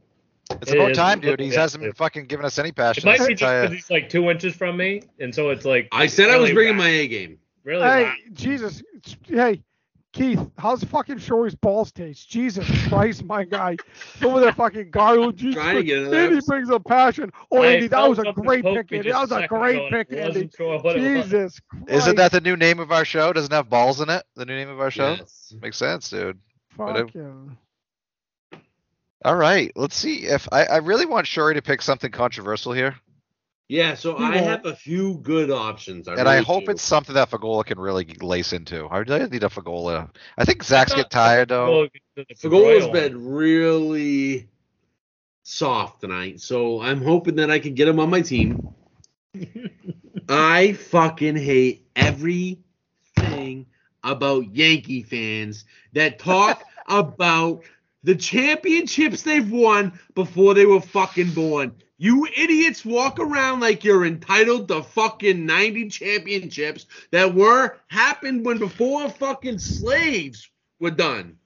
[0.61, 1.31] It's It about is time, dude.
[1.31, 1.97] looking He at hasn't it.
[1.97, 3.03] fucking given us any passion.
[3.07, 3.23] It passion.
[3.23, 5.87] might be just because he's like two inches from me, and so it's like.
[5.91, 7.39] I said I was bringing loud- my A game.
[7.63, 8.15] Really Hey, loud.
[8.33, 8.83] Jesus.
[9.25, 9.61] Hey,
[10.13, 12.29] Keith, how's fucking Shory's balls taste?
[12.29, 13.77] Jesus Christ, my guy.
[14.21, 15.25] Over there fucking gargle.
[15.25, 17.31] Oh, Jesus Trying to get Andy brings a passion.
[17.51, 19.11] Oh, Andy, that was a great pick, me Andy.
[19.11, 20.49] That was a great pick, Andy.
[20.55, 21.25] sure what it was.
[21.25, 21.89] Jesus Christ.
[21.89, 23.33] Isn't that the new name of our show?
[23.33, 24.23] Doesn't have balls in it.
[24.35, 25.15] The new name of our show.
[25.15, 25.53] Yes.
[25.59, 26.37] Makes sense, dude.
[26.77, 27.57] Fucking.
[29.25, 32.95] All right, let's see if I, I really want Shory to pick something controversial here,
[33.73, 36.07] Yeah, so I have a few good options.
[36.07, 36.71] I and I hope do.
[36.71, 38.85] it's something that Fagola can really lace into.
[38.85, 40.11] I really need a Fagola.
[40.37, 41.71] I think Zach's thought get tired though.
[41.71, 44.47] Well, the- the Fagola's Pedroia been really
[45.41, 48.75] soft tonight, so I'm hoping that I can get him on my team.
[50.29, 53.65] I fucking hate everything
[54.03, 57.63] about Yankee fans that talk about
[58.03, 61.73] the championships they've won before they were fucking born.
[61.97, 68.57] You idiots walk around like you're entitled to fucking 90 championships that were happened when
[68.57, 70.49] before fucking slaves
[70.79, 71.37] were done.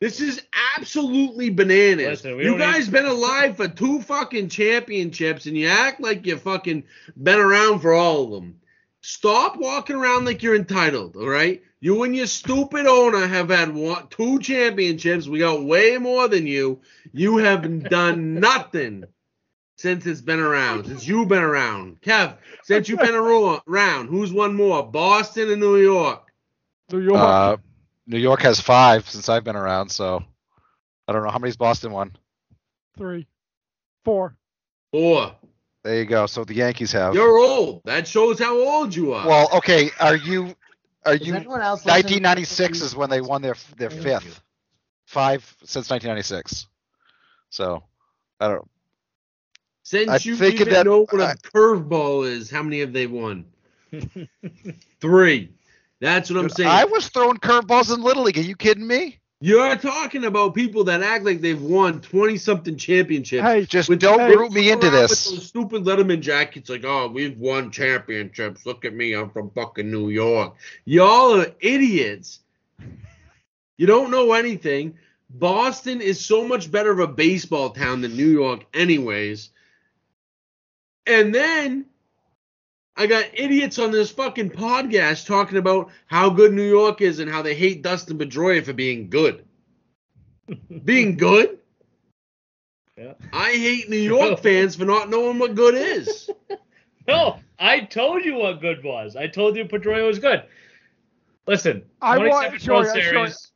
[0.00, 0.42] This is
[0.76, 2.24] absolutely bananas.
[2.24, 6.36] Listen, you guys need- been alive for two fucking championships and you act like you
[6.36, 6.82] fucking
[7.22, 8.56] been around for all of them.
[9.00, 11.62] Stop walking around like you're entitled, all right?
[11.80, 15.28] You and your stupid owner have had one, two championships.
[15.28, 16.80] We got way more than you.
[17.12, 19.04] You have done nothing
[19.76, 22.00] since it's been around, since you've been around.
[22.00, 26.32] Kev, since you've been aro- around, who's won more, Boston and New York?
[26.90, 27.20] New York.
[27.20, 27.56] Uh,
[28.06, 30.22] New York has five since I've been around, so
[31.08, 32.16] I don't know how many's Boston won.
[32.96, 33.26] three,
[34.04, 34.36] four.
[34.92, 35.34] Four.
[35.84, 36.26] There you go.
[36.26, 37.14] So the Yankees have.
[37.14, 37.82] You're old.
[37.84, 39.26] That shows how old you are.
[39.26, 39.90] Well, okay.
[39.98, 40.54] Are you?
[41.04, 41.34] Are Is you?
[41.34, 44.40] else 1996 is when they won their their fifth.
[45.06, 46.66] Five since 1996.
[47.50, 47.82] So
[48.38, 48.68] I don't.
[49.84, 52.92] Since I you think even that- know what a I- curveball is, how many have
[52.92, 53.44] they won?
[55.00, 55.50] Three.
[56.00, 56.68] That's what I'm saying.
[56.68, 58.38] I was throwing curveballs in Little League.
[58.38, 59.18] Are you kidding me?
[59.40, 63.42] You're talking about people that act like they've won 20 something championships.
[63.42, 65.30] Hey, Just With- don't hey, root me into Around with this.
[65.30, 68.64] those stupid Letterman jackets, like, oh, we've won championships.
[68.64, 70.54] Look at me, I'm from fucking New York.
[70.84, 72.38] Y'all are idiots.
[73.78, 74.94] You don't know anything.
[75.30, 79.50] Boston is so much better of a baseball town than New York, anyways.
[81.06, 81.86] And then
[82.96, 87.30] I got idiots on this fucking podcast talking about how good New York is and
[87.30, 89.44] how they hate Dustin Pedroia for being good.
[90.84, 91.58] being good?
[92.96, 93.14] Yeah.
[93.32, 96.30] I hate New York fans for not knowing what good is.
[97.08, 99.16] No, I told you what good was.
[99.16, 100.44] I told you Pedroia was good.
[101.48, 102.86] Listen, I want- 27 sure, World.
[102.92, 103.50] Series,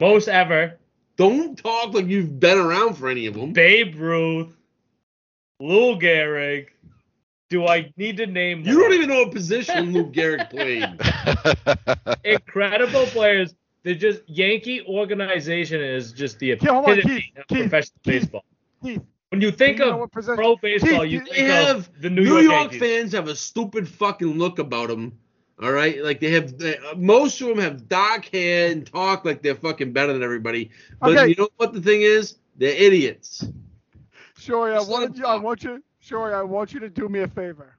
[0.00, 0.78] most ever.
[1.16, 3.52] Don't talk like you've been around for any of them.
[3.52, 4.56] Babe Ruth,
[5.60, 6.68] Lou Gehrig.
[7.50, 8.62] Do I need to name?
[8.64, 8.82] You more?
[8.88, 10.84] don't even know what position Luke Garrett played.
[12.24, 13.54] incredible players.
[13.82, 18.22] They're just Yankee organization is just the Yeah, on, epitome Keith, of Keith, professional Keith,
[18.22, 18.44] baseball.
[18.84, 22.10] Keith, When you think you of pro baseball, Keith, you you- think They of the
[22.10, 25.18] New, New, York, York, fans have a stupid fucking look about them.
[25.62, 29.42] All right, like they have they, most of them have dark hair and talk like
[29.42, 30.70] they're fucking better than everybody.
[31.00, 31.28] But Okay.
[31.28, 32.36] you know what the thing is?
[32.56, 33.44] They're idiots.
[34.40, 35.26] Sure, I want you.
[35.26, 35.82] I want you.
[36.00, 37.76] Sure, I want you to do me a favor.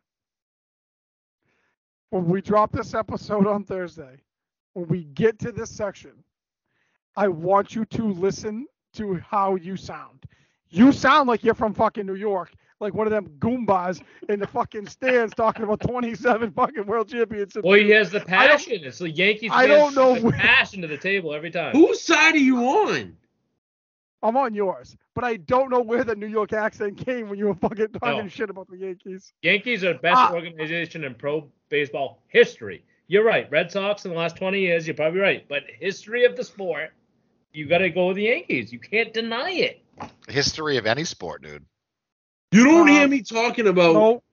[2.11, 4.17] When we drop this episode on Thursday,
[4.73, 6.11] when we get to this section,
[7.15, 10.25] I want you to listen to how you sound.
[10.69, 14.47] You sound like you're from fucking New York, like one of them goombas in the
[14.47, 17.63] fucking stands talking about 27 fucking world championships.
[17.63, 18.79] Well, he has the passion.
[18.83, 19.51] It's the Yankees.
[19.53, 21.73] I don't know bring the where- passion to the table every time.
[21.75, 23.17] Whose side are you on?
[24.23, 27.48] I'm on yours, but I don't know where the New York accent came when you
[27.48, 28.27] were fucking talking No.
[28.27, 29.34] shit about the Yankees.
[29.41, 30.34] Yankees are the best Ah.
[30.34, 32.84] organization in pro baseball history.
[33.07, 33.49] You're right.
[33.52, 35.45] Red Sox in the last 20 years, you're probably right.
[35.49, 36.91] But history of the sport,
[37.52, 38.72] you got to go with the Yankees.
[38.72, 39.84] You can't deny it.
[40.30, 41.65] History of any sport, dude.
[42.52, 44.23] You don't Uh, hear me talking about No,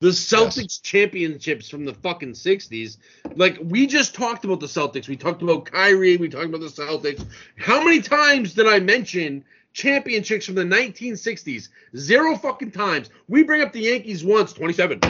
[0.00, 2.98] the Celtics championships from the fucking 60s.
[3.34, 5.08] Like, we just talked about the Celtics.
[5.08, 6.16] We talked about Kyrie.
[6.18, 7.24] We talked about the Celtics.
[7.56, 11.68] How many times did I mention championships from the 1960s?
[11.96, 13.08] Zero fucking times.
[13.28, 15.00] We bring up the Yankees once 27.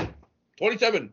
[0.59, 1.11] 27.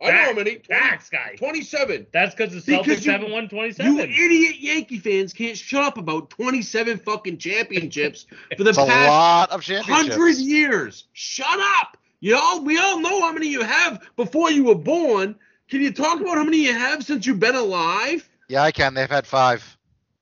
[0.00, 0.54] I know how many.
[0.54, 1.34] 20 Facts, guy.
[1.36, 2.06] 27.
[2.12, 3.94] That's because the Because Celtics you- haven't won 27.
[3.94, 8.26] You idiot Yankee fans can't shut up about 27 fucking championships
[8.56, 10.14] for the It's a past lot of championships.
[10.14, 11.04] hundred years.
[11.14, 11.96] Shut up.
[12.20, 15.36] You all we all know how many you have before you were born.
[15.68, 18.28] Can you talk about how many you have since you've been alive?
[18.48, 18.94] Yeah, I can.
[18.94, 19.76] They've had five.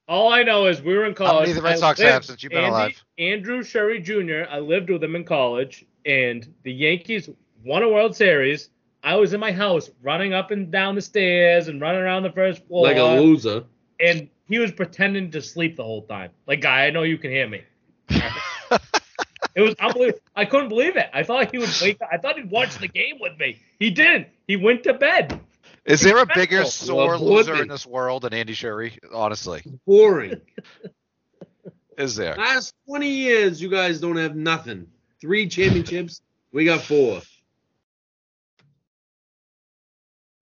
[0.09, 1.29] All I know is we were in college.
[1.29, 1.49] How college.
[1.49, 3.05] many the Red I Sox lived- have since you've been Andy- alive?
[3.19, 4.45] Andrew Sherry Jr.
[4.51, 7.29] I lived with him in college, and the Yankees
[7.65, 8.69] won a World Series.
[9.03, 12.33] I was in my house, running up and down the stairs and running around the
[12.33, 13.65] first floor, Like a loser.
[14.01, 16.31] and he was pretending to sleep the whole time.
[16.47, 17.63] Like, guy, I know you can hear me.
[19.57, 20.21] It was unbelievable.
[20.37, 21.09] I couldn't believe it.
[21.15, 22.11] I thought he would wake up.
[22.13, 23.59] I thought he'd watch the game with me.
[23.81, 24.29] He didn't.
[24.47, 25.41] He went to bed.
[25.87, 28.99] Is there a bigger sore Well, loser in this world than Andy Sherry?
[29.15, 30.43] Honestly, Boring.
[31.97, 32.37] is there?
[32.37, 34.89] Last 20 years, you guys don't have nothing.
[35.23, 36.21] Three championships.
[36.53, 37.23] We got four.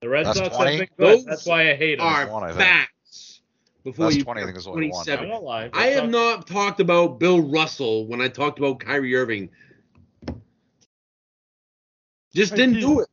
[0.01, 0.71] The Red That's Sox 20?
[0.71, 1.17] have been good.
[1.19, 2.07] Those That's why I hate them.
[2.07, 2.61] Are one, I think.
[2.61, 2.91] facts.
[3.85, 5.05] Before That's you 20, I think is only one.
[5.05, 5.31] 27.
[5.31, 5.71] I lie.
[5.75, 9.51] I have not talked about Bill Russell when I talked about Kyrie Irving.
[12.35, 12.83] Just Hey, didn't Keith.
[12.83, 13.09] do it.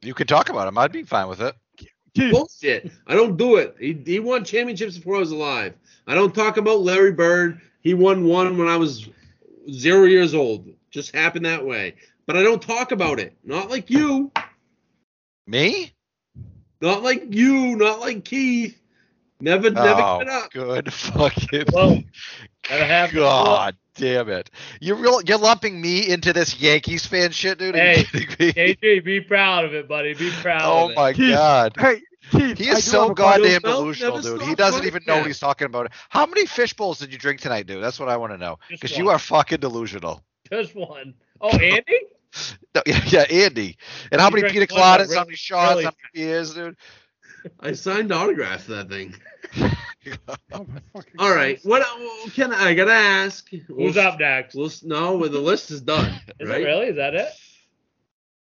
[0.00, 0.78] You can talk about him.
[0.78, 1.54] I'd be fine with it.
[2.14, 2.90] Keith, Bullshit.
[3.06, 3.76] I don't do it.
[3.78, 5.74] He, he won championships before I was alive.
[6.06, 7.60] I don't talk about Larry Bird.
[7.82, 9.08] He won one when I was
[9.70, 10.68] zero years old.
[10.90, 11.96] Just happened that way.
[12.26, 13.36] But I don't talk about it.
[13.44, 14.32] Not like you.
[15.46, 15.92] Me?
[16.80, 17.76] Not like you.
[17.76, 18.80] Not like Keith.
[19.40, 20.50] Never, never oh, get up.
[20.52, 22.02] good fucking Well,
[22.68, 24.50] Gotta have God damn it!
[24.80, 27.74] You're real, you're lumping me into this Yankees fan shit, dude.
[27.74, 28.52] Are Hey, kidding me?
[28.52, 30.14] KG, be proud of it, buddy.
[30.14, 30.96] Be proud Oh of it.
[30.96, 31.72] my Keith, god.
[31.78, 32.00] hey,
[32.30, 32.58] Keith.
[32.58, 34.42] He is so have a goddamn delusional, dude.
[34.42, 35.92] He doesn't even know what he's talking about.
[36.08, 37.82] How many fish bowls did you drink tonight, dude?
[37.82, 38.58] That's what I want to know.
[38.68, 40.22] Because you are fucking delusional.
[40.52, 41.14] Just one.
[41.40, 41.82] Oh, Andy?
[42.74, 43.78] No, yeah, yeah, Andy.
[44.12, 46.52] And how many drank pina one, but coladas, how many shots, really how many beers,
[46.54, 46.76] dude?
[47.60, 49.14] I signed autographs for that thing.
[50.52, 50.66] Oh,
[51.18, 51.60] All right.
[51.64, 53.46] What well, can I, I gotta ask?
[53.50, 54.54] Who's We'll- up next?
[54.54, 56.18] We'll, no, well, the list is done.
[56.40, 56.62] Is right?
[56.62, 56.86] it really?
[56.86, 57.28] Is that it?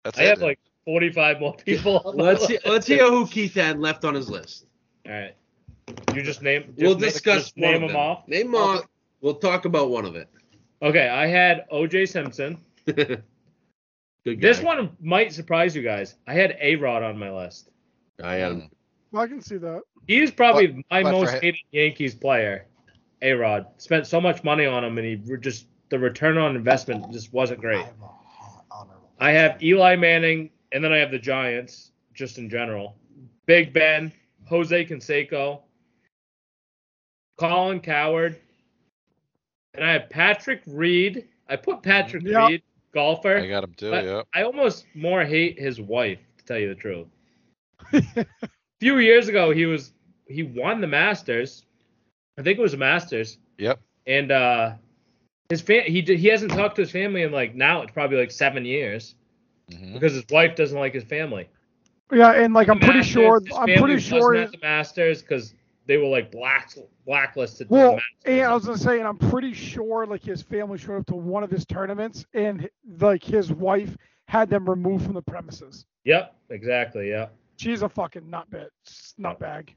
[0.05, 0.45] That's I it, have dude.
[0.49, 2.13] like 45 more people.
[2.15, 4.67] Let's see, let's hear who Keith had left on his list.
[5.07, 5.35] All right.
[6.15, 6.65] You just name.
[6.71, 7.97] Just we'll name- discuss just one name of them them.
[7.97, 8.29] off.
[8.29, 8.83] Name off.
[9.23, 10.29] We'll talk about one of it.
[10.83, 12.59] Okay, I had OJ Simpson.
[12.87, 13.23] Good
[14.25, 14.35] guy.
[14.35, 16.17] This one might surprise you guys.
[16.27, 17.71] I had A Rod on my list.
[18.23, 18.59] I had him.
[18.59, 18.69] Well,
[19.15, 19.83] I can see that.
[20.07, 22.67] He's probably my but most hated Yankees player.
[23.23, 26.55] A Rod spent so much money on him, and he re- just the return on
[26.55, 27.87] investment just wasn't great.
[29.19, 32.97] I have Eli Manning, and then I have the Giants, just in general.
[33.47, 34.13] Big Ben,
[34.47, 35.61] Jose Canseco,
[37.39, 38.39] Colin Cowherd,
[39.75, 41.27] and I have Patrick Reed.
[41.49, 42.49] I put Patrick Yeah.
[42.49, 42.63] Reed,
[42.93, 43.39] golfer.
[43.39, 44.23] I got him too, yeah.
[44.35, 47.07] I almost more hate his wife, to tell you the truth.
[48.77, 49.93] a few years ago, he was
[50.29, 51.65] he won the Masters.
[52.39, 53.81] I think it was the Masters, Yep.
[54.07, 54.73] and uh,
[55.49, 58.19] his fam- he did, he hasn't talked to his family in like now it's probably
[58.19, 59.15] like seven years
[59.71, 59.95] Mhm.
[59.95, 61.49] because his wife doesn't like his family.
[62.13, 63.41] Yeah, and like I'm pretty sure.
[63.41, 64.35] his I'm pretty wasn't sure.
[64.37, 65.55] at the Masters because
[65.87, 66.73] they were like black
[67.07, 67.69] blacklisted.
[67.71, 68.11] Well, Masters.
[68.27, 71.15] and I was gonna say, and I'm pretty sure like his family showed up to
[71.17, 72.69] one of his tournaments, and
[73.01, 73.97] like his wife
[74.29, 75.87] had them removed from the premises.
[76.05, 77.09] Yep, exactly.
[77.11, 78.69] Yep, She's a fucking nutbag.
[79.19, 79.71] Nutbag.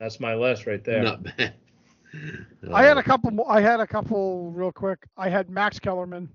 [0.00, 1.02] that's my list right there.
[1.02, 1.54] Not bad.
[2.72, 3.44] I had a couple.
[3.48, 4.98] I had a couple real quick.
[5.16, 6.28] I had Max Kellerman.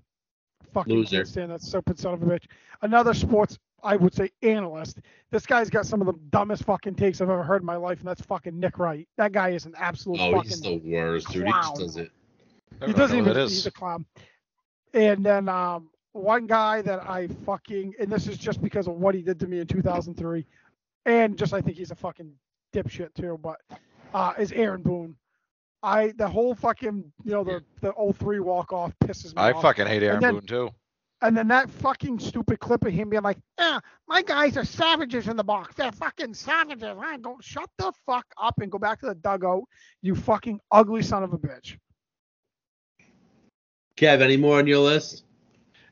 [0.74, 1.16] Fucking Loser.
[1.18, 2.44] can't stand that stupid son of a bitch.
[2.82, 4.98] Another sports, I would say, analyst.
[5.30, 8.00] This guy's got some of the dumbest fucking takes I've ever heard in my life,
[8.00, 9.08] and that's fucking Nick Wright.
[9.16, 10.50] That guy is an absolute Oh, fucking.
[10.50, 11.46] he's the worst, dude.
[11.46, 12.10] He just does it.
[12.82, 13.28] I he don't doesn't even.
[13.28, 14.04] who that He's a clown.
[14.94, 19.14] And then um, one guy that I fucking, and this is just because of what
[19.14, 20.44] he did to me in 2003,
[21.06, 22.32] and just I think he's a fucking
[22.74, 23.38] dipshit too.
[23.42, 23.58] But
[24.14, 25.16] uh, is Aaron Boone.
[25.82, 29.62] I the whole fucking you know the the 03 walk off pisses me I off.
[29.62, 30.70] fucking hate Aaron then- Boone too.
[31.20, 35.26] And then that fucking stupid clip of him being like, "Yeah, my guys are savages
[35.26, 35.74] in the box.
[35.74, 39.64] They're fucking savages." I go, shut the fuck up and go back to the dugout,
[40.00, 41.76] you fucking ugly son of a bitch.
[43.96, 45.24] Kev, any more on your list?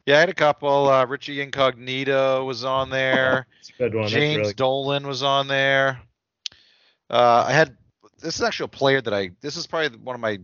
[0.07, 0.89] Yeah, I had a couple.
[0.89, 3.47] Uh, Richie Incognito was on there.
[3.61, 4.03] It's a good one.
[4.05, 6.01] That's James really Dolan was on there.
[7.11, 7.77] Uh, I had
[8.21, 10.39] this is actually a player that I this is probably one of my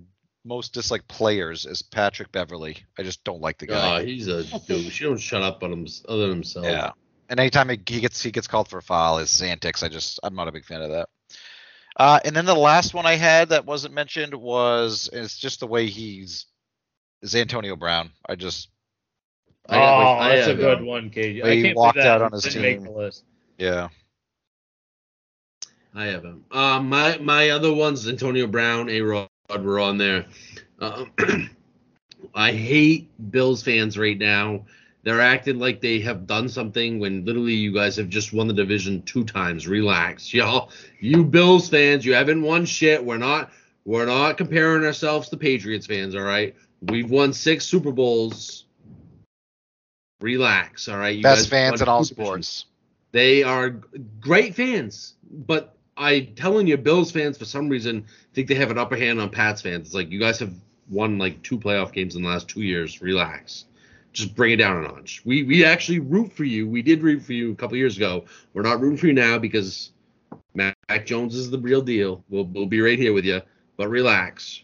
[0.44, 2.78] most disliked players is Patrick Beverley.
[2.98, 4.00] I just don't like the guy.
[4.00, 4.98] Oh, he's a douche.
[4.98, 6.66] He don't shut up on him other than himself.
[6.66, 6.90] yeah.
[7.28, 10.18] And anytime he he gets he gets called for a foul, his antics, I just
[10.22, 11.08] I'm not a big fan of that.
[11.96, 15.66] Uh, and then the last one I had that wasn't mentioned was it's just the
[15.66, 16.46] way he's
[17.22, 18.10] is Antonio Brown.
[18.28, 18.68] I just
[19.68, 21.34] I oh, got- I that's a had- good one, KJ.
[21.34, 22.84] He I can't walked out on his didn't make team.
[22.84, 23.24] the list.
[23.58, 23.88] Yeah.
[25.94, 26.44] I have him.
[26.50, 30.26] Um, my my other ones, Antonio Brown, A Rod, were on there.
[30.80, 31.04] Uh,
[32.34, 34.64] I hate Bills fans right now.
[35.04, 38.54] They're acting like they have done something when literally you guys have just won the
[38.54, 39.66] division two times.
[39.68, 40.70] Relax, y'all.
[41.00, 43.04] You Bills fans, you haven't won shit.
[43.04, 43.50] We're not
[43.84, 46.54] we're not comparing ourselves to Patriots fans, all right?
[46.82, 48.61] We've won six Super Bowls.
[50.22, 51.16] Relax, all right?
[51.16, 52.66] You Best fans in all sports.
[53.12, 53.70] They are
[54.20, 58.78] great fans, but I telling you, Bills fans for some reason think they have an
[58.78, 59.88] upper hand on Pats fans.
[59.88, 60.54] It's like you guys have
[60.88, 63.02] won like two playoff games in the last two years.
[63.02, 63.66] Relax,
[64.12, 65.22] just bring it down a notch.
[65.24, 66.66] We we actually root for you.
[66.68, 68.24] We did root for you a couple years ago.
[68.54, 69.90] We're not rooting for you now because
[70.54, 72.24] Mac Jones is the real deal.
[72.30, 73.42] We'll we'll be right here with you,
[73.76, 74.62] but relax.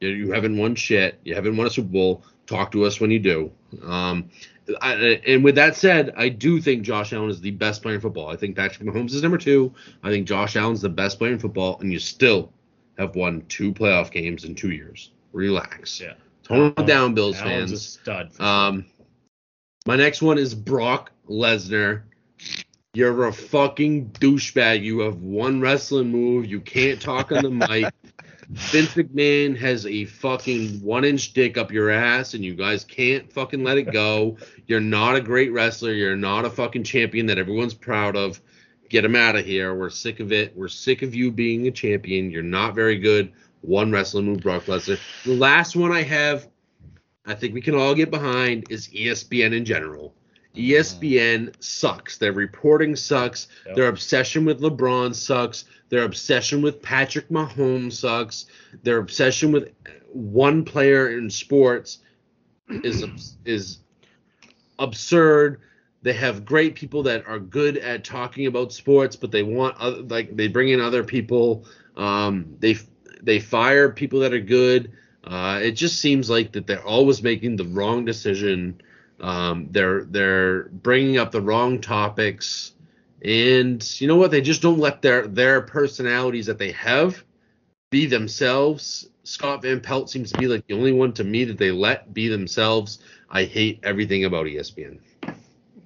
[0.00, 1.20] You, you haven't won shit.
[1.24, 2.24] You haven't won a Super Bowl.
[2.46, 3.52] Talk to us when you do.
[3.84, 4.30] Um,
[4.80, 8.00] I, and with that said, I do think Josh Allen is the best player in
[8.00, 8.28] football.
[8.28, 9.74] I think Patrick Mahomes is number two.
[10.02, 12.52] I think Josh Allen's the best player in football, and you still
[12.98, 15.10] have won two playoff games in two years.
[15.32, 16.00] Relax.
[16.00, 16.14] Yeah.
[16.44, 17.82] Tone it down, Bills Allen's a fans.
[17.88, 18.32] stud.
[18.32, 18.86] for Um,
[19.86, 22.02] my next one is Brock Lesnar.
[22.94, 24.82] You're a fucking douchebag.
[24.82, 26.46] You have one wrestling move.
[26.46, 27.92] You can't talk on the mic.
[28.48, 33.32] Vince McMahon has a fucking one inch dick up your ass, and you guys can't
[33.32, 34.36] fucking let it go.
[34.66, 35.92] You're not a great wrestler.
[35.92, 38.40] You're not a fucking champion that everyone's proud of.
[38.88, 39.74] Get him out of here.
[39.74, 40.54] We're sick of it.
[40.56, 42.30] We're sick of you being a champion.
[42.30, 43.32] You're not very good.
[43.62, 44.98] One wrestling move, Brock Lesnar.
[45.24, 46.48] The last one I have,
[47.24, 50.14] I think we can all get behind, is ESPN in general.
[50.54, 52.18] ESPN sucks.
[52.18, 53.48] Their reporting sucks.
[53.66, 53.76] Yep.
[53.76, 55.64] Their obsession with LeBron sucks.
[55.88, 58.46] Their obsession with Patrick Mahomes sucks.
[58.82, 59.72] Their obsession with
[60.12, 61.98] one player in sports
[62.68, 63.78] is is
[64.78, 65.60] absurd.
[66.02, 70.02] They have great people that are good at talking about sports, but they want other
[70.02, 71.64] like they bring in other people.
[71.96, 72.76] Um, they
[73.22, 74.92] they fire people that are good.
[75.24, 78.80] Uh, it just seems like that they're always making the wrong decision.
[79.22, 82.74] Um, they're they're bringing up the wrong topics,
[83.24, 84.30] and you know what?
[84.32, 87.24] They just don't let their their personalities that they have
[87.90, 89.08] be themselves.
[89.24, 92.12] Scott Van Pelt seems to be like the only one to me that they let
[92.12, 92.98] be themselves.
[93.30, 94.98] I hate everything about ESPN.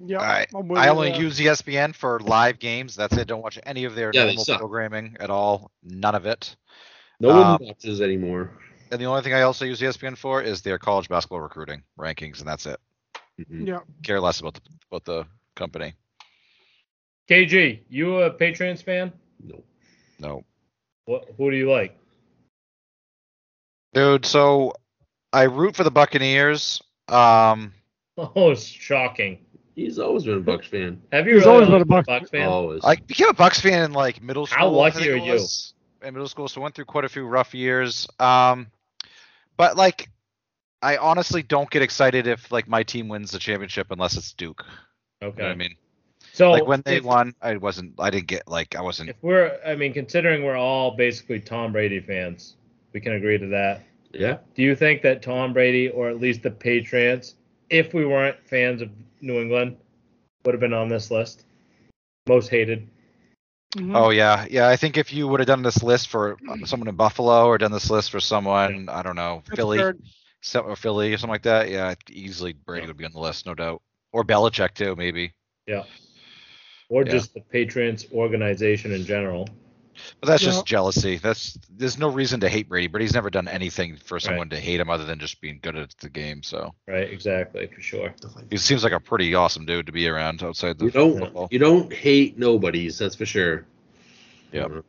[0.05, 1.19] Yeah, I, I'm with I you only there.
[1.19, 2.95] use ESPN for live games.
[2.95, 3.27] That's it.
[3.27, 5.71] Don't watch any of their Yeah, normal programming at all.
[5.83, 6.55] None of it.
[7.19, 8.51] No Um, one watches anymore.
[8.91, 12.39] And the only thing I also use ESPN for is their college basketball recruiting rankings,
[12.39, 12.79] and that's it.
[13.39, 13.67] Mhm.
[13.67, 14.61] Yeah, Care less about the
[14.91, 15.93] about the company.
[17.29, 19.11] KG, you a Patriots fan?
[19.43, 19.63] No.
[20.19, 20.43] No,
[21.05, 21.29] What?
[21.37, 21.97] Who do you like?
[23.93, 24.25] dude.
[24.25, 24.73] So
[25.33, 26.81] I root for the Buccaneers.
[27.07, 27.73] Um,
[28.17, 29.45] Oh, it's shocking.
[29.75, 30.99] He's always been a Bucs fan.
[31.11, 32.47] Have you He's really always been a Bucs Bucks fan?
[32.47, 32.83] Always.
[32.83, 34.57] I became a Bucs fan in like middle school.
[34.57, 35.47] How I lucky are you?
[36.01, 38.07] In middle school, so went through quite a few rough years.
[38.19, 38.67] Um,
[39.55, 40.09] but like,
[40.81, 44.63] I honestly don't get excited if like my team wins the championship unless it's Duke.
[45.21, 45.37] You Okay.
[45.41, 45.75] know what I mean?
[46.33, 47.95] So like when they if, won, I wasn't.
[47.99, 49.09] I didn't get like I wasn't.
[49.09, 52.55] if we're, I mean, considering we're all basically Tom Brady fans,
[52.93, 53.83] we can agree to that.
[54.11, 54.37] yeah.
[54.55, 57.35] Do you think that Tom Brady, or at least the Patriots,
[57.69, 58.89] if we weren't fans of
[59.21, 59.77] New England,
[60.45, 61.45] would have been on this list?
[62.27, 62.87] Most hated.
[63.75, 63.95] Mhm.
[63.95, 64.67] Oh yeah, yeah.
[64.67, 67.71] I think if you would have done this list for someone in Buffalo or done
[67.71, 69.79] this list for someone, I don't know, That's Philly,
[70.41, 70.61] fair.
[70.63, 73.45] so- or Philly or something like that, yeah, easily Brady would be on the list,
[73.45, 73.81] no doubt.
[74.11, 75.33] Or Belichick too, maybe.
[75.67, 75.83] Yeah.
[76.89, 77.11] Or Yeah.
[77.11, 79.47] just the Patriots organization in general.
[80.21, 80.51] But that's Yeah.
[80.51, 81.17] just jealousy.
[81.17, 82.85] That's there's no reason to hate Brady.
[82.87, 85.89] Brady's never done anything for someone to hate him other than just being good at
[85.99, 86.43] the game.
[86.43, 88.13] So Right, exactly, for sure.
[88.51, 91.47] he seems like a pretty awesome dude to be around outside the You don't football.
[91.51, 93.65] you don't hate nobodies, that's for sure.
[94.53, 94.71] Yep.
[94.71, 94.81] Uh,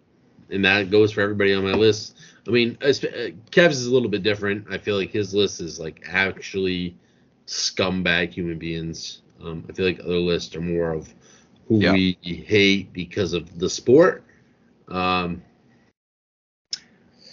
[0.51, 2.17] and that goes for everybody on my list.
[2.49, 4.67] I mean, as- uh, Kev's is a little bit different.
[4.71, 6.97] I feel like his list is like actually
[7.47, 9.21] scumbag human beings.
[9.43, 11.15] Um, I feel like other lists are more of
[11.69, 11.93] who Yeah.
[11.93, 14.25] we hate because of the sport.
[14.89, 15.43] Um,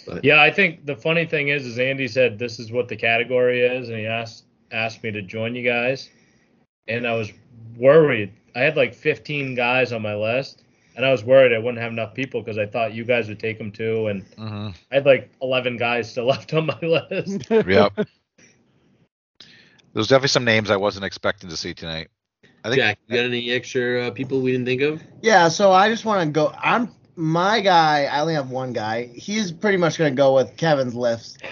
[0.06, 2.96] but Yeah, I think the funny thing is, is Andy said this is what the
[2.96, 6.10] category is, and he asked asked me to join you guys,
[6.88, 7.32] and I was
[7.76, 8.32] worried.
[8.54, 10.64] I had like 15 guys on my list,
[10.96, 13.38] and I was worried I wouldn't have enough people because I thought you guys would
[13.38, 17.48] take them too, and hmm I had like 11 guys still left on my list.
[17.50, 18.06] Yep.
[19.92, 22.08] There's definitely some names I wasn't expecting to see tonight.
[22.64, 25.02] I think Jack, you got any extra uh, people we didn't think of?
[25.22, 26.52] Yeah, so I just want to go.
[26.58, 28.04] I'm my guy.
[28.04, 29.06] I only have one guy.
[29.14, 31.42] He's pretty much going to go with Kevin's list,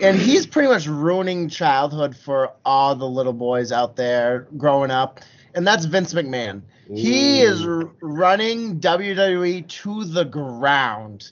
[0.00, 5.20] and he's pretty much ruining childhood for all the little boys out there growing up.
[5.54, 6.62] And that's Vince McMahon.
[6.94, 7.64] He is
[8.00, 11.30] running WWE to the ground.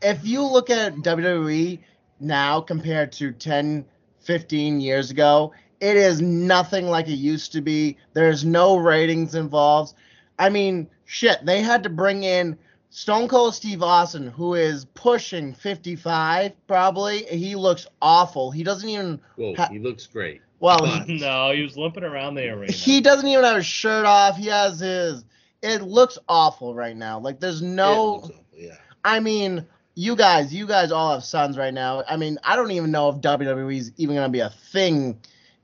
[0.00, 1.78] If you look at WWE
[2.20, 3.84] now compared to 10,
[4.20, 7.98] 15 years ago, it is nothing like it used to be.
[8.14, 9.94] There's no ratings involved.
[10.38, 12.56] I mean, shit, they had to bring in
[12.90, 17.24] Stone Cold Steve Austin, who is pushing 55 probably.
[17.24, 18.50] He looks awful.
[18.50, 20.40] He doesn't even, Whoa, Ha- he looks great.
[20.62, 22.72] Well, But- no, he was limping around the arena.
[22.72, 24.36] he doesn't even have his shirt off.
[24.36, 25.24] He has his.
[25.60, 27.18] It looks awful right now.
[27.20, 28.12] Like there's It no.
[28.14, 28.76] looks awful, yeah.
[29.04, 32.02] I mean, you guys, you guys all have sons right now.
[32.08, 35.18] I mean, I don't even know if WWE's even gonna be a thing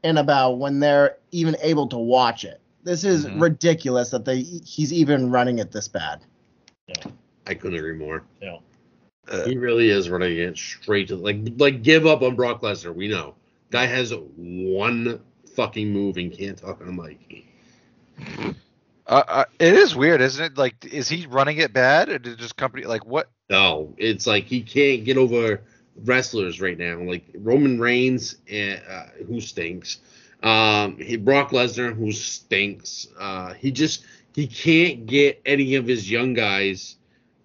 [0.04, 2.60] in about when they're even able to watch it.
[2.84, 3.40] This is Mhm.
[3.40, 6.20] ridiculous that they he's even running it this bad.
[6.86, 7.10] Yeah.
[7.46, 8.22] I couldn't agree more.
[8.42, 8.58] Yeah.
[9.30, 12.94] Uh, He really is running it straight to like like give up on Brock Lesnar.
[12.94, 13.34] We know
[13.70, 15.20] guy has one
[15.54, 17.44] fucking move and can't talk on mic.
[19.06, 20.58] Uh, uh, it is weird, isn't it?
[20.58, 23.30] Like, is he running it bad, or did just company like what?
[23.48, 25.62] No, it's like he can't get over
[26.04, 27.00] wrestlers right now.
[27.00, 29.98] Like Roman Reigns, eh, uh, who stinks.
[30.42, 33.08] Um, he, Brock Lesnar, who stinks.
[33.18, 34.04] Uh, he just
[34.34, 36.96] he can't get any of his young guys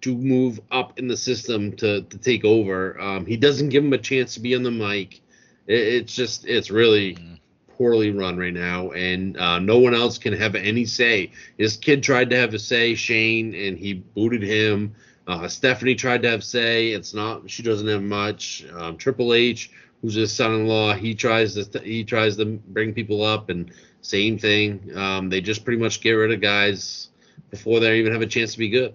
[0.02, 3.00] to move up in the system to to take over.
[3.00, 5.22] Um, he doesn't give them a chance to be on the mic.
[5.66, 7.38] It, it's just it's really Mhm.
[7.76, 11.30] poorly run right now, and uh, no one else can have any say.
[11.58, 14.94] His kid tried to have a say, Shane, and he booted him.
[15.26, 16.90] Uh, Stephanie tried to have say.
[16.92, 17.48] It's not.
[17.50, 18.64] She doesn't have much.
[18.76, 19.70] Um, Triple H,
[20.02, 23.70] who's his son-in-law, he tries to he tries to bring people up, and
[24.02, 24.94] same thing.
[24.94, 27.08] Um, they just pretty much get rid of guys
[27.50, 28.94] before they even have a chance to be good.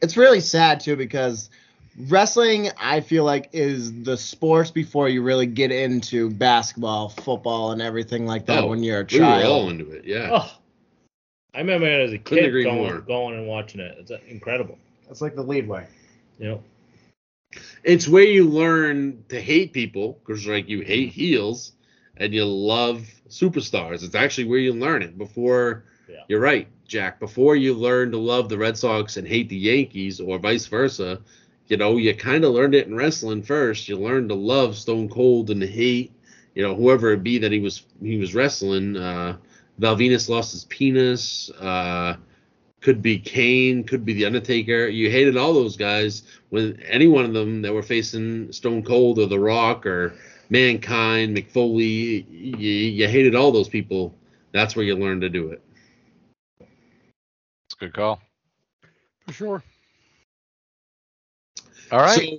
[0.00, 1.50] It's really sad too because
[2.08, 7.82] wrestling I feel like is the sports before you really get into basketball, football, and
[7.82, 9.70] everything like that Oh, when you're a child We were all child.
[9.70, 10.04] into it.
[10.04, 10.28] Yeah.
[10.32, 10.58] Oh,
[11.54, 13.00] I remember as a Couldn't kid going, more.
[13.00, 13.96] going and watching it.
[13.98, 14.78] It's uh, incredible.
[15.06, 15.86] That's like the lead way.
[16.38, 16.62] You know.
[17.84, 21.72] It's where you learn to hate people because like you hate heels
[22.16, 24.02] and you love superstars.
[24.02, 25.18] It's actually where you learn it.
[25.18, 26.22] Before Yeah.
[26.28, 27.20] you're right, Jack.
[27.20, 31.20] Before you learn to love the Red Sox and hate the Yankees or vice versa,
[31.68, 33.88] you know, you kind of learned it in wrestling first.
[33.88, 36.12] You learned to love Stone Cold and to hate,
[36.54, 38.96] you know, whoever it be that he was he was wrestling.
[38.96, 39.36] Uh
[39.78, 41.50] Val Venis lost his penis.
[41.50, 42.16] Uh
[42.82, 44.88] could be Kane, could be the Undertaker.
[44.88, 49.18] You hated all those guys when any one of them that were facing Stone Cold
[49.20, 50.14] or The Rock or
[50.50, 54.14] Mankind, Mick Foley, you, you hated all those people.
[54.52, 55.62] That's where you learned to do it.
[56.60, 58.20] It's a good call.
[59.26, 59.62] for sure.
[61.92, 62.18] All right.
[62.18, 62.38] So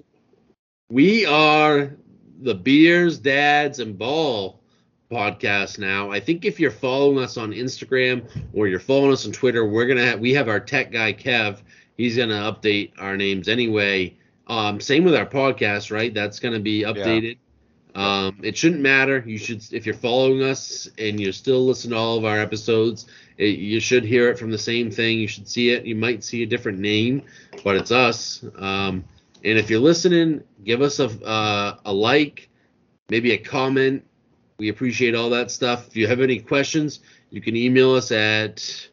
[0.90, 1.96] we are
[2.42, 4.60] the Beers, Dads, and Ball
[5.12, 6.10] podcast now.
[6.10, 9.86] I think if you're following us on Instagram or you're following us on Twitter, we're
[9.86, 11.60] gonna have we have our tech guy Kev.
[11.98, 14.18] He's gonna update our names anyway.
[14.48, 16.12] Um, same with our podcast, right?
[16.12, 17.38] That's gonna be updated.
[17.94, 19.24] Um, it shouldn't matter.
[19.24, 23.06] You should, if you're following us and you're still listen to all of our episodes,
[23.38, 25.20] it, you should hear it from the same thing.
[25.20, 25.86] You should see it.
[25.86, 27.22] You might see a different name,
[27.64, 28.44] but it's us.
[28.58, 29.04] Um,
[29.44, 32.50] and if you're listening, give us a uh, a like,
[33.10, 34.06] maybe a comment.
[34.58, 35.88] We appreciate all that stuff.
[35.88, 37.00] If you have any questions,
[37.30, 38.90] you can email us at.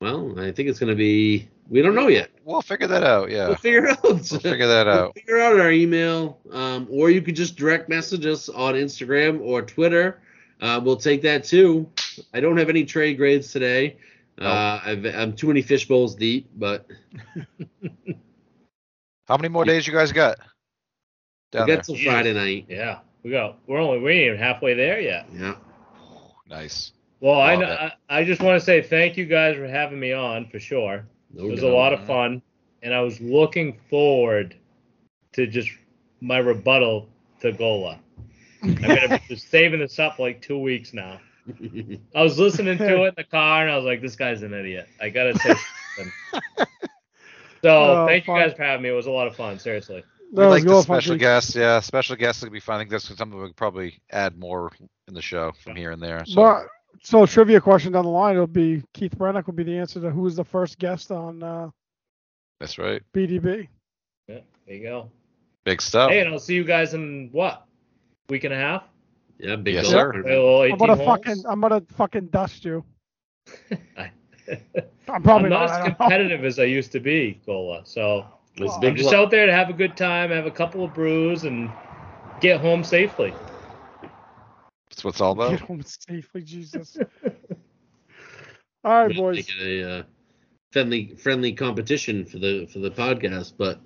[0.00, 1.48] Well, I think it's going to be.
[1.68, 2.30] We don't know yet.
[2.44, 3.30] We'll figure that out.
[3.30, 3.48] Yeah.
[3.48, 4.02] We'll figure out.
[4.02, 5.14] We'll figure that We'll out.
[5.14, 9.62] figure out our email, um, or you could just direct message us on Instagram or
[9.62, 10.20] Twitter.
[10.60, 11.90] Uh, we'll take that too.
[12.32, 13.96] I don't have any trade grades today.
[14.40, 16.86] Uh, I've, I'm too many fish bowls deep, but
[19.28, 20.38] How many more days you guys got?
[21.52, 21.82] we got there.
[21.82, 22.66] till Friday night.
[22.68, 23.00] Yeah.
[23.22, 23.58] We got.
[23.66, 23.98] We're only.
[23.98, 25.26] We ain't even halfway there yet.
[25.32, 25.56] Yeah.
[26.48, 26.92] Nice.
[27.20, 27.92] Well, I, Love kn- it.
[28.08, 31.04] I I just want to say thank you guys for having me on for sure.
[31.32, 32.40] No It was a lot of fun,
[32.82, 34.54] and I was looking forward
[35.32, 35.70] to just
[36.20, 37.08] my rebuttal
[37.40, 37.98] to Gola.
[38.62, 41.18] I'm gonna be just saving this up for like two weeks now.
[42.14, 44.54] I was listening to it in the car, and I was like, "This guy's an
[44.54, 44.88] idiot.
[45.00, 45.54] I gotta say
[45.96, 46.12] something."
[47.66, 48.36] So Oh, thank fun.
[48.40, 48.88] you guys for having me.
[48.90, 49.58] It was a lot of fun.
[49.58, 50.04] Seriously.
[50.32, 51.20] We That was like the special funky.
[51.20, 51.54] guests.
[51.56, 52.76] Yeah, special guests would be fun.
[52.76, 54.70] I think that's something we could probably add more
[55.08, 56.24] in the show from here and there.
[56.26, 56.66] So But
[57.02, 60.10] so trivia question down the line, it'll be Keith Brennick will be the answer to
[60.10, 61.70] who was the first guest on uh,
[62.60, 63.02] that's right.
[63.14, 63.68] BDB.
[64.28, 65.10] Yeah, there you go.
[65.64, 66.10] Big stuff.
[66.10, 67.66] Hey, and I'll see you guys in what
[68.28, 68.84] week and a half.
[69.38, 70.12] yeah, big Yes, sir.
[70.12, 71.06] I'm gonna holes.
[71.06, 72.84] fucking I'm gonna fucking dust you.
[74.48, 74.60] I-
[75.08, 75.80] I'm probably I'm not not.
[75.80, 77.82] As competitive as I used to be, Gola.
[77.84, 80.50] So It's Well, I'm just lo- out there to have a good time, have a
[80.50, 81.70] couple of brews, and
[82.40, 83.34] get home safely.
[84.90, 85.50] That's what's all about.
[85.50, 86.96] Get home safely, Jesus.
[88.84, 89.36] All right, We'll boys.
[89.36, 90.02] Make it a uh,
[90.72, 93.80] friendly friendly competition for the for the podcast, but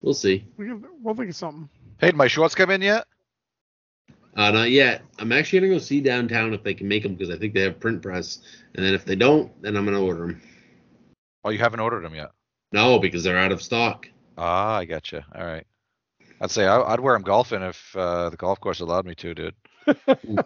[0.00, 0.44] we'll see.
[0.56, 1.68] We can, we'll think of something.
[1.98, 3.06] Hey, did my shorts come in yet?
[4.36, 5.02] Uh, not yet.
[5.18, 7.62] I'm actually gonna go see downtown if they can make them because I think they
[7.62, 8.40] have print press,
[8.74, 10.42] and then if they don't, then I'm gonna order them.
[11.44, 12.30] Oh, you haven't ordered them yet.
[12.72, 14.08] No, because they're out of stock.
[14.36, 15.24] Ah, I gotcha.
[15.34, 15.66] All right.
[16.40, 19.34] I'd say I, I'd wear them golfing if uh, the golf course allowed me to,
[19.34, 19.54] dude.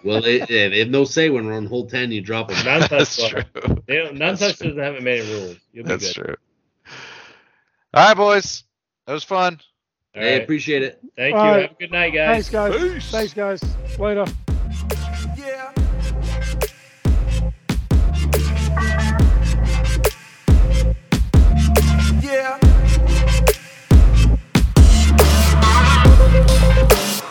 [0.04, 2.10] well, they, they have no say when we're on hole ten.
[2.12, 2.64] You drop them.
[2.64, 3.42] None That's true.
[3.86, 5.56] They don't, none such doesn't have many rules.
[5.72, 6.26] You'll be That's good.
[6.26, 6.36] true.
[7.94, 8.64] All right, boys.
[9.06, 9.60] That was fun.
[10.16, 10.42] All I right.
[10.42, 11.00] appreciate it.
[11.16, 11.40] Thank you.
[11.40, 11.62] All right.
[11.62, 12.48] Have a good night, guys.
[12.48, 12.76] Thanks, guys.
[12.94, 13.10] Peace.
[13.10, 13.98] Thanks, guys.
[13.98, 14.24] Later.